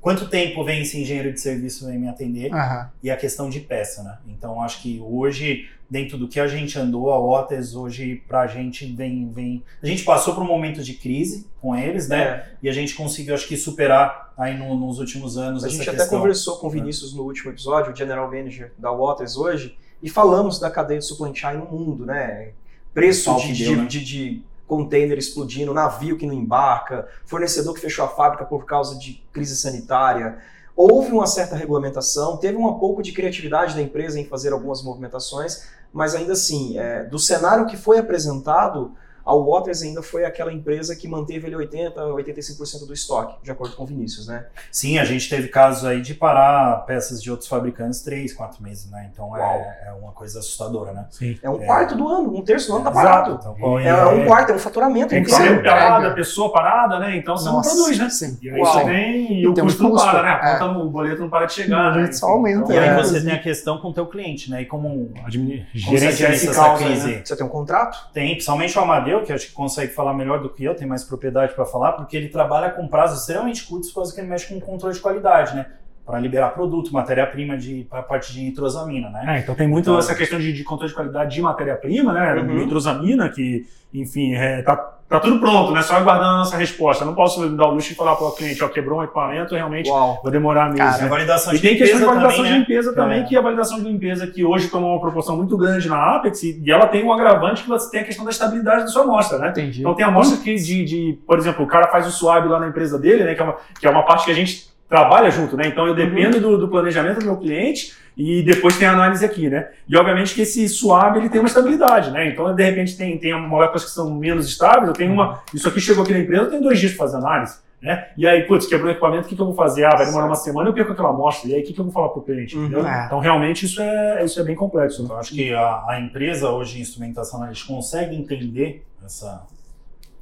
[0.00, 2.50] Quanto tempo vem esse engenheiro de serviço vem me atender?
[2.52, 2.90] Aham.
[3.02, 4.16] e a questão de peça, né?
[4.28, 8.86] Então acho que hoje, dentro do que a gente andou, a Otis hoje pra gente
[8.86, 9.62] vem, vem.
[9.82, 12.22] A gente passou por um momento de crise com eles, né?
[12.22, 15.82] É, E a gente conseguiu, acho que, superar aí no- nos últimos anos a gente
[15.82, 16.18] até questão.
[16.18, 20.58] conversou com o Vinícius no último episódio, o General Manager da Waters hoje, e falamos
[20.58, 22.52] da cadeia de supply chain no mundo, né?
[22.94, 23.84] Preço de, que de, deu, né?
[23.86, 28.96] de- de container explodindo, navio que não embarca, fornecedor que fechou a fábrica por causa
[28.96, 30.38] de crise sanitária.
[30.76, 35.64] Houve uma certa regulamentação, teve um pouco de criatividade da empresa em fazer algumas movimentações,
[35.92, 38.92] mas ainda assim, é, do cenário que foi apresentado,
[39.30, 43.74] a Waters ainda foi aquela empresa que manteve ali 80, 85% do estoque, de acordo
[43.76, 44.46] com o Vinícius, né?
[44.70, 48.90] Sim, a gente teve casos aí de parar peças de outros fabricantes três, quatro meses,
[48.90, 49.08] né?
[49.12, 51.06] Então é, é uma coisa assustadora, né?
[51.10, 51.38] Sim.
[51.42, 51.66] É um É.
[51.66, 53.06] quarto do ano, um terço do ano tá Exato.
[53.08, 53.36] parado.
[53.40, 55.56] Então, qual É, um quarto, é um faturamento Tem que inteiro.
[55.56, 56.08] ser parada, pega.
[56.12, 57.16] a pessoa parada, né?
[57.16, 58.08] Então você Nossa, não produz, né?
[58.10, 58.38] Sim.
[58.42, 58.72] E aí Uau.
[58.72, 59.32] você tem.
[59.32, 60.40] E E o tem um custo não custo, para, né?
[60.42, 60.58] É.
[60.58, 61.92] conta, o boleto não para de chegar.
[61.96, 62.12] O né?
[62.12, 64.62] só aumenta, E aí É, você tem a questão com o teu cliente, né?
[64.62, 67.06] E como Admi- Como você gerenciar administra esse essa caos aí, crise?
[67.08, 67.22] né?
[67.24, 68.10] Você tem um contrato?
[68.12, 71.04] Tem, principalmente o Amadeu, que acho que consegue falar melhor do que eu, tem mais
[71.04, 74.46] propriedade para falar, porque ele trabalha com prazos extremamente curtos, por causa que ele mexe
[74.52, 75.66] com controle de qualidade, né?
[76.04, 79.36] Para liberar produto, matéria-prima de para a parte de nitrosamina, né?
[79.36, 82.34] É, então tem muito Então- essa questão de, de controle de qualidade de matéria-prima, né?
[82.34, 82.54] Uhum.
[82.56, 84.62] Nitrosamina, que, enfim, é,
[85.10, 85.82] tá, tudo pronto, né?
[85.82, 87.02] Só aguardando a nossa resposta.
[87.02, 89.54] Eu não posso dar o luxo de falar para o cliente, ó, quebrou um equipamento,
[89.54, 90.20] realmente Uau.
[90.22, 90.78] vai demorar mesmo.
[90.78, 91.08] Cara, E né?
[91.08, 92.58] validação E tem questão de validação também, de né?
[92.60, 93.24] limpeza também, É.
[93.24, 96.62] que a validação de limpeza que hoje tomou uma proporção muito grande na Apex e,
[96.64, 99.36] e ela tem um agravante que você tem a questão da estabilidade da sua amostra,
[99.38, 99.50] né?
[99.50, 99.80] Entendi.
[99.80, 102.68] Então tem amostra que de, de, por exemplo, o cara faz o swab lá na
[102.68, 103.34] empresa dele, né?
[103.34, 105.68] Que é uma, que é uma parte que a gente trabalha junto, né?
[105.68, 109.48] Então eu dependo do, do planejamento do meu cliente e depois tem a análise aqui,
[109.48, 109.68] né?
[109.88, 112.28] E obviamente que esse swab ele tem uma estabilidade, né?
[112.28, 115.40] Então de repente tem, tem moléculas que são menos estáveis, eu tenho uma.
[115.54, 117.60] Isso aqui chegou aqui na empresa, eu tenho dois dias para fazer análise.
[117.80, 118.08] Né?
[118.14, 119.86] E aí, putz, quebrou o equipamento, o que, que eu vou fazer?
[119.86, 121.48] Ah, vai demorar uma semana, eu perco aquela amostra.
[121.48, 122.54] E aí, o que, que eu vou falar para o cliente?
[122.54, 122.66] Uhum.
[122.66, 122.86] entendeu?
[122.86, 123.06] É.
[123.06, 124.98] Então, realmente, isso é, isso é bem complexo.
[124.98, 125.06] Né?
[125.06, 129.46] Então, acho que a, a empresa hoje em instrumentação, eles consegue entender essa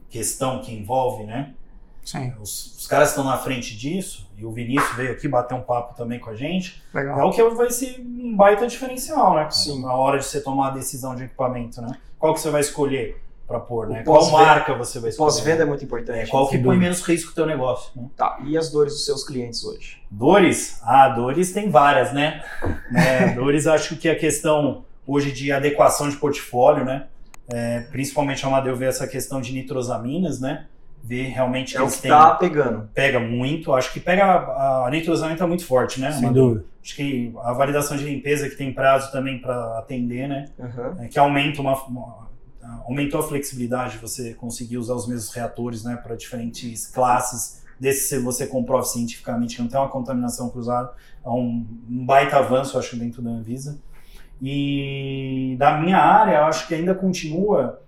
[0.09, 1.51] questão que envolve, né?
[2.11, 5.61] Sim, Os, os caras estão na frente disso, e o Vinícius veio aqui bater um
[5.61, 6.83] papo também com a gente.
[6.95, 7.29] É legal.
[7.29, 9.51] o que vai ser um baita diferencial, né?
[9.51, 9.83] Sim.
[9.83, 11.99] Na hora de você tomar a decisão de equipamento, né?
[12.19, 14.01] Qual que você vai escolher para pôr, né?
[14.01, 15.27] O Qual marca você vai escolher?
[15.27, 16.31] Pós-venda é muito É, importante.
[16.31, 18.09] qual que Sem põe menos risco no teu negócio, né?
[18.17, 20.01] Tá, e as dores dos seus clientes hoje?
[20.11, 20.81] Dores?
[20.83, 22.43] Ah, dores tem várias, né?
[22.91, 23.33] né?
[23.37, 27.07] Dores, acho que a questão hoje de adequação de portfólio, né?
[27.51, 30.67] É, principalmente a Amadeu vê essa questão de nitrosaminas, né?
[31.03, 32.11] Ver realmente É o eles que têm.
[32.11, 32.89] tá pegando.
[32.93, 34.25] Pega muito, acho que pega.
[34.25, 36.13] A, a nitrosamina tá muito forte, né?
[36.13, 36.49] Sem Amadeu?
[36.49, 36.65] dúvida.
[36.85, 40.47] Acho que a validação de limpeza que tem prazo também para atender, né?
[40.61, 40.97] Aham.
[41.01, 42.29] É, que aumenta uma, uma-
[42.87, 47.63] aumentou a flexibilidade de você conseguir usar os mesmos reatores né, para diferentes classes.
[47.81, 50.91] Desse se você comprova cientificamente que não tem uma contaminação cruzada,
[51.25, 53.79] é um, um baita avanço, acho, dentro da Anvisa.
[54.43, 57.81] E da minha área, eu acho que ainda continua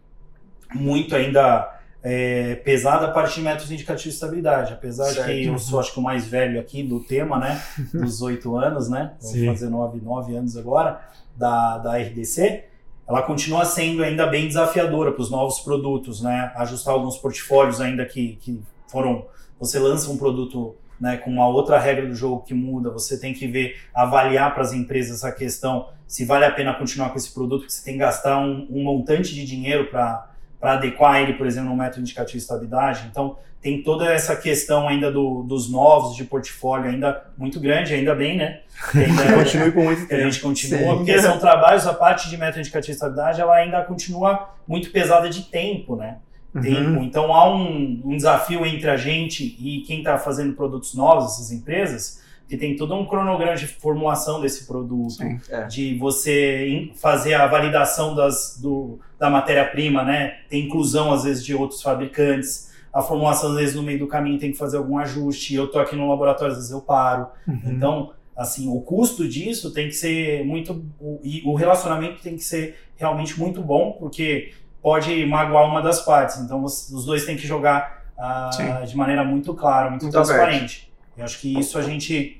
[0.74, 5.26] muito ainda é, pesada a parte de métodos indicativos de estabilidade, apesar Certo.
[5.28, 8.56] de que eu sou acho que o mais velho aqui do tema, né, dos oito
[8.56, 9.46] anos, né, vou Sim.
[9.46, 11.00] fazer nove, nove anos agora,
[11.36, 12.64] da, da RDC,
[13.06, 18.04] ela continua sendo ainda bem desafiadora para os novos produtos, né, ajustar alguns portfólios ainda
[18.06, 19.26] que, que foram,
[19.58, 23.32] você lança um produto né, com uma outra regra do jogo que muda, você tem
[23.32, 27.32] que ver, avaliar para as empresas a questão se vale a pena continuar com esse
[27.32, 30.28] produto, porque você tem que gastar um, um montante de dinheiro para
[30.60, 33.06] adequar ele, por exemplo, no método indicativo de estabilidade.
[33.10, 38.14] Então, tem toda essa questão ainda do, dos novos de portfólio ainda muito grande, ainda
[38.14, 38.60] bem, né?
[38.94, 40.30] Ainda Continue por muito que a tempo.
[40.30, 40.96] gente continua, Sim.
[40.96, 45.28] porque são trabalhos, a parte de método indicativo de estabilidade, ela ainda continua muito pesada
[45.28, 46.16] de tempo, né?
[46.62, 47.02] Tempo.
[47.02, 51.52] Então há um, um desafio entre a gente e quem está fazendo produtos novos, essas
[51.52, 52.19] empresas,
[52.50, 55.40] que tem todo um cronograma de formulação desse produto, Sim.
[55.48, 55.68] É.
[55.68, 60.38] de você fazer a validação das, do, da matéria-prima, né?
[60.48, 62.72] Tem inclusão, às vezes, de outros fabricantes.
[62.92, 65.54] A formulação, às vezes, no meio do caminho tem que fazer algum ajuste.
[65.54, 67.28] Eu estou aqui no laboratório, às vezes eu paro.
[67.46, 67.60] Uhum.
[67.66, 70.84] Então, assim, o custo disso tem que ser muito.
[71.00, 74.52] o- E o relacionamento tem que ser realmente muito bom, porque
[74.82, 76.38] pode magoar uma das partes.
[76.40, 80.90] Então, os, os dois têm que jogar ah, de maneira muito clara, muito, Muito transparente.
[81.16, 82.39] Eu acho que isso a gente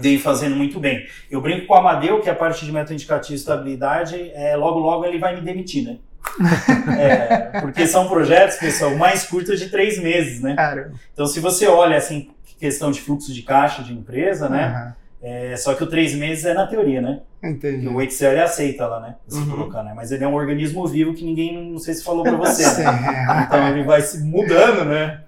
[0.00, 1.06] vem fazendo muito bem.
[1.30, 4.78] Eu brinco com o Amadeu que a parte de método indicativo e estabilidade, é, logo,
[4.78, 5.96] logo ele vai me demitir, né?
[6.98, 10.54] É, porque são projetos, pessoal, mais curtos de três meses, né?
[10.54, 14.64] Cara, Então, se você olha, assim, questão de fluxo de caixa de empresa, né?
[14.64, 17.20] aham, É, só que o três meses é na teoria, né?
[17.42, 17.86] entendi.
[17.86, 19.16] Que o Excel ele aceita lá, né?
[19.26, 19.50] Se Uhum.
[19.50, 19.92] colocar, né?
[19.94, 22.62] Mas ele é um organismo vivo que ninguém, não sei se falou pra você.
[22.82, 22.84] Né?
[23.46, 25.20] Então ele vai se mudando, né?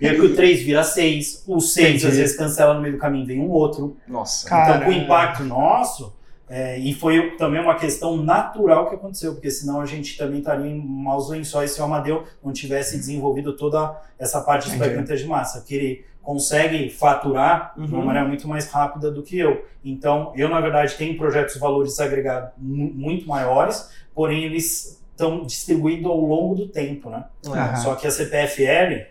[0.00, 2.06] E aí que o 3 vira 6, o 6 Entendi.
[2.06, 3.96] às vezes cancela no meio do caminho, vem um outro.
[4.08, 4.48] Nossa.
[4.48, 6.14] Cara, então, com o impacto nosso,
[6.48, 10.66] é, e foi também uma questão natural que aconteceu, porque senão a gente também estaria
[10.70, 15.24] em maus lençóis se o Amadeu não tivesse desenvolvido toda essa parte de ferramenta de
[15.26, 18.04] massa, que ele consegue faturar de uma Uhum.
[18.06, 19.64] maneira muito mais rápida do que eu.
[19.84, 25.44] Então, eu, na verdade, tenho projetos de valores agregados mu- muito maiores, porém eles estão
[25.44, 27.24] distribuídos ao longo do tempo, né?
[27.46, 27.76] Aham.
[27.76, 29.06] Só que a CPFL,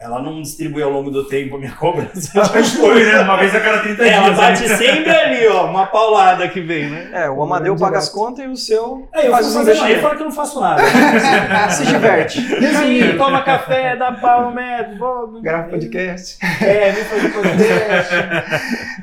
[0.00, 2.30] ela não distribui ao longo do tempo a minha cobrança.
[2.78, 3.20] Foi, né?
[3.20, 4.14] Uma vez a cada 30 dias.
[4.14, 4.36] Ela né?
[4.36, 7.10] bate sempre ali, ó, uma paulada que vem, né?
[7.12, 7.80] É, o Amadeu Direto.
[7.80, 10.26] paga as contas e o seu É, eu faz faço os ele fala que eu
[10.26, 10.82] não faço nada.
[11.70, 12.38] Se diverte.
[12.76, 15.40] Aí, toma café, dá pau, médico.
[15.42, 16.38] Grava podcast.
[16.62, 18.14] É, vem fazer podcast.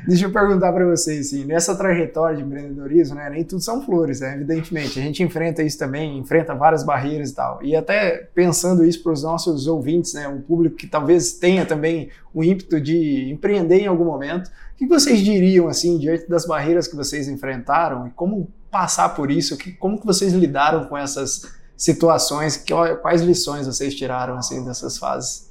[0.08, 4.20] Deixa eu perguntar para vocês, assim, nessa trajetória de empreendedorismo, né, nem tudo são flores,
[4.20, 4.98] né, evidentemente.
[4.98, 7.58] A gente enfrenta isso também, enfrenta várias barreiras e tal.
[7.62, 12.08] E até pensando isso para os nossos ouvintes, né, um público que talvez tenha também
[12.34, 16.86] o ímpeto de empreender em algum momento, o que vocês diriam, assim, diante das barreiras
[16.88, 21.50] que vocês enfrentaram e como passar por isso, que, como que vocês lidaram com essas
[21.76, 22.72] situações, que,
[23.02, 25.46] quais lições vocês tiraram, assim, dessas fases?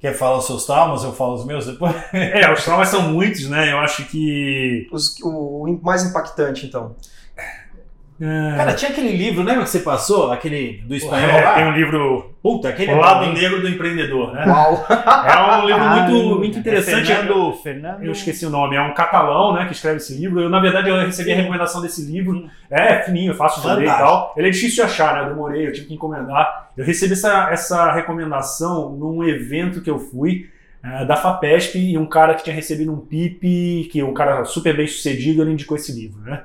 [0.00, 1.04] Quer falar os seus traumas?
[1.04, 1.94] Eu falo os meus depois.
[2.12, 3.70] É, os traumas são muitos, né?
[3.70, 4.88] Eu acho que.
[4.90, 6.96] Os- o, o mais impactante, então.
[8.22, 10.30] É, Cara, tinha aquele livro, lembra que você passou?
[10.30, 11.54] Aquele do espanhol é, lá?
[11.54, 13.32] tem um livro Puta, aquele O é Lado?
[13.32, 14.44] Negro do Empreendedor, né?
[14.46, 14.84] Uau.
[14.88, 17.10] É um livro Ah, muito, muito interessante.
[17.10, 18.04] É Fernando, Fernando.
[18.04, 20.40] Eu esqueci o nome, é um catalão, né, que escreve esse livro.
[20.40, 22.48] Eu, na verdade, eu recebi a recomendação desse livro.
[22.70, 24.34] É fininho, fácil de ler e tal.
[24.36, 25.22] Ele é difícil de achar, né?
[25.22, 26.70] Eu demorei, eu tive que encomendar.
[26.76, 30.48] Eu recebi essa, essa recomendação num evento que eu fui.
[31.06, 34.76] da FAPESP e um cara que tinha recebido um PIP, que é um cara super
[34.76, 36.42] bem sucedido, ele indicou esse livro, né?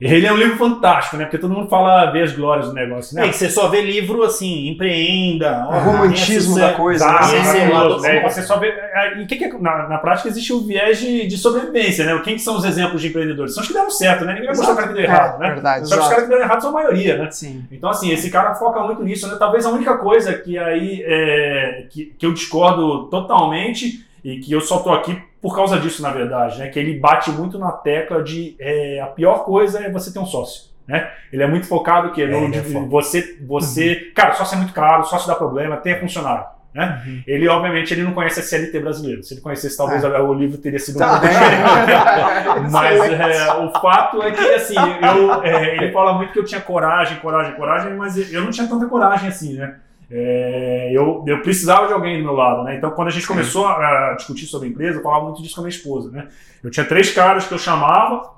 [0.00, 1.24] Ele é um livro fantástico, né?
[1.24, 3.28] Porque todo mundo fala ver as glórias do negócio, É né?
[3.28, 5.66] que você só vê livro assim, empreenda.
[5.68, 7.04] O romantismo da coisa.
[7.04, 7.40] Exato, né?
[7.40, 8.20] esse é o lado né?
[8.20, 8.28] bom.
[8.30, 8.68] Você só vê.
[8.68, 12.04] é, E o que, que é- na, na prática existe o viés de, de sobrevivência,
[12.04, 12.20] né?
[12.22, 13.54] Quem que são os exemplos de empreendedores?
[13.54, 14.34] São os que deram certo, né?
[14.34, 15.48] Ninguém vai mostrar o cara que deu errado, né?
[15.48, 15.88] verdade.
[15.88, 17.30] Só que os caras que deram errado são a maioria, né?
[17.32, 17.64] Sim.
[17.72, 19.34] Então, assim, esse cara foca muito nisso, né?
[19.36, 24.60] Talvez a única coisa que aí é, que, que eu discordo totalmente e que eu
[24.60, 26.68] só tô aqui por causa disso, na verdade, né?
[26.68, 30.26] Que ele bate muito na tecla de é, a pior coisa é você ter um
[30.26, 30.68] sócio.
[30.86, 31.06] Né?
[31.32, 34.72] Ele é muito focado que É, no, é de- você, você, cara, sócio é muito
[34.72, 36.44] caro, sócio dá problema, tenha funcionário.
[36.74, 37.02] Né?
[37.06, 37.22] Uhum.
[37.26, 39.22] Ele, obviamente, ele não conhece a CLT brasileiro.
[39.22, 40.22] Se ele conhecesse, talvez Ah.
[40.22, 41.08] o livro teria sido um Tá.
[41.20, 42.70] pouco diferente.
[42.70, 46.60] Mas é, o fato é que, assim, eu, é, ele fala muito que eu tinha
[46.60, 49.76] coragem, coragem, coragem, mas eu não tinha tanta coragem assim, né?
[50.10, 52.76] É, eu, eu precisava de alguém do meu lado, né?
[52.76, 55.60] Então, quando a gente começou a discutir sobre a empresa, eu falava muito disso com
[55.60, 56.28] a minha esposa, né?
[56.62, 58.32] Eu tinha três caras que eu chamava,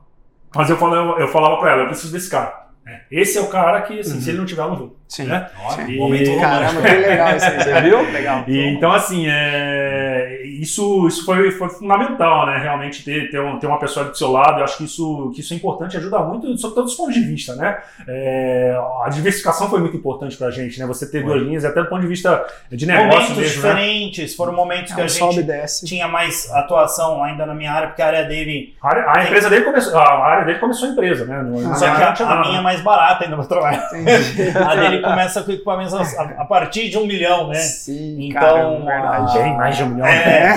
[0.55, 2.70] mas eu falava, eu falava pra ela, eu preciso desse cara.
[2.91, 3.01] Né?
[3.11, 4.97] Esse é o cara que, assim, se ele não tiver, eu não vou.
[5.09, 5.25] Sim.
[5.25, 5.49] Né?
[5.65, 6.41] Olha, E- momento.
[6.41, 7.59] Caramba, que legal isso aí.
[7.65, 8.01] Você viu?
[8.13, 8.45] Legal.
[8.47, 12.59] E, então, assim, é, isso, isso foi, foi fundamental, né?
[12.59, 14.61] Realmente ter, ter, um- ter uma pessoa do seu lado.
[14.61, 17.21] Eu acho que isso, que isso é importante, ajuda muito, sob todos os pontos de
[17.23, 17.79] vista, né?
[18.07, 20.87] É, a diversificação foi muito importante pra gente, né?
[20.87, 21.33] Você ter Foi.
[21.33, 23.69] duas linhas, até do ponto de vista de negócio Momentos mesmo, né?
[23.75, 25.87] diferentes, foram momentos que É a um sobe e gente desce.
[25.87, 28.75] tinha mais atuação ainda na minha área, porque a área dele.
[28.81, 31.45] A, área- a empresa dele começou, a área dele começou a empresa, né?
[31.69, 32.49] Ah, Só que a, a nada.
[32.49, 33.89] minha é mais barata ainda pra trabalhar.
[34.69, 37.55] A dele começa com equipamentos a, a partir de um milhão, né?
[37.57, 39.39] Sim, Então, cara, verdade.
[39.39, 40.07] Bem mais de um milhão.
[40.07, 40.51] É, É.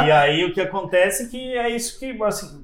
[0.06, 2.60] E aí o que acontece é que é isso que, assim,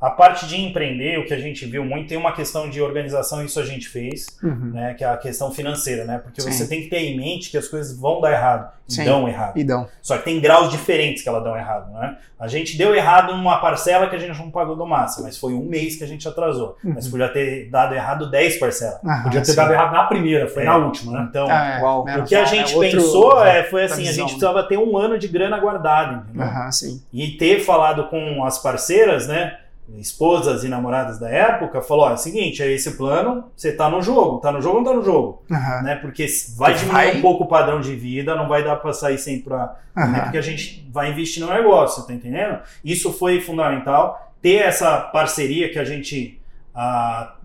[0.00, 3.42] a parte de empreender, o que a gente viu muito, tem uma questão de organização,
[3.44, 4.72] isso a gente fez, Uhum.
[4.74, 4.92] né?
[4.94, 6.18] Que é a questão financeira, né?
[6.18, 6.52] Porque Sim.
[6.52, 9.04] você tem que ter em mente que as coisas vão dar errado, e Sim.
[9.04, 9.56] dão errado.
[9.58, 9.88] E dão.
[10.02, 12.18] Só que tem graus diferentes que elas dão errado, né?
[12.38, 15.54] A gente deu errado numa parcela que a gente não pagou do massa, mas foi
[15.54, 16.76] um mês que a gente atrasou.
[16.84, 16.92] Uhum.
[16.94, 19.02] Mas podia ter dado errado 10 parcelas.
[19.02, 19.56] Aham, Podia ter sim.
[19.56, 20.66] dado errado na primeira, foi É.
[20.66, 21.26] na última, né?
[21.30, 21.82] Então, Ah, é.
[21.82, 22.02] Uau.
[22.02, 24.24] O que a é gente outro- pensou é, foi assim, a gente né?
[24.24, 26.42] precisava ter um ano de grana guardada, entendeu?
[26.46, 27.02] Aham, sim.
[27.10, 29.56] E ter falado com as parceiras, né?
[29.98, 33.88] Esposas e namoradas da época, falou: ó, é o seguinte, é esse plano, você tá
[33.88, 35.42] no jogo, tá no jogo ou não tá no jogo?
[35.50, 35.82] Aham.
[35.82, 35.96] Né?
[35.96, 36.26] Porque
[36.56, 39.44] vai diminuir vai- um pouco o padrão de vida, não vai dar pra sair sempre
[39.44, 39.76] pra.
[39.94, 40.02] Né?
[40.02, 40.20] Aham.
[40.22, 42.58] Porque a gente vai investir no negócio, tá entendendo?
[42.84, 44.32] Isso foi fundamental.
[44.42, 46.40] Ter essa parceria que a gente
[46.74, 47.36] ah,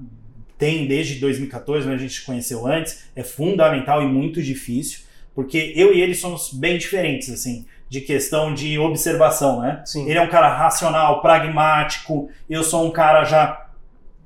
[0.57, 1.95] tem desde 2014, né?
[1.95, 4.99] a gente se conheceu antes, é fundamental e muito difícil,
[5.33, 9.81] porque eu e ele somos bem diferentes, assim, de questão de observação, né?
[9.83, 10.07] Sim.
[10.09, 13.65] Ele é um cara racional, pragmático, eu sou um cara já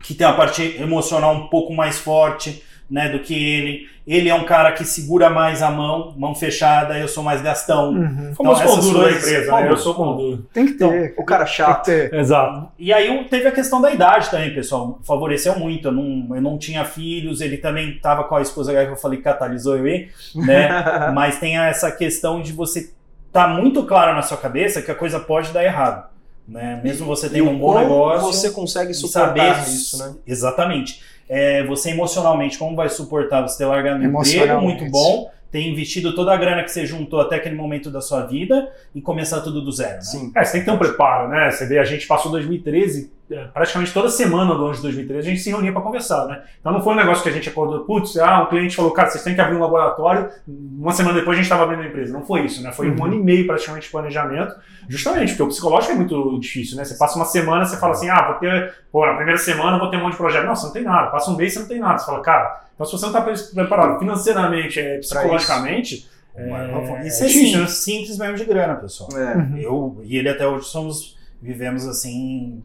[0.04, 3.90] que tem uma parte emocional um pouco mais forte, né, do que ele.
[4.06, 7.90] Ele é um cara que segura mais a mão, mão fechada, eu sou mais gastão.
[7.90, 8.30] Uhum.
[8.34, 9.72] Então, Famoso essas da empresa, né?
[9.72, 10.48] Eu sou pão duro.
[10.54, 11.16] Tem que ter.
[11.18, 11.90] O cara chato.
[11.90, 12.68] Exato.
[12.78, 15.00] E aí teve a questão da idade também, pessoal.
[15.04, 15.88] Favoreceu muito.
[15.88, 19.18] Eu não, eu não tinha filhos, ele também estava com a esposa que eu falei
[19.18, 21.10] que catalisou eu ir, né?
[21.16, 22.94] Mas tem essa questão de você
[23.36, 26.10] tá muito claro na sua cabeça que a coisa pode dar errado.
[26.48, 26.80] Né?
[26.82, 28.32] Mesmo você tendo um bom como negócio.
[28.32, 30.16] Você consegue suportar isso, né?
[30.26, 31.02] Exatamente.
[31.28, 36.16] É, você emocionalmente, como vai suportar você ter largado um emprego muito bom, ter investido
[36.16, 39.62] toda a grana que você juntou até aquele momento da sua vida e começar tudo
[39.62, 39.96] do zero.
[39.96, 40.02] Né?
[40.02, 40.32] Sim.
[40.34, 41.52] É, você tem que ter um preparo, né?
[41.52, 45.32] Você vê, a gente passou 2013, é, praticamente toda semana do ano de 2013, a
[45.32, 46.44] gente se reunia para conversar, né?
[46.60, 49.10] Então não foi um negócio que a gente acordou, putz, ah, um cliente falou, cara,
[49.10, 52.14] vocês têm que abrir um laboratório, uma semana depois a gente estava abrindo a empresa.
[52.14, 52.72] Não foi isso, né?
[52.72, 53.06] Foi um Uhum.
[53.06, 54.56] ano e meio praticamente de planejamento,
[54.88, 56.86] justamente, porque o psicológico é muito difícil, né?
[56.86, 59.90] Você passa uma semana, você fala assim, ah, vou ter, pô, na primeira semana vou
[59.90, 60.46] ter um monte de projeto.
[60.46, 61.10] Não, você não tem nada.
[61.10, 61.98] Passa um mês, você não tem nada.
[61.98, 67.28] Você fala, cara, então se você não está preparado financeiramente, é, psicologicamente, é, Isso é
[67.28, 67.68] é difícil, né?
[67.68, 69.10] simples, mesmo de grana, pessoal.
[69.18, 69.64] É.
[69.64, 72.62] Eu e ele até hoje somos, vivemos assim,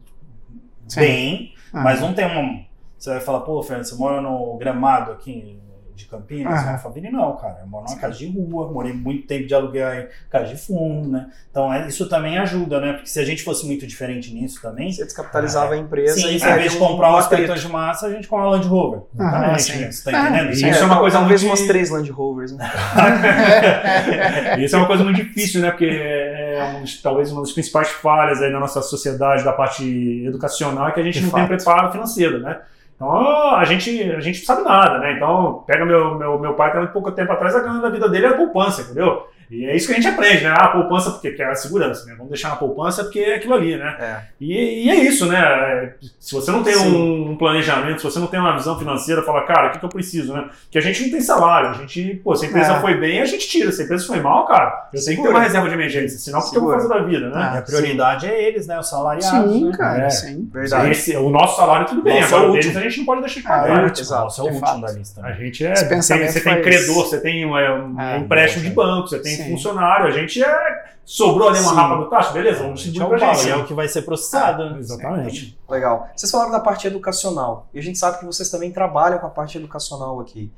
[0.93, 0.99] Sim.
[0.99, 1.83] bem, Aham.
[1.83, 2.61] mas não tem uma.
[2.97, 5.59] Você vai falar, pô, Fernando, você mora no gramado aqui
[5.95, 6.65] de Campinas?
[6.71, 9.93] Eu falo, não, cara, eu moro numa casa de rua, morei muito tempo de aluguel
[10.01, 11.29] em casa de fundo, né?
[11.49, 12.93] Então é, isso também ajuda, né?
[12.93, 14.91] Porque se a gente fosse muito diferente nisso também.
[14.91, 17.51] Você descapitalizava a empresa Sim, e em seria vez de um- comprar um um aspecto
[17.51, 17.67] atrito.
[17.67, 19.01] de massa, a gente compra uma Land Rover.
[19.13, 19.91] Exatamente, sim.
[19.91, 20.51] Você tá É, entendendo?
[20.51, 22.71] Isso é uma coisa Talvez muito umas três Land Rovers, né?
[24.59, 25.69] Isso é uma coisa muito difícil, né?
[25.71, 30.23] Porque é um dos- talvez uma das principais falhas aí na nossa sociedade da parte
[30.25, 31.47] educacional é que a gente De não fato.
[31.47, 32.59] tem preparo financeiro, né?
[33.01, 35.13] Então a gente, a gente não sabe nada, né?
[35.13, 38.07] Então pega meu, meu, meu pai, tem muito pouco tempo atrás, a grana da vida
[38.07, 39.27] dele era poupança, entendeu?
[39.51, 40.53] E é isso que a gente aprende, né?
[40.55, 42.13] Ah, poupança porque que é a segurança, né?
[42.17, 43.95] Vamos deixar na poupança porque é aquilo ali, né?
[43.99, 44.15] É.
[44.39, 45.93] E, e é isso, né?
[46.19, 46.87] Se você não tem Sim.
[46.95, 49.85] um, um planejamento, se você não tem uma visão financeira, fala, cara, o que, que
[49.85, 50.45] eu preciso, né?
[50.69, 52.79] Que a gente não tem salário, a gente, pô, se a empresa É.
[52.79, 53.71] foi bem, a gente tira.
[53.71, 56.39] Se a empresa foi mal, cara, eu tenho que ter uma reserva de emergência, senão
[56.39, 57.33] o que eu vou fazer da vida, né?
[57.35, 58.79] Ah, E a prioridade é eles, né?
[58.79, 59.51] Os salariados.
[59.53, 59.77] Sim, né?
[59.77, 60.09] cara, É.
[60.09, 60.49] sim.
[60.53, 60.91] Verdade.
[60.91, 62.79] Esse- o nosso salário, tudo bem, Nosso é agora o o deles último.
[62.79, 63.67] a gente não pode deixar de Ah, pagar.
[63.67, 63.83] é o né?
[63.83, 64.09] último.
[64.09, 65.21] Nossa, Nossa, é o último da lista.
[65.21, 65.35] A né?
[65.39, 65.75] gente é.
[65.75, 69.51] Você tem credor, você tem um, é, um Ah, empréstimo de banco, você tem Sim.
[69.51, 70.91] funcionário, a gente é.
[71.03, 71.75] Sobrou ali uma Sim.
[71.75, 73.47] rapa do taxa, beleza, vamos A gente distribuir é o pra pau, gente.
[73.47, 74.69] e é o que vai ser processado.
[74.69, 74.79] né?
[74.79, 75.59] Exatamente.
[75.69, 76.07] Legal.
[76.15, 77.67] Vocês falaram da parte educacional.
[77.73, 80.51] E a gente sabe que vocês também trabalham com a parte educacional aqui.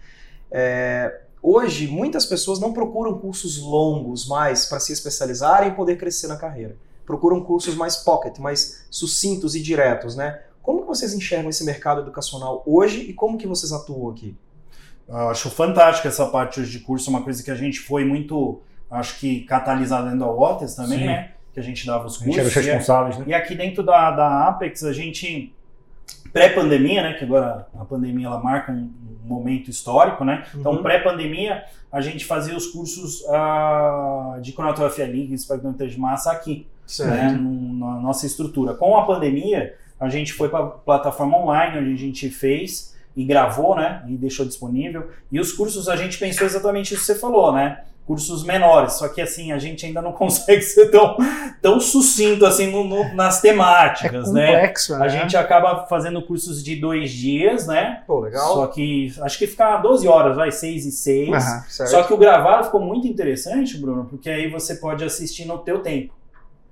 [0.51, 6.27] É, hoje, muitas pessoas não procuram cursos longos mais para se especializarem e poder crescer
[6.27, 6.75] na carreira.
[7.05, 10.39] Procuram cursos mais pocket, mais sucintos e diretos, né?
[10.61, 14.37] Como que vocês enxergam esse mercado educacional hoje e como que vocês atuam aqui?
[15.07, 18.61] Eu acho fantástico essa parte hoje de curso, uma coisa que a gente foi muito,
[18.91, 21.05] acho que catalisado dentro da Waters também, Sim.
[21.05, 21.31] né?
[21.53, 22.65] Que a gente dava os A gente era os cursos.
[22.67, 23.25] e é- responsáveis, né?
[23.27, 25.53] E aqui dentro da, da Apex, a gente,
[26.31, 28.89] pré-pandemia, né, que agora a pandemia ela marca um,
[29.25, 30.43] momento histórico, né?
[30.53, 30.83] Então, Uhum.
[30.83, 36.67] pré-pandemia, a gente fazia os cursos ah, de Coronatografia Link, Espectrometria de Massa aqui,
[36.99, 38.73] né, num- na nossa estrutura.
[38.73, 43.23] Com a pandemia, a gente foi para a plataforma online, onde a gente fez e
[43.23, 45.09] gravou, né, e deixou disponível.
[45.31, 47.81] E os cursos, a gente pensou exatamente isso que você falou, né?
[48.05, 51.15] Cursos menores, só que assim, a gente ainda não consegue ser tão,
[51.61, 54.45] tão sucinto assim no- no- nas É temáticas, né?
[54.47, 55.05] complexo, né?
[55.05, 58.03] A gente acaba fazendo cursos de dois dias, né?
[58.05, 58.53] Pô, legal.
[58.55, 61.29] Só que acho que fica 12 horas, vai, 6 e 6.
[61.29, 61.63] Aham.
[61.69, 61.89] Certo.
[61.91, 65.79] Só que o gravado ficou muito interessante, Bruno, porque aí você pode assistir no teu
[65.79, 66.13] tempo.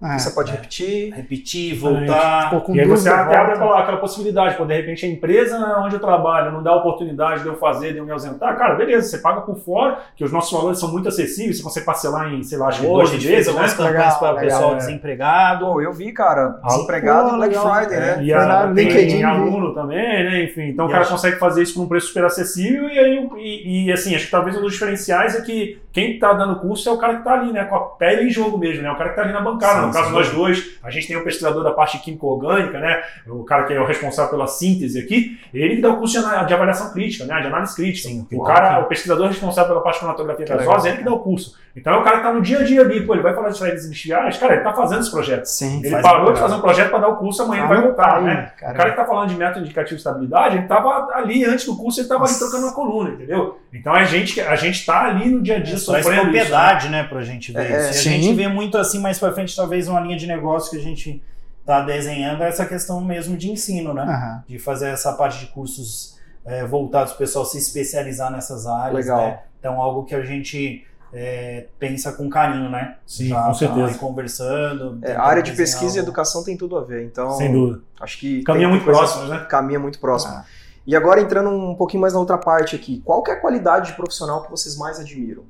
[0.02, 1.14] Ah, Você pode repetir.
[1.14, 2.46] Repetir, voltar.
[2.46, 5.58] ficou com e aí você até abre aquela, aquela possibilidade, pô, de repente a empresa
[5.80, 9.08] onde eu trabalho não dá oportunidade de eu fazer, de eu me ausentar, cara, beleza,
[9.10, 12.42] você paga por fora, que os nossos valores são muito acessíveis, você consegue parcelar em,
[12.44, 13.52] sei lá, acho que Hoje a 12 gente fez vezes, né?
[13.54, 14.76] algumas campanhas para o pessoal é.
[14.78, 15.66] desempregado.
[15.66, 17.76] Pô, eu vi, cara, Ah, desempregado pô, em Black legal.
[17.76, 18.24] Friday, né?
[18.24, 20.44] E, a, tem LinkedIn, aluno também, né?
[20.46, 22.98] Enfim, então E o cara acho- consegue fazer isso por um preço super acessível e
[22.98, 26.56] aí, e, e, assim, acho que talvez um dos diferenciais é que quem tá dando
[26.60, 27.66] curso é o cara que tá ali, né?
[27.66, 28.92] Com a pele em jogo mesmo, né?
[28.92, 29.82] O cara que tá ali na bancada.
[29.88, 33.02] Sim, no caso, nós dois, a gente tem o pesquisador da parte químico-orgânica, né?
[33.28, 36.54] O cara que é o responsável pela síntese aqui, ele que dá o curso de
[36.54, 37.40] avaliação crítica, né?
[37.42, 38.08] De análise crítica.
[38.10, 40.86] Sim, o cara, o pesquisador responsável pela parte de cromatografia gasosa, legal.
[40.88, 41.56] ele que dá o curso.
[41.74, 43.50] Então é o cara que tá no dia a dia ali, pô, ele vai falar
[43.50, 45.46] de saídas industriais, cara, ele tá fazendo esse projeto.
[45.46, 45.80] Sim.
[45.80, 47.82] Ele Faz parou de fazer um projeto para dar o curso, amanhã ele vai Ah,
[47.82, 48.52] voltar, aí, né?
[48.58, 48.74] cara.
[48.74, 51.78] O cara que tá falando de método indicativo de estabilidade, ele tava ali antes do
[51.78, 53.58] curso, ele tava ali trocando uma coluna, entendeu?
[53.74, 56.52] Então a gente, a gente tá ali no dia a dia Traz sofrendo isso.
[56.52, 56.90] né?
[56.90, 57.88] né, pra gente ver É, isso.
[57.88, 58.22] E a sim.
[58.22, 61.22] gente vê muito assim mais pra frente, talvez uma linha de negócio que a gente
[61.66, 64.04] tá desenhando, é essa questão mesmo de ensino, né?
[64.04, 64.44] Aham.
[64.48, 69.06] De fazer essa parte de cursos é, voltados para o pessoal se especializar nessas áreas.
[69.06, 69.22] Legal.
[69.22, 69.40] né?
[69.60, 72.96] Então, algo que a gente é, pensa com carinho, né?
[73.06, 73.98] Sim, Já com tá certeza.
[73.98, 75.00] conversando.
[75.04, 76.10] É, a área de pesquisa e algo.
[76.10, 77.82] educação tem tudo a ver, então Sem dúvida.
[78.00, 79.46] acho que Caminha muito próximos, né?
[79.50, 80.34] Caminha muito próximo.
[80.34, 80.46] Ah.
[80.86, 83.92] E agora entrando um pouquinho mais na outra parte aqui, qual que é a qualidade
[83.92, 85.44] de profissional que vocês mais admiram?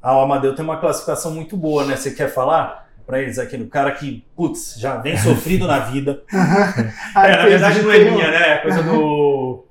[0.00, 1.96] Ah, o Amadeu tem uma classificação muito boa, né?
[1.96, 6.22] Você quer falar para eles aquele cara que, putz, já vem sofrido na vida.
[7.14, 8.48] Ah, É, na entendi, verdade não é um- minha, né?
[8.54, 9.64] É coisa do,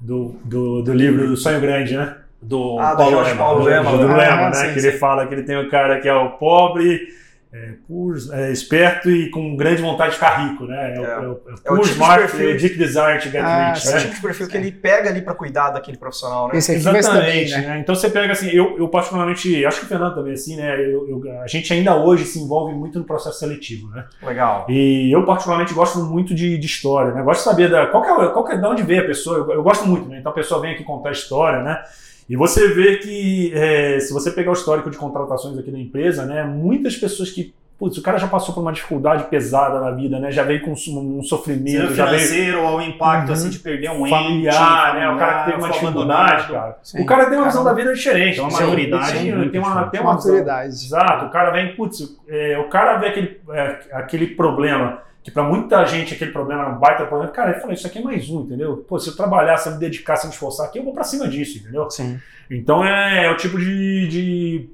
[0.00, 2.16] do, do, do livro do Sonho Grande, né?
[2.42, 3.36] Do Ah, do Paulo Lema.
[3.36, 4.16] Paulo do, Lema, do né?
[4.16, 4.54] Lema, Ah, né?
[4.54, 7.08] sim, que ele fala que ele tem o cara que é o pobre,
[7.52, 10.94] é, poor, é, esperto e com grande vontade de ficar rico, né?
[10.94, 11.08] É, o- É.
[11.10, 11.32] é o, é o
[11.64, 12.50] É o tipo de smart, perfil.
[12.50, 14.00] e deep desire to get Ah, rich, É o né?
[14.02, 16.56] tipo de perfil que ele pega ali pra cuidar daquele profissional, né?
[16.56, 17.74] Esse aqui vai ser também, Exatamente, né?
[17.74, 17.80] né?
[17.80, 20.76] Então você pega assim, eu, eu particularmente, acho que o Fernando também assim, né?
[20.80, 24.04] Eu, eu- a gente ainda hoje se envolve muito no processo seletivo, né?
[24.22, 24.66] Legal.
[24.68, 27.20] E eu particularmente gosto muito de, de história, né?
[27.22, 29.38] Gosto de saber da, qual, que é, qual que é de onde veio a pessoa.
[29.38, 30.18] Eu, eu gosto muito, né?
[30.20, 31.82] Então a pessoa vem aqui contar a história, né?
[32.30, 36.24] E você vê que é, se você pegar o histórico de contratações aqui na empresa,
[36.24, 36.44] né?
[36.44, 40.30] Muitas pessoas que Putz, o cara já passou por uma dificuldade pesada na vida, né?
[40.30, 43.32] Já veio com um, sofrimento, Seja já veio financeiro ou o impacto Uhum.
[43.32, 45.08] assim de perder um familiar, ente, né?
[45.08, 46.78] O cara que teve uma dificuldade, cara.
[46.82, 47.00] Sim.
[47.00, 48.34] O cara tem uma visão da vida diferente.
[48.34, 50.68] Tem uma maturidade tem, uma, tem uma Maturidade.
[50.68, 51.24] Exato.
[51.24, 55.84] O cara vem, putz, é, o cara vê aquele, é, aquele problema, que pra muita
[55.84, 57.30] gente aquele problema é um baita problema.
[57.30, 58.78] Cara, ele fala, isso aqui é mais um, entendeu?
[58.88, 60.94] Pô, se eu trabalhar, se eu me dedicar, se eu me esforçar aqui, eu vou
[60.94, 61.90] pra cima disso, entendeu?
[61.90, 62.18] Sim.
[62.50, 64.68] Então é, é o tipo de, de,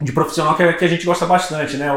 [0.00, 1.88] de profissional que, que a gente gosta bastante, né?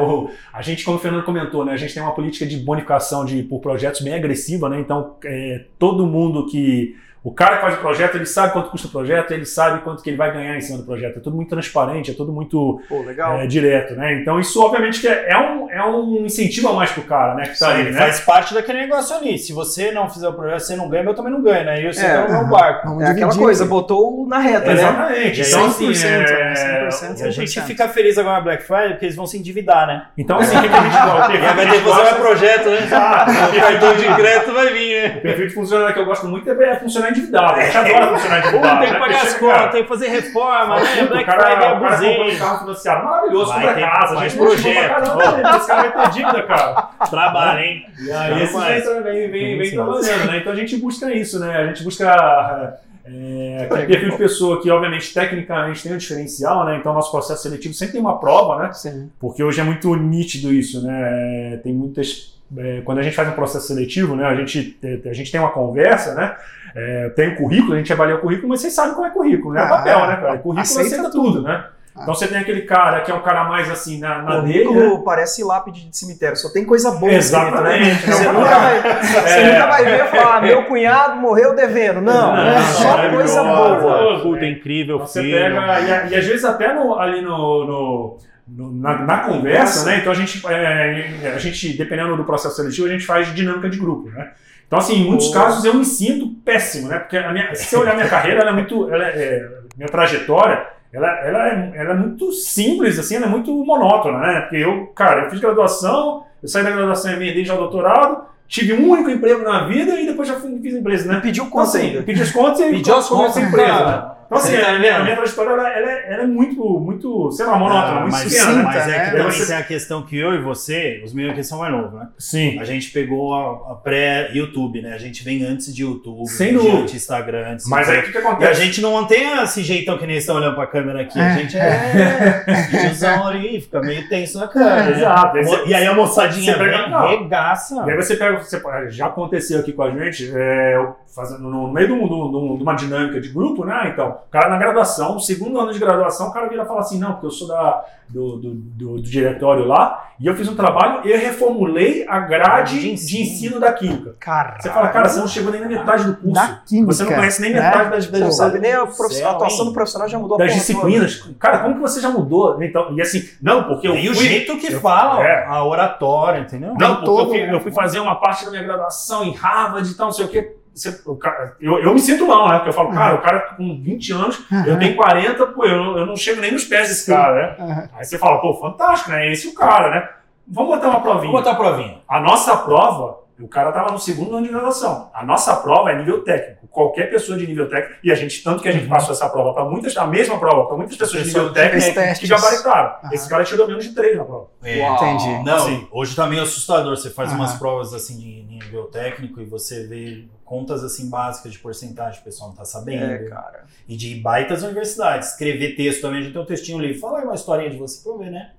[0.54, 1.72] A gente, como o Fernando comentou, né?
[1.72, 4.80] A gente tem uma política de bonificação de, por projetos bem agressiva, né?
[4.80, 6.96] Então é, todo mundo que.
[7.26, 10.04] O cara que faz o projeto, ele sabe quanto custa o projeto, ele sabe quanto
[10.04, 11.18] que ele vai ganhar em cima do projeto.
[11.18, 13.40] É tudo muito transparente, é tudo muito Pô, legal.
[13.40, 14.22] é, direto, né?
[14.22, 17.48] Então isso obviamente que é, é um, é um incentivo a mais pro cara, né?
[17.48, 17.98] Que tá Sim, ali, né?
[17.98, 19.40] Faz parte daquele negócio ali.
[19.40, 21.82] Se você não fizer o projeto, você não ganha, eu também não ganho, né?
[21.82, 22.50] E você É, é, o meu aham.
[22.52, 22.88] barco.
[23.02, 23.70] É aquela dividir coisa, aqui.
[23.72, 24.74] botou na reta, né?
[24.74, 25.42] Exatamente.
[25.42, 26.90] E Então, 100%, assim, é, né?
[26.90, 27.26] 100%.
[27.26, 27.64] A gente 100%.
[27.66, 30.06] fica feliz agora na Black Friday porque eles vão se endividar, né?
[30.16, 31.38] então assim, o que, a gente gosta?
[31.56, 32.80] Vai ter que fazer mais projeto, né?
[32.86, 35.18] O cartão de crédito vai vir, né?
[35.18, 37.60] O perfil de funcionário que eu gosto muito é é funcionário endividado.
[37.60, 38.80] A gente adora funcionário endividado.
[38.80, 39.00] tem que né?
[39.00, 41.06] pagar as contas, tem que fazer reforma, né?
[41.08, 42.36] Black o Friday o um abusei.
[42.38, 44.90] carro financiado, maravilhoso, compra casa, a gente projeto.
[44.90, 46.90] Caramba, esse cara vai ter dívida, cara.
[47.10, 47.86] Trabalho, hein?
[48.00, 50.38] E aí esse vem, vem, vem, trabalhando, né?
[50.38, 51.58] Então a gente busca isso, né?
[51.58, 56.78] A gente busca é, aquele perfil de pessoa que, obviamente, tecnicamente tem um diferencial, né?
[56.78, 58.74] Então nosso processo seletivo sempre tem uma prova, né?
[58.74, 59.12] Sim.
[59.20, 61.54] Porque hoje é muito nítido isso, né?
[61.54, 62.36] É, Tem muitas.
[62.58, 64.26] é, quando a gente faz um processo seletivo, né?
[64.26, 66.36] A gente, a gente tem uma conversa, né?
[66.76, 69.54] É, tem o currículo, a gente avalia o currículo, mas vocês sabem qual é currículo,
[69.54, 69.62] né?
[69.62, 70.38] É Ah, papel, né, cara?
[70.40, 71.66] Currículo aceita aceita, tudo, né?
[71.98, 74.66] Então você tem aquele cara que é um cara mais assim na, na O dele,
[74.66, 74.66] né?
[74.66, 77.80] currículo parece lápide de cemitério, só tem coisa boa escrito, né?
[77.80, 78.12] Exatamente.
[78.12, 79.54] Você Não, nunca vai, você É.
[79.54, 82.02] nunca vai ver e falar, ah, meu cunhado morreu devendo.
[82.02, 83.82] Não, é só coisa maravilhoso.
[83.82, 84.20] boa.
[84.24, 85.38] Puta, incrível, Você filho.
[85.38, 90.00] pega, e, e às vezes até no- ali no, no- no- na, na conversa, né?
[90.00, 93.78] Então a gente, é, a gente, dependendo do processo seletivo, a gente faz dinâmica de
[93.80, 94.32] grupo, né?
[94.68, 95.34] Então, assim, em muitos Pô.
[95.34, 97.00] casos eu me sinto péssimo, né?
[97.00, 98.90] Porque minha, se você olhar minha carreira, ela é muito.
[98.94, 103.30] Ela é- é, minha trajetória, ela, ela, é, ela é muito simples, assim, ela é
[103.30, 104.42] muito monótona, né?
[104.42, 108.24] Porque eu, cara, eu fiz graduação, eu saí da graduação e emendei já o doutorado,
[108.48, 111.20] tive um único emprego na vida e depois já fiz empresa, né?
[111.22, 112.04] Pediu Então, conta assim, ainda.
[112.04, 114.12] pedi as contas e Pediu as contas, empresa, né?
[114.26, 114.96] Então, assim, tá a, minha, vendo?
[115.02, 118.12] a minha trajetória ela, ela é, ela é muito, muito, sei lá, monótona, Ah, muito
[118.14, 118.64] mas, pequena, né?
[118.64, 121.44] mas é que também Você- tem a questão que eu e você, os meninos aqui
[121.48, 122.08] são mais novos, né?
[122.18, 122.60] Sim.
[122.60, 124.94] A gente pegou a, a pré-YouTube, né?
[124.94, 126.78] A gente vem antes de YouTube, Sem vem dúvida.
[126.80, 128.62] antes de Instagram, antes de Mas aí o que, que E a acontece?
[128.66, 131.20] gente não mantém esse jeitão que nem estão olhando pra câmera aqui.
[131.20, 131.38] A É.
[131.40, 134.86] gente é tiozão ali, fica meio tenso na câmera.
[134.86, 134.98] né?
[134.98, 135.38] Exato.
[135.38, 137.08] Aí você- E aí a moçadinha pega- vem, não.
[137.08, 137.84] regaça.
[137.86, 140.84] E aí você pega, você, já aconteceu aqui com a gente, é,
[141.14, 143.90] fazendo, no meio um- de uma dinâmica de grupo, né?
[143.94, 147.00] Então, o cara na graduação, segundo ano de graduação, o cara vira e fala assim,
[147.00, 150.56] não, porque eu sou da, do, do, do- do diretório lá, e eu fiz um
[150.56, 153.22] trabalho e eu reformulei a grade De de ensino.
[153.24, 154.16] ensino, da química.
[154.20, 156.34] Cara, Você fala, cara, você não chegou nem na metade do curso.
[156.34, 156.94] da química.
[156.94, 157.62] Você não conhece nem né?
[157.62, 159.66] metade das, Você não das, sabe nem a, a atuação hein?
[159.66, 161.30] do profissional já mudou a das porra disciplinas.
[161.40, 162.62] Cara, como que você já mudou?
[162.64, 165.46] Então, e assim, não, porque eu E o fui- jeito que eu- fala, é.
[165.46, 166.74] a oratória, entendeu?
[166.80, 167.54] Não, porque todo, eu, fui, né?
[167.54, 170.30] eu fui fazer uma parte da minha graduação em Harvard e tal, não sei o
[170.30, 170.56] quê.
[170.76, 172.56] Você- o cara- eu, eu me sinto mal, né?
[172.58, 174.78] Porque eu falo, cara, o cara com 20 anos, eu Aham.
[174.80, 177.14] tenho 40, pô, eu, não- eu não chego nem nos pés desse Sim.
[177.14, 177.90] cara, né?
[177.94, 179.32] Aí você fala, pô, fantástico, né?
[179.32, 180.10] Esse é o cara, né?
[180.48, 181.32] Vamos botar uma provinha.
[181.32, 182.00] Vou botar a provinha.
[182.08, 185.10] A nossa prova, o cara tava no segundo ano de graduação.
[185.14, 186.68] A nossa prova é nível técnico.
[186.68, 189.54] Qualquer pessoa de nível técnico, e a gente, tanto que a gente passou essa prova
[189.54, 192.20] para muitas, a mesma prova para muitas pessoas de nível técnico testes.
[192.20, 192.96] que gabaritaram.
[193.02, 193.10] Aham.
[193.14, 194.48] Esse cara tirou menos de três na prova.
[194.62, 194.82] É.
[194.82, 194.96] Uau.
[194.96, 195.44] Entendi.
[195.46, 195.88] Não, Assim.
[195.90, 196.98] hoje tá meio assustador.
[196.98, 197.40] Você faz Aham.
[197.40, 202.24] umas provas assim de nível técnico e você vê contas assim básicas de porcentagem, o
[202.24, 203.04] pessoal não tá sabendo.
[203.04, 203.66] É, cara.
[203.88, 205.32] E de baitas universidades.
[205.32, 206.98] Escrever texto também, a gente tem um textinho livre.
[207.00, 208.52] Fala aí uma historinha de você pra eu ver, né?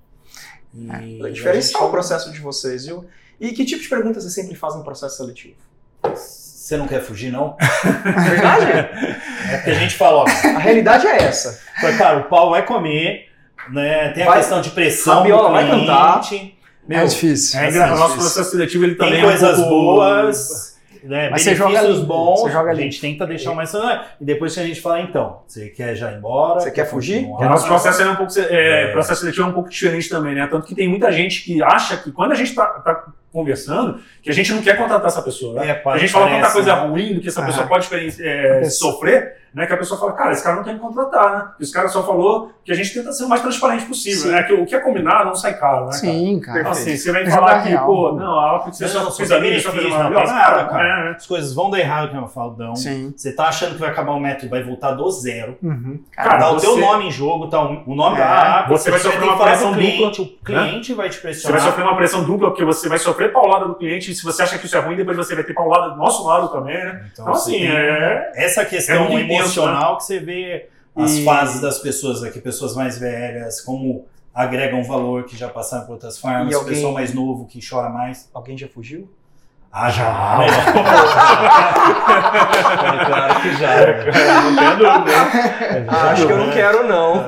[0.73, 3.05] E É diferencial o a gente- processo de vocês, viu?
[3.39, 5.55] E que tipo de perguntas você sempre faz no processo seletivo?
[6.13, 7.55] Você não quer fugir, não?
[8.03, 8.71] Verdade?
[9.49, 11.59] É porque a gente fala, ó, a realidade é essa.
[11.97, 13.29] cara, o pau vai comer,
[13.69, 14.09] né?
[14.11, 15.19] Tem a Vai- questão de pressão.
[15.19, 16.21] a viola do vai cantar.
[16.87, 17.59] Meu, É difícil.
[17.59, 20.76] É, engraçado, o nosso processo seletivo ele também tem é um coisas pouco- boas,
[21.07, 21.29] né?
[21.29, 22.41] Mas você joga limpo, bons.
[22.41, 22.83] você joga a limpo.
[22.83, 23.71] gente tenta deixar o mais
[24.21, 26.59] e depois que a gente fala então, você quer já ir embora?
[26.59, 27.21] Você quer fugir?
[27.23, 27.47] continuar?
[27.47, 28.91] O nosso processo é um pouco, é, É.
[28.91, 30.47] processo seletivo é um pouco diferente também, né?
[30.47, 34.33] Tanto que tem muita gente que acha que quando a gente está conversando, que a
[34.33, 35.53] gente não quer contratar essa pessoa.
[35.61, 35.69] Né?
[35.69, 36.81] É, a gente fala tanta coisa né?
[36.87, 39.65] ruim do que essa pessoa pode é, A pessoa- sofrer, né?
[39.65, 41.45] Que a pessoa fala, cara, esse cara não quer me contratar, né?
[41.59, 44.31] Esse cara só falou que a gente tenta ser o mais transparente possível, Sim.
[44.31, 44.43] né?
[44.43, 45.91] Que o que é combinado não sai caro, né?
[45.91, 45.93] cara?
[45.93, 46.59] Sim, cara.
[46.59, 47.85] Então, assim, você vem É falar que, real.
[47.85, 50.03] pô, não, a aula que você Não, só não, fez a minha, só fez uma
[50.03, 50.33] não faz maravilhosa.
[50.57, 50.83] nada, cara.
[51.07, 51.15] É, é.
[51.15, 52.75] As coisas vão dar errado, que eu falo, dão.
[52.75, 53.13] Sim.
[53.15, 55.57] Você tá achando que vai acabar o método, vai voltar do zero.
[55.63, 55.99] Uhum.
[56.11, 58.69] Cara, tá o você- teu nome em jogo, tá o o nome É, da app.
[58.69, 61.21] você vai sofrer tem que uma pressão com o cliente, o cliente vai te Você
[61.21, 61.61] vai pressionar.
[61.61, 64.57] sofrer uma pressão dupla, porque você vai sofrer paulada do cliente, e se você acha
[64.57, 67.05] que isso é ruim, depois você vai ter paulada do nosso lado também, né?
[67.13, 68.31] Então, você assim, tem é...
[68.35, 72.75] essa é questão muito emocional que você vê as E- fases das pessoas aqui, pessoas
[72.75, 77.13] mais velhas, como agregam valor, que já passaram por outras farmas, E alguém- pessoal mais
[77.13, 78.29] novo que chora mais.
[78.33, 79.09] Alguém já fugiu?
[79.71, 80.47] Ah, já, né?
[83.05, 83.75] claro que já.
[84.41, 85.91] Não tenho dúvida.
[86.11, 87.25] Acho que eu não quero, não.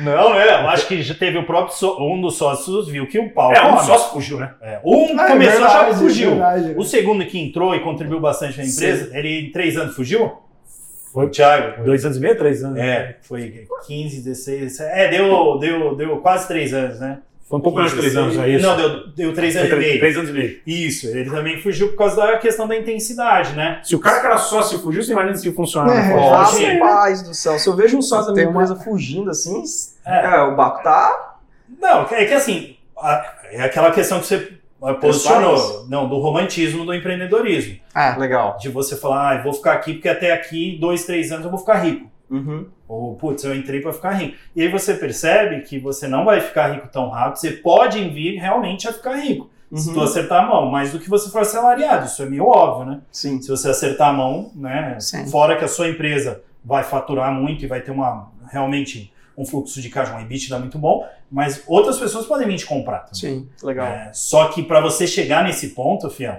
[0.00, 3.18] Não, é, eu acho que já teve o próprio só- um dos sócios viu que
[3.18, 4.50] o pau É, um sócio fugiu, né?
[4.62, 6.30] É, um Ah, é começou verdade, já fugiu.
[6.30, 6.74] verdade, né?
[6.76, 10.32] O segundo que entrou e contribuiu bastante na empresa, ele em três anos fugiu?
[11.12, 11.26] Foi.
[11.26, 11.82] O Thiago.
[11.84, 12.78] Dois anos e meio, três anos?
[12.78, 14.80] É, foi 15, 16.
[14.80, 17.18] É, deu, deu, deu quase três anos, né?
[17.50, 18.64] Foi um pouco menos de três anos, é isso?
[18.64, 19.98] Não, deu, deu três anos e meio.
[19.98, 20.60] três anos e meio.
[20.64, 23.80] Isso, ele também fugiu por causa da questão da intensidade, né?
[23.82, 25.98] Se o cara que era sócio fugiu, você imagina se funcionava.
[25.98, 28.76] É, Pô, Ó, assim, Rapaz do céu, se eu vejo um sócio da minha empresa
[28.76, 29.64] fugindo assim,
[30.06, 30.26] É.
[30.36, 31.34] é, o Baco tá.
[31.80, 36.84] Não, é que assim, a- é aquela questão que você ah, posicionou, não, do romantismo
[36.86, 37.80] do empreendedorismo.
[37.92, 38.58] Ah, Legal.
[38.60, 41.50] De você falar, ah, eu vou ficar aqui porque até aqui, dois, três anos, eu
[41.50, 42.08] vou ficar rico.
[42.30, 42.66] Uhum.
[42.88, 44.36] Ou, putz, eu entrei para ficar rico.
[44.54, 48.36] E aí você percebe que você não vai ficar rico tão rápido, você pode vir
[48.38, 49.50] realmente a ficar rico.
[49.74, 49.94] Se Uhum.
[49.94, 53.00] tu acertar a mão, mais do que você for assalariado, isso é meio óbvio, né?
[53.12, 53.40] Sim.
[53.40, 54.96] Se você acertar a mão, né?
[54.98, 55.26] Sim.
[55.26, 59.80] Fora que a sua empresa vai faturar muito e vai ter uma realmente um fluxo
[59.80, 62.98] de caixa, um EBITDA muito bom, mas outras pessoas podem vir te comprar.
[63.04, 63.14] também.
[63.14, 63.48] sim.
[63.62, 63.86] Legal.
[63.86, 66.36] É, só que para você chegar nesse ponto, fião,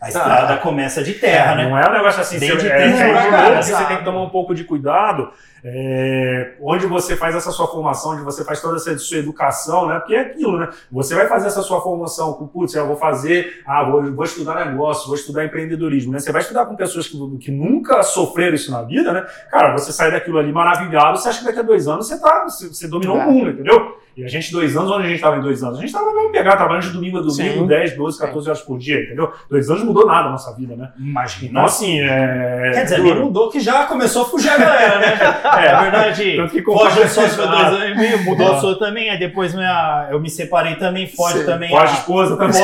[0.00, 1.68] a estrada começa de terra, né?
[1.68, 4.04] Não é um negócio assim, Bem de é, tempo é, pra é, você tem que
[4.04, 5.30] tomar um pouco de cuidado
[5.68, 9.98] é, onde você faz essa sua formação, onde você faz toda essa sua educação, né?
[9.98, 10.68] Porque é aquilo, né?
[10.92, 14.64] Você vai fazer essa sua formação com, putz, eu vou fazer, ah, vou, vou estudar
[14.64, 16.20] negócio, vou estudar empreendedorismo, né?
[16.20, 19.26] Você vai estudar com pessoas que, que nunca sofreram isso na vida, né?
[19.50, 22.44] Cara, você sai daquilo ali maravilhado, você acha que daqui a dois anos você tá,
[22.44, 23.26] você, você dominou É.
[23.26, 23.98] o mundo, entendeu?
[24.16, 25.76] E a gente, dois anos, onde a gente estava em dois anos?
[25.76, 27.66] A gente estava mesmo pegar, trabalhando de domingo a domingo, Sim.
[27.66, 29.30] 10, 12, 14 horas por dia, entendeu?
[29.50, 30.90] Dois anos não mudou nada na nossa vida, né?
[30.98, 31.50] Imagina.
[31.50, 32.70] Então, assim, é.
[32.72, 33.24] Quer dizer, duro.
[33.26, 35.18] mudou que já começou a fugir a galera, né?
[35.56, 36.36] É, é verdade.
[36.36, 38.56] Tanto que Foge foi dois anos e meio, mudou Ah.
[38.56, 41.44] a sua também, aí depois minha, eu me separei também, foge Sim.
[41.46, 41.68] também.
[41.70, 42.62] Pode a- esposa também.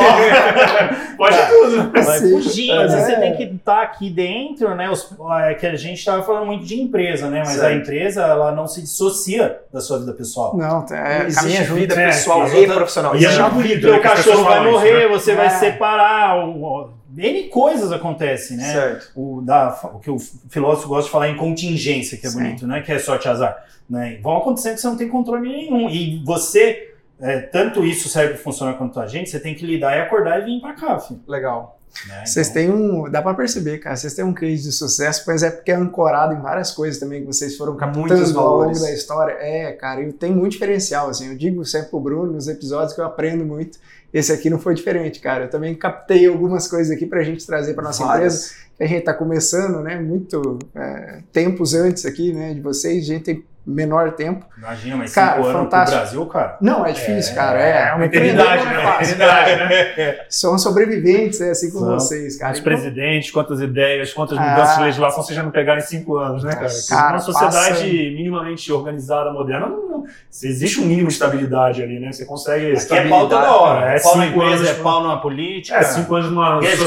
[1.17, 1.91] Pode tudo.
[2.05, 2.33] Vai Sim.
[2.33, 2.89] fugindo, É.
[2.89, 4.91] você tem que estar aqui dentro, né?
[4.91, 7.41] Os, é que a gente estava falando muito de empresa, né?
[7.41, 7.67] Mas Certo.
[7.67, 10.57] a empresa, ela não se dissocia da sua vida pessoal.
[10.57, 11.81] Não, é, Não caminha existe junto.
[11.81, 13.15] vida É, pessoal e profissional.
[13.15, 15.09] e Isso é é muito bonito, né, o as cachorro vai falam isso, morrer, né?
[15.09, 15.51] você vai É.
[15.51, 18.73] se separar, o- N coisas acontecem, né?
[18.73, 19.11] Certo.
[19.15, 20.17] O, da, o que o
[20.49, 22.81] filósofo gosta de falar em contingência, que é bonito, né?
[22.81, 23.55] Que é sorte azar.
[23.91, 24.19] Né?
[24.23, 25.91] Vão acontecendo que você não tem controle nenhum.
[25.91, 26.92] E você,
[27.23, 30.41] é, tanto isso serve para funcionar quanto a gente, você tem que lidar e acordar
[30.41, 31.21] e vir pra cá, filho.
[31.27, 31.79] Legal.
[32.09, 32.25] Né?
[32.25, 33.11] Vocês Então, têm um.
[33.11, 33.95] Dá pra perceber, cara.
[33.95, 37.21] Vocês têm um case de sucesso, mas é porque é ancorado em várias coisas também
[37.21, 37.87] que vocês foram Muitos
[38.19, 38.81] captando ao longo valores.
[38.81, 39.33] da história.
[39.39, 41.29] É, cara, e tem muito diferencial, assim.
[41.29, 43.79] Eu digo sempre pro Bruno nos episódios que eu aprendo muito.
[44.13, 45.45] Esse aqui não foi diferente, cara.
[45.45, 48.19] Eu também captei algumas coisas aqui pra gente trazer pra nossa empresa.
[48.19, 48.55] Várias.
[48.79, 49.97] que a gente está começando, né?
[50.01, 52.55] Muito é, tempos antes aqui, né?
[52.55, 54.45] De vocês, a gente tem menor tempo.
[54.59, 56.01] Imagina, mas Cara, cinco anos pro fantástico.
[56.01, 56.57] Brasil, cara.
[56.61, 57.61] Não, é difícil, cara.
[57.61, 58.83] É, É uma eternidade, é né?
[58.83, 59.15] fácil.
[59.15, 59.57] Eternidade,
[59.97, 60.17] né?
[60.29, 61.95] São sobreviventes, é assim como São.
[61.95, 62.51] vocês, cara.
[62.53, 64.41] Quantos Então, presidentes, quantas ideias, quantas Ah.
[64.43, 66.69] mudanças de legislação vocês já não pegaram em cinco anos, né, cara?
[66.89, 71.83] Cara, uma sociedade passa- minimamente organizada, moderna, não, não- se existe um mínimo de estabilidade
[71.83, 72.11] ali, né?
[72.13, 72.73] Você consegue.
[72.77, 73.87] Aqui é pau toda hora.
[73.95, 75.77] É, pau na cinco empresa, anos, é pau na política.
[75.79, 76.81] É, cinco anos numa Guedes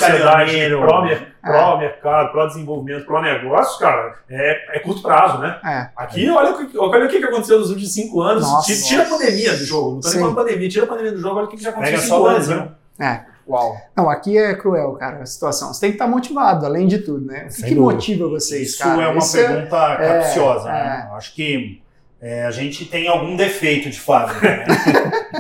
[1.46, 1.46] sociedade Caminhoneiro.
[1.46, 5.60] pró-mer- pró-mercado, pró-desenvolvimento, pró-negócio, cara, é, é curto prazo, né?
[5.64, 8.44] É, Aqui, olha, o que- olha o que aconteceu nos últimos cinco anos.
[8.44, 9.18] Nossa, tira, tira a nossa.
[9.26, 9.92] pandemia do jogo.
[9.92, 10.14] Não tô Sim.
[10.18, 12.26] nem falando pandemia, tira a pandemia do jogo, olha o que já aconteceu só cinco
[12.28, 12.72] anos, Brasil.
[13.00, 13.08] né?
[13.32, 13.36] é.
[13.48, 13.78] Uau.
[13.96, 15.72] Não, aqui é cruel, cara, a situação.
[15.72, 17.48] Você tem que estar motivado, além de tudo, né?
[17.48, 19.04] O que, que motiva vocês, Isso cara?
[19.04, 20.72] é uma Isso pergunta é, capciosa, é.
[20.74, 21.08] né?
[21.12, 21.80] Eu Acho que
[22.26, 24.66] é, a gente tem algum defeito de fábrica, né?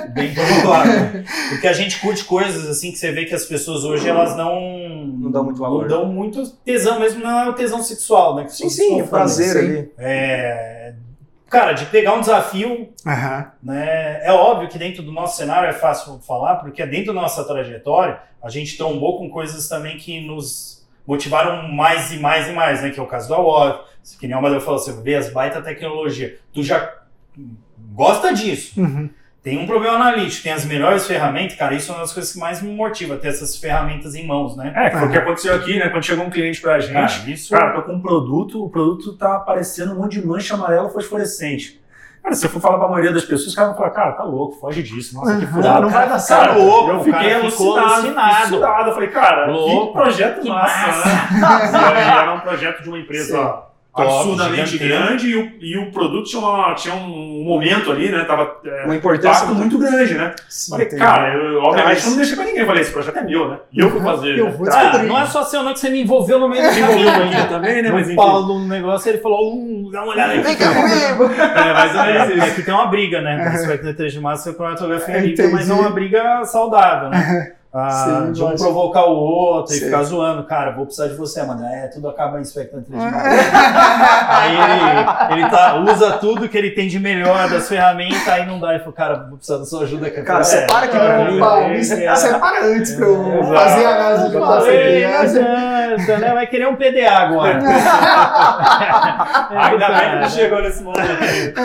[0.13, 1.23] Bem provável.
[1.49, 5.07] Porque a gente curte coisas assim que você vê que as pessoas hoje elas não.
[5.07, 5.81] Não dão muito valor.
[5.81, 8.43] Não dão muito tesão, mesmo não é o tesão sexual, né?
[8.43, 9.57] Que Sim, sim, o prazer sim.
[9.57, 9.91] ali.
[9.97, 10.93] É,
[11.49, 12.89] cara, de pegar um desafio
[13.63, 14.23] né?
[14.23, 18.19] É óbvio que dentro do nosso cenário é fácil falar, porque dentro da nossa trajetória,
[18.43, 22.91] a gente tombou com coisas também que nos motivaram mais e mais e mais, né?
[22.91, 23.79] Que é o caso da Award,
[24.19, 26.93] que nem o Amadeu falou, você vê as baita tecnologia, tu já
[27.93, 28.79] gosta disso.
[28.79, 29.09] Uhum.
[29.41, 32.39] Tem um problema analítico, tem as melhores ferramentas, cara, isso é uma das coisas que
[32.39, 34.73] mais me motiva, ter essas ferramentas em mãos, né?
[34.75, 35.89] É, foi o que aconteceu aqui, né?
[35.89, 39.13] Quando chegou um cliente pra gente, Cara, isso Cara, tô com um produto, o produto
[39.15, 41.79] tá aparecendo um monte de mancha amarela fosforescente.
[42.23, 44.23] Cara, se eu for falar pra maioria das pessoas, os caras vão falar, cara, tá
[44.23, 45.13] louco, foge disso.
[45.13, 45.81] Nossa, que furado.
[45.83, 46.57] Não vai dar Cara, certo.
[46.59, 48.89] louco, eu fiquei alucinado, alucinado.
[48.89, 49.87] Eu falei, cara, Louco.
[49.87, 51.71] que projeto Que massa, massa.
[51.71, 52.01] né?
[52.15, 53.63] E era um projeto de uma empresa
[53.95, 58.25] Top, absurdamente grande e o, e o produto tinha, uma- tinha um momento ali, né?
[58.25, 60.33] Tava é, Uma um importância impacto muito grande, né?
[60.49, 61.01] Sim, Falei, entendi.
[61.01, 62.05] cara, eu, obviamente Traz.
[62.09, 62.65] não deixei pra ninguém.
[62.65, 63.57] Falei, esse projeto é meu, né?
[63.71, 64.37] E eu fui fazer.
[64.37, 64.51] Eu né?
[64.51, 65.07] vou Ah, descobrir.
[65.07, 67.45] não é só seu, não, que você me envolveu no meio do aqui ainda.
[67.47, 67.89] também, né?
[67.89, 68.13] Mas.
[68.15, 70.41] Paulo no negócio, ele falou, hum, dá uma olhada aqui.
[70.43, 71.33] Vem cá comigo!
[71.41, 72.45] É, menos É, isso.
[72.47, 73.43] é que tem uma briga, né?
[73.45, 75.41] Com respeito ao 3 de março, com a fotografia Entendi.
[75.41, 77.53] livre, mas é uma briga saudável, né?
[77.77, 78.63] Ah, Sim, de um lógico.
[78.63, 79.85] provocar o outro e Sim.
[79.85, 80.43] ficar zoando.
[80.45, 81.65] Cara, vou precisar de você, mano.
[81.65, 86.71] É, tudo acaba em expectante 3 de aí ele, ele tá, usa tudo que ele
[86.71, 88.69] tem de melhor das ferramentas, aí não dá.
[88.69, 90.09] Ele falou, cara, vou precisar da sua ajuda.
[90.09, 91.37] Cara, Cara, é, separa aqui pra mim.
[91.37, 92.15] Opa, é, é.
[92.15, 93.53] Separa antes pra eu Exato.
[93.53, 94.37] fazer a análise de
[95.05, 96.33] adianta, né?
[96.33, 97.59] Vai querer um PDA agora.
[99.49, 101.59] Ainda bem que não chegou nesse momento.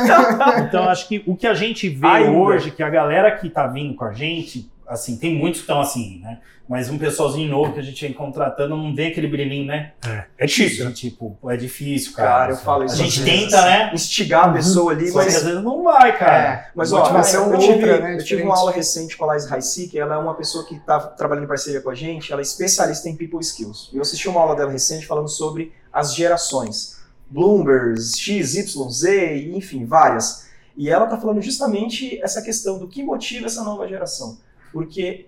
[0.67, 3.95] Então, acho que o que a gente vê hoje, que a galera que tá vindo
[3.95, 6.41] com a gente, assim, tem muitos que estão assim, né?
[6.69, 9.93] Mas um pessoalzinho novo que a gente vem contratando não vê aquele brilhinho, né?
[10.39, 10.93] É difícil, né?
[10.93, 12.29] Tipo, é difícil, cara.
[12.29, 12.97] Cara, eu falo A isso.
[12.97, 13.41] gente às vezes.
[13.51, 13.91] tenta, né?
[13.93, 15.45] Instigar a pessoa ali, Só que às mas.
[15.45, 16.37] vezes não vai, cara.
[16.37, 18.15] É, Mas ó, eu tive, outra, né?
[18.19, 21.01] eu tive uma aula recente com a Laís Raicic, ela é uma pessoa que está
[21.01, 23.91] trabalhando em parceria com a gente, ela é especialista em people skills.
[23.93, 27.01] E eu assisti uma aula dela recente falando sobre as gerações.
[27.29, 30.49] Bloomers, X, Y, Z, enfim, várias.
[30.77, 34.39] E ela está falando justamente essa questão do que motiva essa nova geração.
[34.73, 35.27] Porque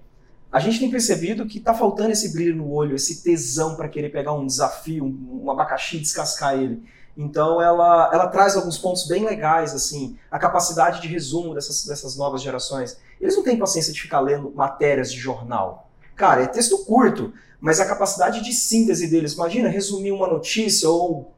[0.51, 4.11] a gente tem percebido que está faltando esse brilho no olho, esse tesão para querer
[4.11, 6.83] pegar um desafio, um, um abacaxi e descascar ele.
[7.17, 12.17] Então ela, ela traz alguns pontos bem legais, assim, a capacidade de resumo dessas, dessas
[12.17, 12.99] novas gerações.
[13.21, 15.91] Eles não têm paciência de ficar lendo matérias de jornal.
[16.15, 21.33] Cara, é texto curto, mas a capacidade de síntese deles, imagina resumir uma notícia ou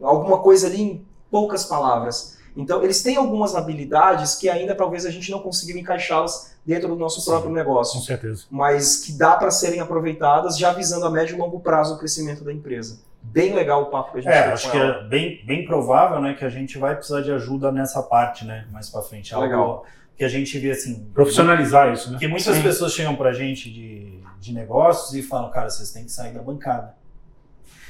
[0.00, 2.38] alguma coisa ali em poucas palavras.
[2.56, 6.96] Então, eles têm algumas habilidades que ainda talvez a gente não conseguiu encaixá-las dentro do
[6.96, 7.30] nosso Sim.
[7.30, 8.44] próprio negócio Com certeza.
[8.50, 12.44] mas que dá para serem aproveitadas já visando a médio e longo prazo o crescimento
[12.44, 13.00] da empresa.
[13.22, 14.96] Bem legal o papo que a gente É, acho que ela.
[14.96, 18.66] é bem, bem provável, né, que a gente vai precisar de ajuda nessa parte, né,
[18.70, 19.32] mais pra frente.
[19.34, 19.86] Algo, Legal.
[20.16, 21.08] que a gente vê assim.
[21.14, 22.12] Profissionalizar isso, né?
[22.14, 22.62] Porque muitas Sim.
[22.62, 26.42] pessoas chegam pra gente de, de negócios e falam, cara, vocês têm que sair da
[26.42, 26.94] bancada.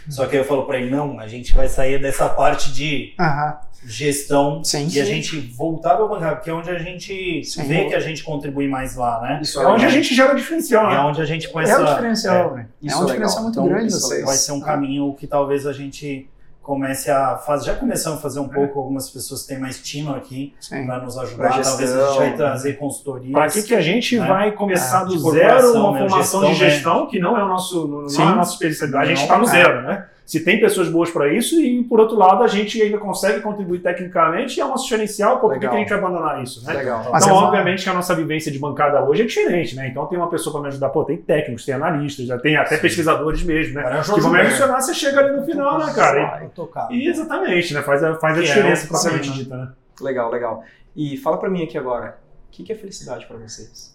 [0.09, 3.15] Só que aí eu falo pra ele, não, a gente vai sair dessa parte de
[3.21, 3.57] Aham.
[3.85, 4.89] gestão Sim.
[4.93, 7.65] e a gente voltar pra bancada, porque é onde a gente Sim.
[7.65, 9.41] vê que a gente contribui mais lá, né?
[9.43, 10.99] Isso É onde a gente gera É diferencial, né?
[11.01, 11.81] onde a gente põe É essa.
[11.83, 12.69] um diferencial, velho.
[12.83, 13.43] É Isso um é diferencial legal.
[13.43, 14.25] muito Então, grande isso vocês.
[14.25, 16.29] vai ser um caminho que talvez a gente
[16.63, 17.67] comece a fazer.
[17.67, 20.55] Já começamos a fazer um pouco, algumas pessoas têm mais time aqui
[20.87, 21.49] para nos ajudar.
[21.53, 22.37] Pra talvez a gestão, gente vai né?
[22.37, 23.33] trazer consultorias.
[23.33, 24.27] Para que, que a gente né?
[24.27, 25.99] vai começar Ah, do zero uma né?
[26.09, 28.23] formação Gestão, de gestão, que não é o nosso, não Sim.
[28.23, 29.51] é a nossa especialidade, a gente Não, está no é.
[29.51, 30.07] zero, né?
[30.33, 33.81] Se tem pessoas boas para isso e, por outro lado, a gente ainda consegue contribuir
[33.81, 36.73] tecnicamente e é o nosso diferencial, pô, por que, a gente vai abandonar isso, né?
[36.73, 37.07] Legal.
[37.13, 39.89] Mas então, é uma- obviamente, que a nossa vivência de bancada hoje é diferente, né?
[39.89, 40.89] Então, tem uma pessoa para me ajudar.
[40.89, 42.81] Pô, tem técnicos, tem analistas, já tem até Sim.
[42.81, 43.83] pesquisadores mesmo, né?
[43.83, 46.49] Cara, é Que vão me adicionar, você chega ali no final, né, cara?
[46.91, 47.83] E, e exatamente, né?
[47.83, 49.69] Faz a, faz a é diferença o- propriamente dita, né?
[50.01, 50.65] Legal, legal.
[50.97, 52.17] E fala pra mim aqui agora,
[52.49, 53.95] o que que é felicidade pra vocês?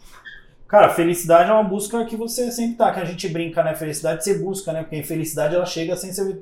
[0.68, 3.74] Cara, felicidade é uma busca que você sempre tá, que a gente brinca, né?
[3.74, 4.82] Felicidade você busca, né?
[4.82, 6.40] Porque a infelicidade ela chega sem você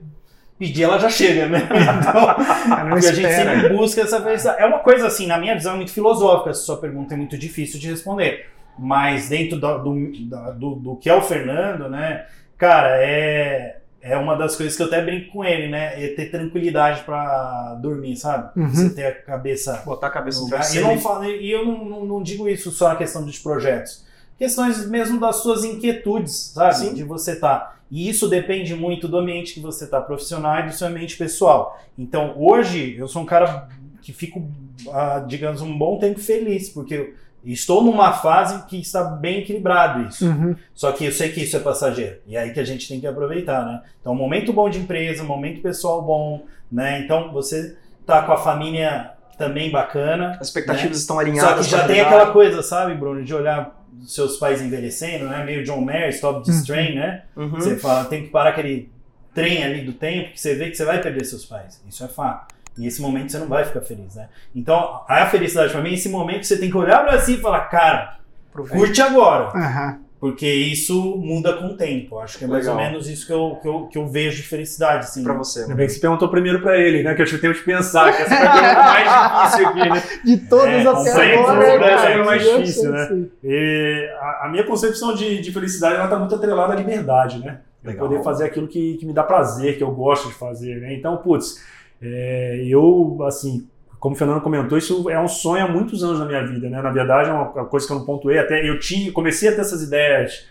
[0.58, 1.60] pedir, ela já chega, né?
[2.00, 4.62] Então, porque a gente sempre busca essa felicidade.
[4.62, 6.50] É uma coisa assim, na minha visão, é muito filosófica.
[6.50, 8.48] Essa sua pergunta é muito difícil de responder.
[8.78, 10.12] Mas dentro do, do,
[10.54, 12.26] do, do que é o Fernando, né?
[12.58, 16.04] Cara, é, é uma das coisas que eu até brinco com ele, né?
[16.04, 18.60] É ter tranquilidade pra dormir, sabe?
[18.60, 18.70] Uhum.
[18.70, 20.76] Você ter a cabeça Botar a cabeça no lugar.
[20.76, 23.40] E, não e- falo, e eu não, não, não digo isso só na questão dos
[23.40, 24.05] projetos.
[24.38, 26.76] Questões mesmo das suas inquietudes, sabe?
[26.76, 26.94] Sim.
[26.94, 27.80] De você estar.
[27.90, 31.80] E isso depende muito do ambiente que você está profissional e do seu ambiente pessoal.
[31.98, 33.70] Então, hoje, eu sou um cara
[34.02, 34.46] que fico,
[34.92, 37.14] ah, digamos, um bom tempo feliz, porque eu
[37.44, 40.26] estou numa fase que está bem equilibrado isso.
[40.26, 40.56] Uhum.
[40.74, 42.18] Só que eu sei que isso é passageiro.
[42.28, 43.82] E é aí que a gente tem que aproveitar, né?
[44.02, 47.00] Então, momento bom de empresa, momento pessoal bom, né?
[47.00, 50.38] Então, você tá com a família também bacana.
[50.40, 51.66] As expectativas estão Só alinhadas.
[51.66, 55.44] que já tem aquela coisa, sabe, Bruno, de olhar seus pais envelhecendo, né?
[55.44, 56.66] Meio John Mayer, Stop This Uhum.
[56.66, 57.24] Train, né?
[57.36, 57.50] Uhum.
[57.50, 58.92] Você fala, tem que parar aquele
[59.34, 61.82] trem ali do tempo que você vê que você vai perder seus pais.
[61.88, 62.54] Isso é fato.
[62.78, 64.28] E esse momento você não vai ficar feliz, né?
[64.54, 67.62] Então, a felicidade pra mim, esse momento você tem que olhar pra si e falar,
[67.70, 68.18] cara,
[68.50, 68.78] Aproveita.
[68.78, 69.46] curte agora.
[69.58, 70.00] Aham.
[70.20, 72.18] Porque isso muda com o tempo.
[72.20, 72.80] Acho que é mais Legal.
[72.80, 75.24] ou menos isso que eu, que eu, que eu vejo de felicidade, assim.
[75.24, 75.64] Pra você.
[75.64, 77.14] Ainda bem que você perguntou primeiro pra ele, né?
[77.14, 80.04] Que eu tive tempo de pensar, que essa foi a pergunta mais difícil aqui, né?
[80.26, 81.20] De todas É, até complexo,
[81.52, 81.72] agora.
[81.72, 83.26] complexo, cara, é o mais eu difícil, sei, né?
[83.44, 87.60] E a, a minha concepção de, de felicidade ela tá muito atrelada à liberdade, né?
[87.84, 88.08] Eu Legal.
[88.08, 90.94] poder fazer aquilo que, que me dá prazer, que eu gosto de fazer, né?
[90.96, 91.62] Então, putz,
[92.02, 93.68] é, eu, assim,
[94.00, 96.82] como o Fernando comentou, isso é um sonho há muitos anos na minha vida, né?
[96.82, 99.62] Na verdade, é uma coisa que eu não pontuei, até eu tinha, comecei a ter
[99.62, 100.48] essas ideias,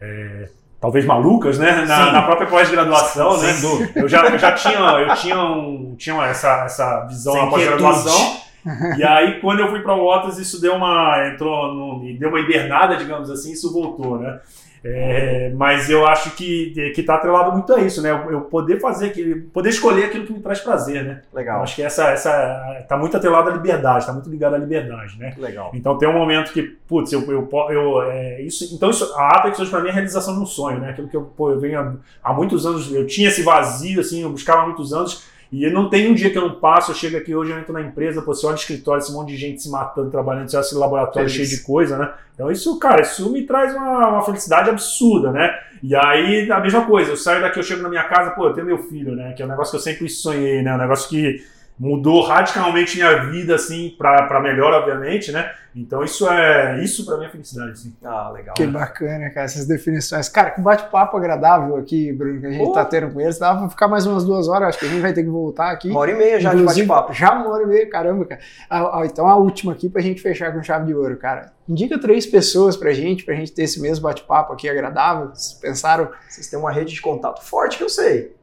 [0.00, 0.48] é,
[0.80, 1.84] talvez malucas, né?
[1.86, 3.52] Na, na própria pós-graduação, né?
[3.60, 4.00] Dúvida.
[4.00, 8.46] Eu já, eu já tinha, eu tinha, um, tinha essa, essa visão Sem na pós-graduação.
[8.98, 11.28] E aí, quando eu fui para o Waters, isso deu uma.
[11.28, 14.40] entrou no, deu uma hibernada, digamos assim, isso voltou, né?
[14.94, 18.10] É, mas eu acho que que está atrelado muito a isso, né?
[18.10, 21.22] Eu, eu poder fazer aquilo, poder escolher aquilo que me traz prazer, né?
[21.32, 21.62] Eu Legal.
[21.62, 25.34] acho que essa essa tá muito atrelado à liberdade, está muito ligado à liberdade, né?
[25.38, 25.70] Legal.
[25.74, 29.58] Então tem um momento que, putz, eu, eu, eu é, isso, então isso, a Apex
[29.58, 30.90] hoje para mim é a realização de um sonho, né?
[30.90, 34.22] Aquilo que eu, pô, eu venho há, há muitos anos, eu tinha esse vazio, assim,
[34.22, 36.94] eu buscava há muitos anos, e não tem um dia que eu não passo, eu
[36.94, 39.36] chego aqui hoje, eu entro na empresa, pô, você olha o escritório, esse monte de
[39.36, 41.48] gente se matando, trabalhando, você olha esse laboratório Feliz.
[41.48, 42.12] cheio de coisa, né?
[42.34, 45.56] Então isso, cara, isso me traz uma, uma felicidade absurda, né?
[45.82, 48.54] E aí, a mesma coisa, eu saio daqui, eu chego na minha casa, pô, eu
[48.54, 49.32] tenho meu filho, né?
[49.32, 50.74] Que é um negócio que eu sempre sonhei, né?
[50.74, 51.44] Um negócio que
[51.78, 55.50] mudou radicalmente minha vida, assim, pra, pra melhor, obviamente, né?
[55.74, 57.94] Então isso é, isso pra mim é felicidade, assim.
[58.02, 58.54] Ah, legal.
[58.54, 60.26] Que bacana, cara, essas definições.
[60.26, 62.72] Cara, que bate-papo agradável aqui, Bruno, que a gente Pô.
[62.72, 63.38] tá tendo com eles.
[63.38, 65.70] Dava pra ficar mais umas duas horas, acho que a gente vai ter que voltar
[65.70, 65.90] aqui.
[65.90, 67.12] Uma hora e meia já Inclusive, de bate-papo.
[67.12, 68.40] Já uma hora e meia, caramba, cara.
[68.70, 71.52] Ah, ah, então a última aqui pra gente fechar com chave de ouro, cara.
[71.68, 75.28] Indica três pessoas pra gente, pra gente ter esse mesmo bate-papo aqui agradável.
[75.34, 76.08] Vocês pensaram?
[76.26, 78.35] Vocês têm uma rede de contato forte que eu sei.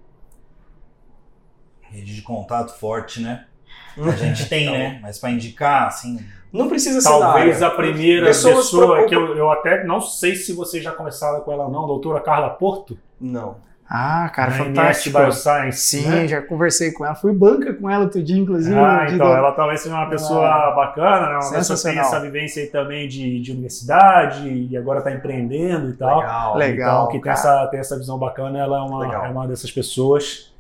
[1.94, 3.46] Rede de contato forte, né?
[3.96, 5.00] A gente tem, né?
[5.02, 6.20] Mas pra indicar, assim.
[6.52, 10.84] Não precisa ser Talvez a primeira pessoa que eu, eu até não sei se vocês
[10.84, 13.56] já conversaram com ela ou não, doutora Carla Porto, Não.
[13.90, 15.20] Ah, cara, da fantástico.
[15.20, 15.78] Bioscience.
[15.78, 16.28] Sim, né?
[16.28, 17.14] já conversei com ela.
[17.14, 18.76] Fui banca com ela outro dia, inclusive.
[18.76, 21.36] Ah, então da- ela talvez seja uma pessoa bacana, né?
[21.36, 25.90] Uma pessoa que tem essa vivência aí também de, de universidade e agora está empreendendo
[25.90, 26.20] e tal.
[26.22, 26.58] Legal.
[26.58, 27.02] Legal.
[27.04, 29.26] Então, que tem essa, tem essa visão bacana, ela é uma, Legal.
[29.26, 30.53] é uma dessas pessoas.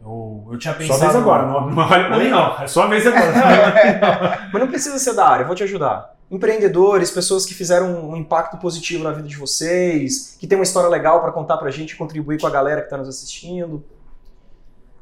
[0.00, 1.00] Eu, eu tinha Só pensado.
[1.00, 2.62] vez agora, não, não olha pra mim não.
[2.62, 3.32] É só vez agora.
[4.52, 6.14] Mas não precisa ser da área, eu vou te ajudar.
[6.30, 10.88] Empreendedores, pessoas que fizeram um impacto positivo na vida de vocês, que tem uma história
[10.88, 13.84] legal pra contar pra gente e contribuir com a galera que tá nos assistindo.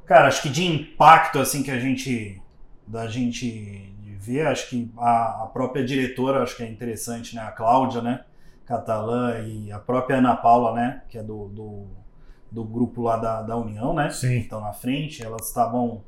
[0.07, 2.41] Cara, acho que de impacto, assim, que a gente
[2.87, 4.47] da gente ver.
[4.47, 7.43] Acho que a, a própria diretora, acho que é interessante, né?
[7.43, 8.25] A Cláudia, né?
[8.65, 11.03] Catalã e a própria Ana Paula, né?
[11.09, 11.87] Que é do, do,
[12.51, 14.11] do grupo lá da, da União, né?
[14.11, 14.29] Sim.
[14.29, 15.23] Que estão na frente.
[15.23, 16.03] Elas estavam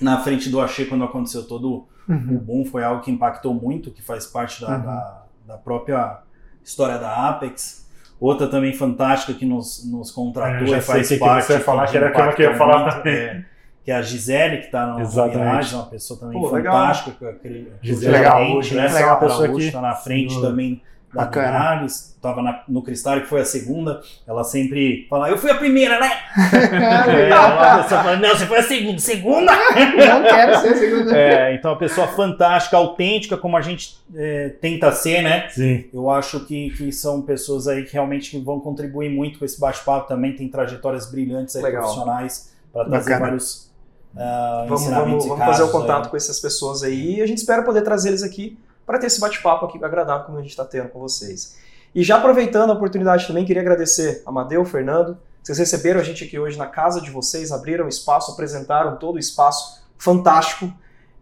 [0.00, 2.38] na frente do Axê quando aconteceu todo o Uhum.
[2.38, 2.64] boom.
[2.64, 4.84] Foi algo que impactou muito, que faz parte da, Uhum.
[4.84, 6.18] da, da própria
[6.62, 7.84] história da Apex.
[8.20, 11.46] Outra também fantástica que nos, nos É, contratou eu já e faz sei que parte.
[11.46, 13.14] você ia falar, que era aquela que eu ia falar muito, também.
[13.14, 13.44] é,
[13.84, 15.38] que é a Gisele, que está na Exatamente.
[15.38, 16.74] Mirage, uma pessoa também Pô, legal.
[16.74, 17.10] fantástica.
[17.18, 18.82] que eu acredito- Gisele Legal, gerente, né?
[18.82, 18.86] legal.
[18.96, 20.40] Essa é uma Pessoa que- está na frente Sim.
[20.40, 21.46] também da Bacana.
[21.46, 24.00] Mirage, estava no Cristal, que foi a segunda.
[24.26, 26.10] Ela sempre fala, eu fui a primeira, né?
[27.06, 28.98] É, ela, a pessoa fala, não, você foi a segunda.
[28.98, 29.52] Segunda?
[29.96, 31.16] Não quero ser segunda.
[31.16, 35.48] É, então, uma pessoa fantástica, autêntica, como a gente é, tenta ser, né?
[35.48, 35.84] Sim.
[35.92, 40.08] Eu acho que, que são pessoas aí que realmente vão contribuir muito com esse bate-papo
[40.08, 41.82] também, tem trajetórias brilhantes aí, Legal.
[41.82, 43.26] profissionais, para trazer Bacana.
[43.26, 43.66] vários
[44.16, 46.10] ah, Vamos, vamos, vamos fazer o casos contato aí.
[46.10, 49.20] com essas pessoas aí e a gente espera poder trazer eles aqui para ter esse
[49.20, 51.56] bate-papo aqui agradável como a gente está tendo com vocês.
[51.94, 55.18] E já aproveitando a oportunidade também, queria agradecer a Amadeu, Fernando.
[55.42, 59.18] Vocês receberam a gente aqui hoje na casa de vocês, abriram espaço, apresentaram todo o
[59.18, 60.72] espaço fantástico.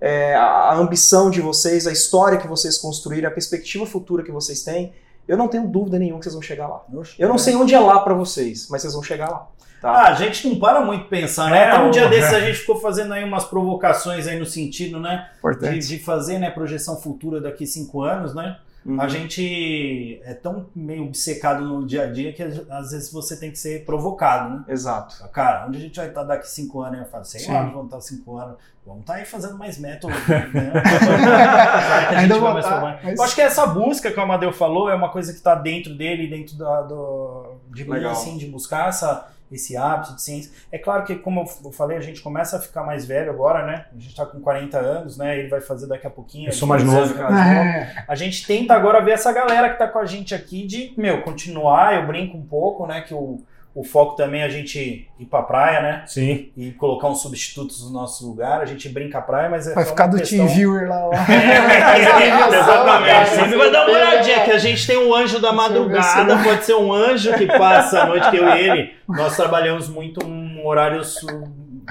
[0.00, 4.62] É, a ambição de vocês, a história que vocês construíram, a perspectiva futura que vocês
[4.62, 4.92] têm.
[5.26, 6.84] Eu não tenho dúvida nenhuma que vocês vão chegar lá.
[6.92, 9.48] Oxe, Eu não sei onde é lá para vocês, mas vocês vão chegar lá.
[9.84, 9.90] Tá?
[9.92, 11.58] Ah, a gente não para muito pensar, né?
[11.58, 14.98] É, Até um dia desses a gente ficou fazendo aí umas provocações aí no sentido,
[14.98, 15.28] né?
[15.30, 15.86] De, Importante.
[15.86, 18.56] de fazer né, projeção futura daqui cinco anos, né?
[18.86, 18.98] Uhum.
[18.98, 23.50] A gente é tão meio obcecado no dia a dia que às vezes você tem
[23.50, 24.64] que ser provocado, né?
[24.68, 25.16] Exato.
[25.32, 27.00] Cara, onde a gente vai estar daqui cinco anos?
[27.00, 28.56] Eu falo, sei lá vamos estar cinco anos.
[28.86, 30.12] Vamos estar aí fazendo mais método.
[30.12, 30.72] Né?
[32.16, 34.94] Ainda vai mais tá, mas- Eu acho que essa busca que o Amadeu falou é
[34.94, 39.28] uma coisa que está dentro dele, dentro da, do, de mim, assim, de buscar essa,
[39.54, 40.52] esse hábito de ciência.
[40.70, 43.86] É claro que, como eu falei, a gente começa a ficar mais velho agora, né?
[43.92, 45.38] A gente está com 40 anos, né?
[45.38, 46.48] Ele vai fazer daqui a pouquinho.
[46.48, 47.14] Eu sou mais novo.
[47.22, 50.92] É, A gente tenta agora ver essa galera que tá com a gente aqui de,
[50.96, 51.94] meu, continuar.
[51.94, 53.00] Eu brinco um pouco, né?
[53.02, 53.42] Que o,
[53.74, 56.04] o foco também é a gente ir pra praia, né?
[56.06, 56.52] Sim.
[56.56, 58.60] E colocar uns substitutos no nosso lugar.
[58.60, 60.46] A gente brinca a praia, mas é vai só ficar uma do questão...
[60.46, 61.08] Team Viewer lá.
[61.08, 61.10] ó.
[62.54, 63.30] Exatamente.
[63.30, 66.74] Sempre vai dar uma olhadinha que a gente tem um anjo da madrugada, pode ser
[66.74, 68.92] um anjo que passa a noite que eu e ele.
[69.08, 71.26] Nós trabalhamos muito um horários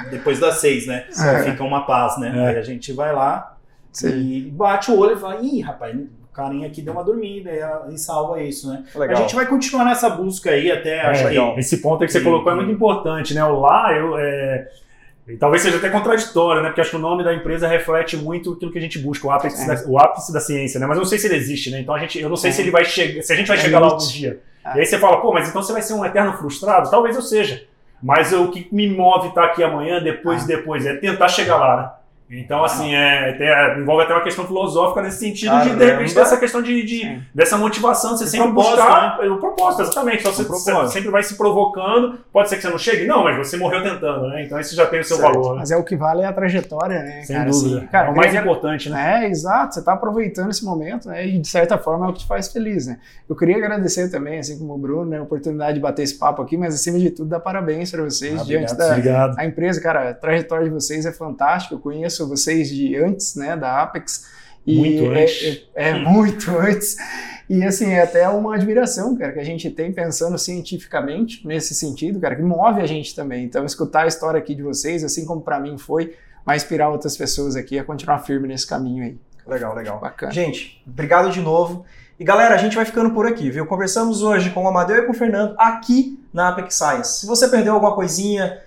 [0.10, 1.05] depois das seis, né?
[1.10, 1.43] É.
[1.43, 2.31] Fica uma paz, né?
[2.34, 2.47] É.
[2.47, 3.57] Aí a gente vai lá
[3.91, 4.07] Sim.
[4.07, 5.95] e bate o olho e fala, ih, rapaz,
[6.34, 8.84] o carinha aqui deu uma dormida e, e salva isso, né?
[8.95, 9.18] Legal.
[9.18, 11.60] A gente vai continuar nessa busca aí até, acho É, que...
[11.60, 13.43] Esse ponto aí que você colocou é muito importante, né?
[13.45, 14.18] O lá, eu.
[14.18, 14.68] é,
[15.27, 16.69] e talvez seja até contraditório, né?
[16.69, 19.31] Porque acho que o nome da empresa reflete muito aquilo que a gente busca, o
[19.31, 19.76] ápice, É.
[19.76, 20.88] da, o ápice da ciência, né?
[20.88, 21.80] Mas eu não sei se ele existe, né?
[21.80, 22.53] Então a gente, eu não sei É.
[22.53, 24.39] se ele vai chegar, se a gente vai É chegar lá algum dia.
[24.65, 24.76] Ah.
[24.76, 26.89] E aí você fala, pô, mas então você vai ser um eterno frustrado?
[26.89, 27.64] Talvez eu seja.
[28.01, 30.47] Mas o que me move estar aqui amanhã, depois, Ah.
[30.47, 31.89] depois, é tentar chegar lá, né?
[32.39, 36.38] Então, assim, é, tem- envolve até uma questão filosófica nesse sentido de, de repente, dessa
[36.38, 40.22] questão de, de- dessa motivação, você O sempre buscar o propósito, exatamente.
[40.22, 43.57] Então, você, sempre vai se provocando, pode ser que você não chegue, não, mas você
[43.57, 44.43] morreu tentando, né?
[44.45, 45.31] Então isso já tem o seu Certo.
[45.34, 45.60] valor, né?
[45.60, 47.49] Mas é o que vale é a trajetória, né, Sem cara?
[47.49, 47.77] dúvida.
[47.77, 49.26] Assim, cara, é o mais queria- importante, né?
[49.26, 49.76] É, exato.
[49.76, 51.26] Você tá aproveitando esse momento, né?
[51.27, 52.97] E de certa forma é o que te faz feliz, né?
[53.30, 56.41] Eu queria agradecer também, assim como o Bruno, né, a oportunidade de bater esse papo
[56.41, 59.39] aqui, mas acima de tudo, dar parabéns para vocês Ah, diante obrigado, da Obrigado.
[59.39, 60.10] a empresa, cara.
[60.10, 61.76] A trajetória de vocês é fantástica.
[61.76, 64.31] Eu conheço vocês de antes, né, da Apex.
[64.65, 65.67] E Muito é, antes.
[65.75, 66.97] É, é muito antes.
[67.49, 72.19] E assim, é até uma admiração, cara, que a gente tem pensando cientificamente nesse sentido,
[72.19, 73.43] cara, que move a gente também.
[73.43, 77.17] Então, escutar a história aqui de vocês, assim como para mim foi, vai inspirar outras
[77.17, 79.17] pessoas aqui a continuar firme nesse caminho aí.
[79.45, 79.99] Legal, legal.
[79.99, 80.31] Bacana.
[80.31, 81.85] Gente, obrigado de novo.
[82.19, 83.65] E galera, a gente vai ficando por aqui, viu?
[83.65, 87.19] Conversamos hoje com o Amadeu e com o Fernando aqui na Apex Science.
[87.19, 88.61] Se você perdeu alguma coisinha,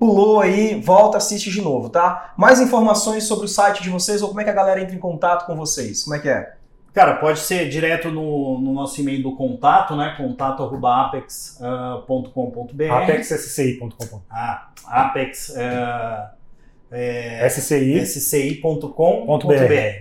[0.00, 2.32] pulou aí, volta, assiste de novo, tá?
[2.34, 4.98] Mais informações sobre o site de vocês ou como é que a galera entra em
[4.98, 6.02] contato com vocês?
[6.02, 6.54] Como é que é?
[6.94, 10.14] Cara, pode ser direto no, no nosso e-mail do contato, né?
[10.16, 14.22] contato.apex.com.br apexsci.com.
[14.28, 16.30] Ah, Apex é,
[16.92, 18.04] é, SCI.
[18.04, 19.46] sci.com.br,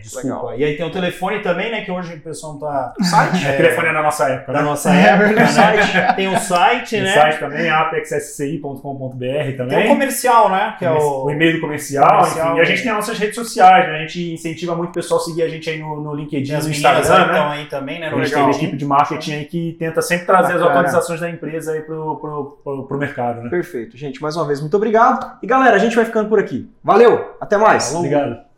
[0.02, 0.28] desculpa.
[0.28, 0.58] Legal.
[0.60, 1.82] E aí tem o telefone também, né?
[1.82, 3.46] Que hoje o pessoal não tá Site?
[3.46, 4.66] É, telefone é na nossa época, da né?
[4.66, 6.14] nossa É época, né?
[6.14, 7.14] Tem o site, O né?
[7.14, 9.88] site também, apexsci.com.br Tem o também.
[9.88, 10.76] comercial, né?
[10.80, 11.26] Que é o...
[11.26, 12.58] o e-mail do comercial, comercial, enfim.
[12.58, 12.84] E a gente né?
[12.84, 13.96] tem as nossas redes sociais, né?
[13.96, 16.66] A gente incentiva muito o pessoal a seguir a gente aí no, no LinkedIn, As
[16.66, 17.26] no Instagram, né?
[17.26, 18.08] estão aí também, né?
[18.08, 20.80] A gente tem uma equipe de marketing aí que tenta sempre trazer as Bacana.
[20.80, 23.50] atualizações da empresa aí pro, pro, pro, pro mercado, né?
[23.50, 24.22] Perfeito, gente.
[24.22, 25.38] Mais uma vez, muito obrigado.
[25.44, 26.68] E galera, a gente vai ficando por aqui.
[26.84, 27.94] Valeu, até mais.
[27.94, 28.49] Obrigado.